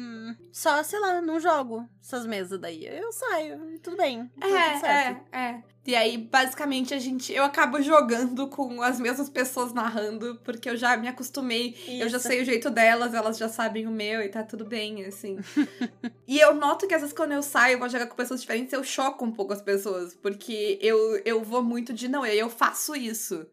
só, 0.53 0.83
sei 0.83 1.01
lá, 1.01 1.21
não 1.21 1.41
jogo 1.41 1.89
essas 2.01 2.27
mesas 2.27 2.61
daí. 2.61 2.87
Eu 2.87 3.11
saio, 3.13 3.79
tudo 3.83 3.97
bem. 3.97 4.31
É, 4.41 4.75
tudo 4.75 4.87
é, 4.87 5.23
é. 5.33 5.63
E 5.85 5.97
aí, 5.97 6.17
basicamente, 6.17 6.95
a 6.95 6.99
gente. 6.99 7.33
Eu 7.33 7.43
acabo 7.43 7.83
jogando 7.83 8.47
com 8.47 8.81
as 8.83 9.01
mesmas 9.01 9.29
pessoas 9.29 9.73
narrando, 9.73 10.41
porque 10.45 10.71
eu 10.71 10.77
já 10.77 10.97
me 10.97 11.09
acostumei. 11.09 11.71
Isso. 11.71 12.03
Eu 12.03 12.09
já 12.09 12.21
sei 12.21 12.41
o 12.41 12.45
jeito 12.45 12.71
delas, 12.71 13.15
elas 13.15 13.37
já 13.37 13.49
sabem 13.49 13.87
o 13.87 13.91
meu 13.91 14.23
e 14.23 14.29
tá 14.29 14.45
tudo 14.45 14.65
bem, 14.65 15.05
assim. 15.05 15.39
e 16.27 16.39
eu 16.39 16.55
noto 16.55 16.87
que 16.87 16.95
às 16.95 17.01
vezes 17.01 17.17
quando 17.17 17.33
eu 17.33 17.43
saio, 17.43 17.75
eu 17.75 17.79
vou 17.81 17.89
jogar 17.89 18.07
com 18.07 18.15
pessoas 18.15 18.41
diferentes, 18.41 18.73
eu 18.73 18.85
choco 18.85 19.25
um 19.25 19.33
pouco 19.33 19.53
as 19.53 19.61
pessoas. 19.61 20.15
Porque 20.15 20.79
eu, 20.81 21.17
eu 21.25 21.43
vou 21.43 21.63
muito 21.65 21.93
de, 21.93 22.07
não, 22.07 22.25
eu 22.25 22.49
faço 22.49 22.95
isso. 22.95 23.45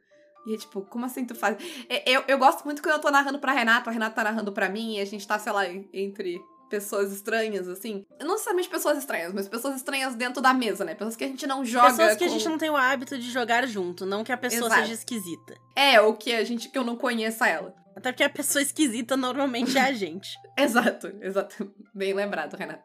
E 0.49 0.55
é 0.55 0.57
tipo, 0.57 0.81
como 0.81 1.05
assim 1.05 1.23
tu 1.25 1.35
faz? 1.35 1.57
É, 1.87 2.09
eu, 2.09 2.23
eu 2.27 2.39
gosto 2.39 2.65
muito 2.65 2.81
quando 2.81 2.95
eu 2.95 3.01
tô 3.01 3.11
narrando 3.11 3.37
pra 3.37 3.53
Renato, 3.53 3.89
a 3.89 3.93
Renata 3.93 4.15
tá 4.15 4.23
narrando 4.23 4.51
pra 4.51 4.67
mim, 4.67 4.95
e 4.95 5.01
a 5.01 5.05
gente 5.05 5.27
tá, 5.27 5.37
sei 5.37 5.51
lá, 5.51 5.63
entre 5.93 6.41
pessoas 6.69 7.11
estranhas, 7.11 7.67
assim. 7.67 8.05
Não 8.19 8.31
necessariamente 8.31 8.69
pessoas 8.69 8.97
estranhas, 8.97 9.33
mas 9.33 9.47
pessoas 9.47 9.75
estranhas 9.75 10.15
dentro 10.15 10.41
da 10.41 10.53
mesa, 10.53 10.83
né? 10.83 10.95
Pessoas 10.95 11.15
que 11.15 11.23
a 11.23 11.27
gente 11.27 11.45
não 11.45 11.63
joga. 11.63 11.89
Pessoas 11.89 12.13
que 12.15 12.25
com... 12.25 12.25
a 12.25 12.27
gente 12.27 12.49
não 12.49 12.57
tem 12.57 12.69
o 12.69 12.75
hábito 12.75 13.17
de 13.17 13.29
jogar 13.29 13.67
junto, 13.67 14.05
não 14.05 14.23
que 14.23 14.31
a 14.31 14.37
pessoa 14.37 14.67
Exato. 14.67 14.81
seja 14.81 14.93
esquisita. 14.93 15.55
É, 15.75 16.01
ou 16.01 16.15
que 16.15 16.33
a 16.33 16.43
gente 16.43 16.69
que 16.69 16.77
eu 16.77 16.83
não 16.83 16.95
conheça 16.95 17.47
ela. 17.47 17.75
Até 17.99 18.11
porque 18.11 18.23
a 18.23 18.29
pessoa 18.29 18.61
esquisita 18.61 19.15
normalmente 19.17 19.77
é 19.77 19.81
a 19.81 19.91
gente. 19.93 20.29
Exato, 20.57 21.07
exato. 21.21 21.73
Bem 21.93 22.13
lembrado, 22.13 22.55
Renata. 22.55 22.83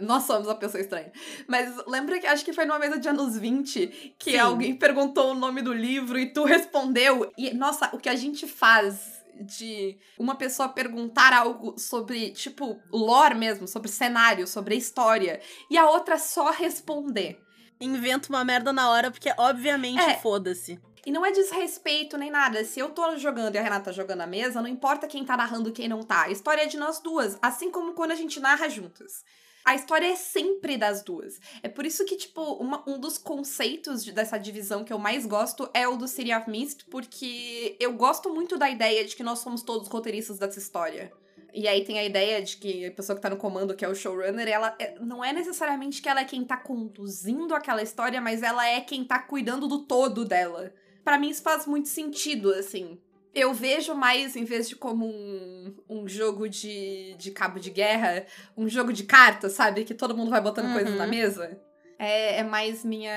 Nós 0.00 0.24
somos 0.24 0.48
a 0.48 0.54
pessoa 0.54 0.80
estranha. 0.80 1.12
Mas 1.46 1.72
lembra 1.86 2.18
que 2.18 2.26
acho 2.26 2.44
que 2.44 2.52
foi 2.52 2.64
numa 2.64 2.78
mesa 2.80 2.98
de 2.98 3.08
anos 3.08 3.38
20 3.38 4.14
que 4.18 4.32
Sim. 4.32 4.38
alguém 4.38 4.74
perguntou 4.74 5.30
o 5.30 5.34
nome 5.34 5.62
do 5.62 5.72
livro 5.72 6.18
e 6.18 6.26
tu 6.32 6.44
respondeu. 6.44 7.32
E, 7.38 7.52
nossa, 7.54 7.90
o 7.94 7.98
que 7.98 8.08
a 8.08 8.16
gente 8.16 8.46
faz 8.46 9.22
de 9.40 9.96
uma 10.18 10.34
pessoa 10.34 10.68
perguntar 10.68 11.32
algo 11.32 11.78
sobre, 11.78 12.30
tipo, 12.30 12.80
lore 12.90 13.34
mesmo, 13.34 13.68
sobre 13.68 13.88
cenário, 13.90 14.46
sobre 14.46 14.74
história, 14.74 15.40
e 15.70 15.76
a 15.76 15.88
outra 15.90 16.18
só 16.18 16.50
responder. 16.50 17.38
Inventa 17.80 18.30
uma 18.30 18.44
merda 18.44 18.72
na 18.72 18.88
hora, 18.90 19.10
porque 19.10 19.30
obviamente 19.36 20.00
É. 20.00 20.14
foda-se. 20.16 20.80
E 21.06 21.12
não 21.12 21.24
é 21.24 21.30
desrespeito 21.30 22.18
nem 22.18 22.32
nada. 22.32 22.64
Se 22.64 22.80
eu 22.80 22.90
tô 22.90 23.16
jogando 23.16 23.54
e 23.54 23.58
a 23.58 23.62
Renata 23.62 23.86
tá 23.86 23.92
jogando 23.92 24.22
a 24.22 24.26
mesa, 24.26 24.60
não 24.60 24.68
importa 24.68 25.06
quem 25.06 25.24
tá 25.24 25.36
narrando 25.36 25.68
e 25.68 25.72
quem 25.72 25.88
não 25.88 26.02
tá. 26.02 26.24
A 26.24 26.30
história 26.30 26.62
é 26.62 26.66
de 26.66 26.76
nós 26.76 26.98
duas, 26.98 27.38
assim 27.40 27.70
como 27.70 27.92
quando 27.94 28.10
a 28.10 28.16
gente 28.16 28.40
narra 28.40 28.68
juntas. 28.68 29.24
A 29.64 29.74
história 29.76 30.06
é 30.06 30.16
sempre 30.16 30.76
das 30.76 31.02
duas. 31.02 31.38
É 31.62 31.68
por 31.68 31.86
isso 31.86 32.04
que, 32.04 32.16
tipo, 32.16 32.40
uma- 32.54 32.82
um 32.88 32.98
dos 32.98 33.18
conceitos 33.18 34.04
de- 34.04 34.10
dessa 34.10 34.36
divisão 34.36 34.82
que 34.84 34.92
eu 34.92 34.98
mais 34.98 35.24
gosto 35.26 35.68
é 35.72 35.86
o 35.86 35.96
do 35.96 36.08
City 36.08 36.34
of 36.34 36.50
Mist, 36.50 36.84
porque 36.90 37.76
eu 37.78 37.92
gosto 37.92 38.32
muito 38.34 38.58
da 38.58 38.68
ideia 38.68 39.04
de 39.04 39.14
que 39.14 39.22
nós 39.22 39.38
somos 39.38 39.62
todos 39.62 39.88
roteiristas 39.88 40.38
dessa 40.38 40.58
história. 40.58 41.12
E 41.54 41.66
aí 41.68 41.84
tem 41.84 41.98
a 42.00 42.04
ideia 42.04 42.42
de 42.42 42.56
que 42.56 42.86
a 42.86 42.90
pessoa 42.92 43.14
que 43.16 43.22
tá 43.22 43.30
no 43.30 43.36
comando, 43.36 43.74
que 43.74 43.84
é 43.84 43.88
o 43.88 43.94
showrunner, 43.94 44.46
ela 44.48 44.74
é- 44.78 44.96
não 45.00 45.24
é 45.24 45.32
necessariamente 45.32 46.02
que 46.02 46.08
ela 46.08 46.20
é 46.20 46.24
quem 46.24 46.44
tá 46.44 46.56
conduzindo 46.56 47.54
aquela 47.54 47.82
história, 47.82 48.20
mas 48.20 48.42
ela 48.42 48.66
é 48.68 48.80
quem 48.80 49.04
tá 49.04 49.20
cuidando 49.20 49.66
do 49.68 49.84
todo 49.84 50.24
dela. 50.24 50.72
Pra 51.06 51.20
mim 51.20 51.28
isso 51.30 51.40
faz 51.40 51.66
muito 51.66 51.86
sentido, 51.88 52.52
assim. 52.52 52.98
Eu 53.32 53.54
vejo 53.54 53.94
mais, 53.94 54.34
em 54.34 54.42
vez 54.44 54.68
de 54.68 54.74
como 54.74 55.06
um, 55.06 55.72
um 55.88 56.08
jogo 56.08 56.48
de, 56.48 57.14
de 57.16 57.30
cabo 57.30 57.60
de 57.60 57.70
guerra, 57.70 58.26
um 58.56 58.68
jogo 58.68 58.92
de 58.92 59.04
cartas, 59.04 59.52
sabe? 59.52 59.84
Que 59.84 59.94
todo 59.94 60.16
mundo 60.16 60.32
vai 60.32 60.40
botando 60.40 60.66
Uhum. 60.66 60.72
coisas 60.72 60.96
na 60.96 61.06
mesa. 61.06 61.56
É, 61.96 62.40
é 62.40 62.42
mais 62.42 62.84
minha, 62.84 63.14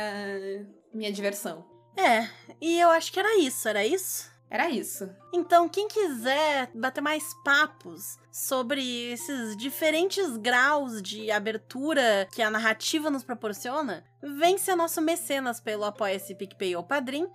minha 0.94 1.12
diversão. 1.12 1.66
É, 1.98 2.30
e 2.62 2.80
eu 2.80 2.92
acho 2.92 3.12
que 3.12 3.20
era 3.20 3.40
isso, 3.40 3.68
era 3.68 3.84
isso? 3.84 4.30
Era 4.52 4.70
isso. 4.70 5.10
Então, 5.34 5.68
quem 5.68 5.88
quiser 5.88 6.70
bater 6.76 7.02
mais 7.02 7.24
papos 7.44 8.18
sobre 8.32 8.84
esses 9.12 9.58
diferentes 9.58 10.38
graus 10.38 11.02
de 11.02 11.32
abertura 11.32 12.28
que 12.32 12.42
a 12.44 12.52
narrativa 12.52 13.10
nos 13.10 13.24
proporciona, 13.24 14.04
vem 14.22 14.60
ser 14.60 14.76
nosso 14.76 15.02
mecenas 15.02 15.60
pelo 15.60 15.86
Apoia-se 15.86 16.36
PicPay 16.36 16.76
ou 16.76 16.84
Padrim. 16.84 17.28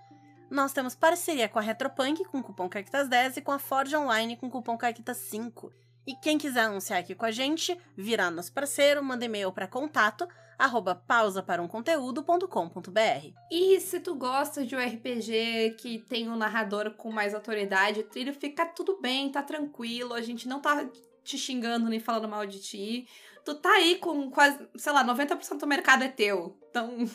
Nós 0.55 0.71
temos 0.71 0.95
parceria 0.95 1.49
com 1.49 1.59
a 1.59 1.61
Retropunk 1.61 2.23
com 2.23 2.41
cupom 2.41 2.69
CAQUITAS10 2.69 3.35
e 3.35 3.41
com 3.41 3.51
a 3.51 3.59
Forge 3.59 3.93
Online 3.93 4.37
com 4.37 4.49
cupom 4.49 4.77
CAQUITAS5. 4.77 5.69
E 6.07 6.15
quem 6.15 6.37
quiser 6.37 6.61
anunciar 6.61 7.01
aqui 7.01 7.13
com 7.13 7.25
a 7.25 7.31
gente, 7.31 7.77
virar 7.97 8.31
nosso 8.31 8.53
parceiro, 8.53 9.03
manda 9.03 9.25
e-mail 9.25 9.51
para 9.51 9.67
contato 9.67 10.25
arroba 10.57 10.95
pausa 10.95 11.43
para 11.43 11.61
um 11.61 11.67
conteúdo.com.br. 11.67 13.33
E 13.51 13.81
se 13.81 13.99
tu 13.99 14.15
gosta 14.15 14.65
de 14.65 14.77
um 14.77 14.79
RPG 14.79 15.75
que 15.77 15.99
tem 16.07 16.29
um 16.29 16.37
narrador 16.37 16.91
com 16.91 17.11
mais 17.11 17.35
autoridade, 17.35 18.03
trilho, 18.03 18.33
fica 18.33 18.65
tudo 18.65 18.97
bem, 19.01 19.29
tá 19.29 19.43
tranquilo, 19.43 20.13
a 20.13 20.21
gente 20.21 20.47
não 20.47 20.61
tá 20.61 20.89
te 21.21 21.37
xingando 21.37 21.89
nem 21.89 21.99
falando 21.99 22.29
mal 22.29 22.45
de 22.45 22.61
ti. 22.61 23.09
Tu 23.43 23.55
tá 23.55 23.71
aí 23.71 23.97
com 23.97 24.31
quase, 24.31 24.57
sei 24.77 24.93
lá, 24.93 25.03
90% 25.03 25.59
do 25.59 25.67
mercado 25.67 26.05
é 26.05 26.07
teu. 26.07 26.57
Então, 26.69 27.05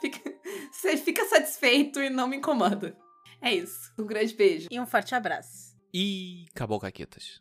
fica, 0.00 0.34
você 0.72 0.96
fica 0.96 1.24
satisfeito 1.26 2.00
e 2.00 2.10
não 2.10 2.28
me 2.28 2.36
incomoda. 2.36 2.96
É 3.40 3.54
isso. 3.54 3.92
Um 3.98 4.06
grande 4.06 4.34
beijo. 4.34 4.68
E 4.70 4.80
um 4.80 4.86
forte 4.86 5.14
abraço. 5.14 5.76
E 5.92 6.46
acabou, 6.54 6.80
Caquetas. 6.80 7.40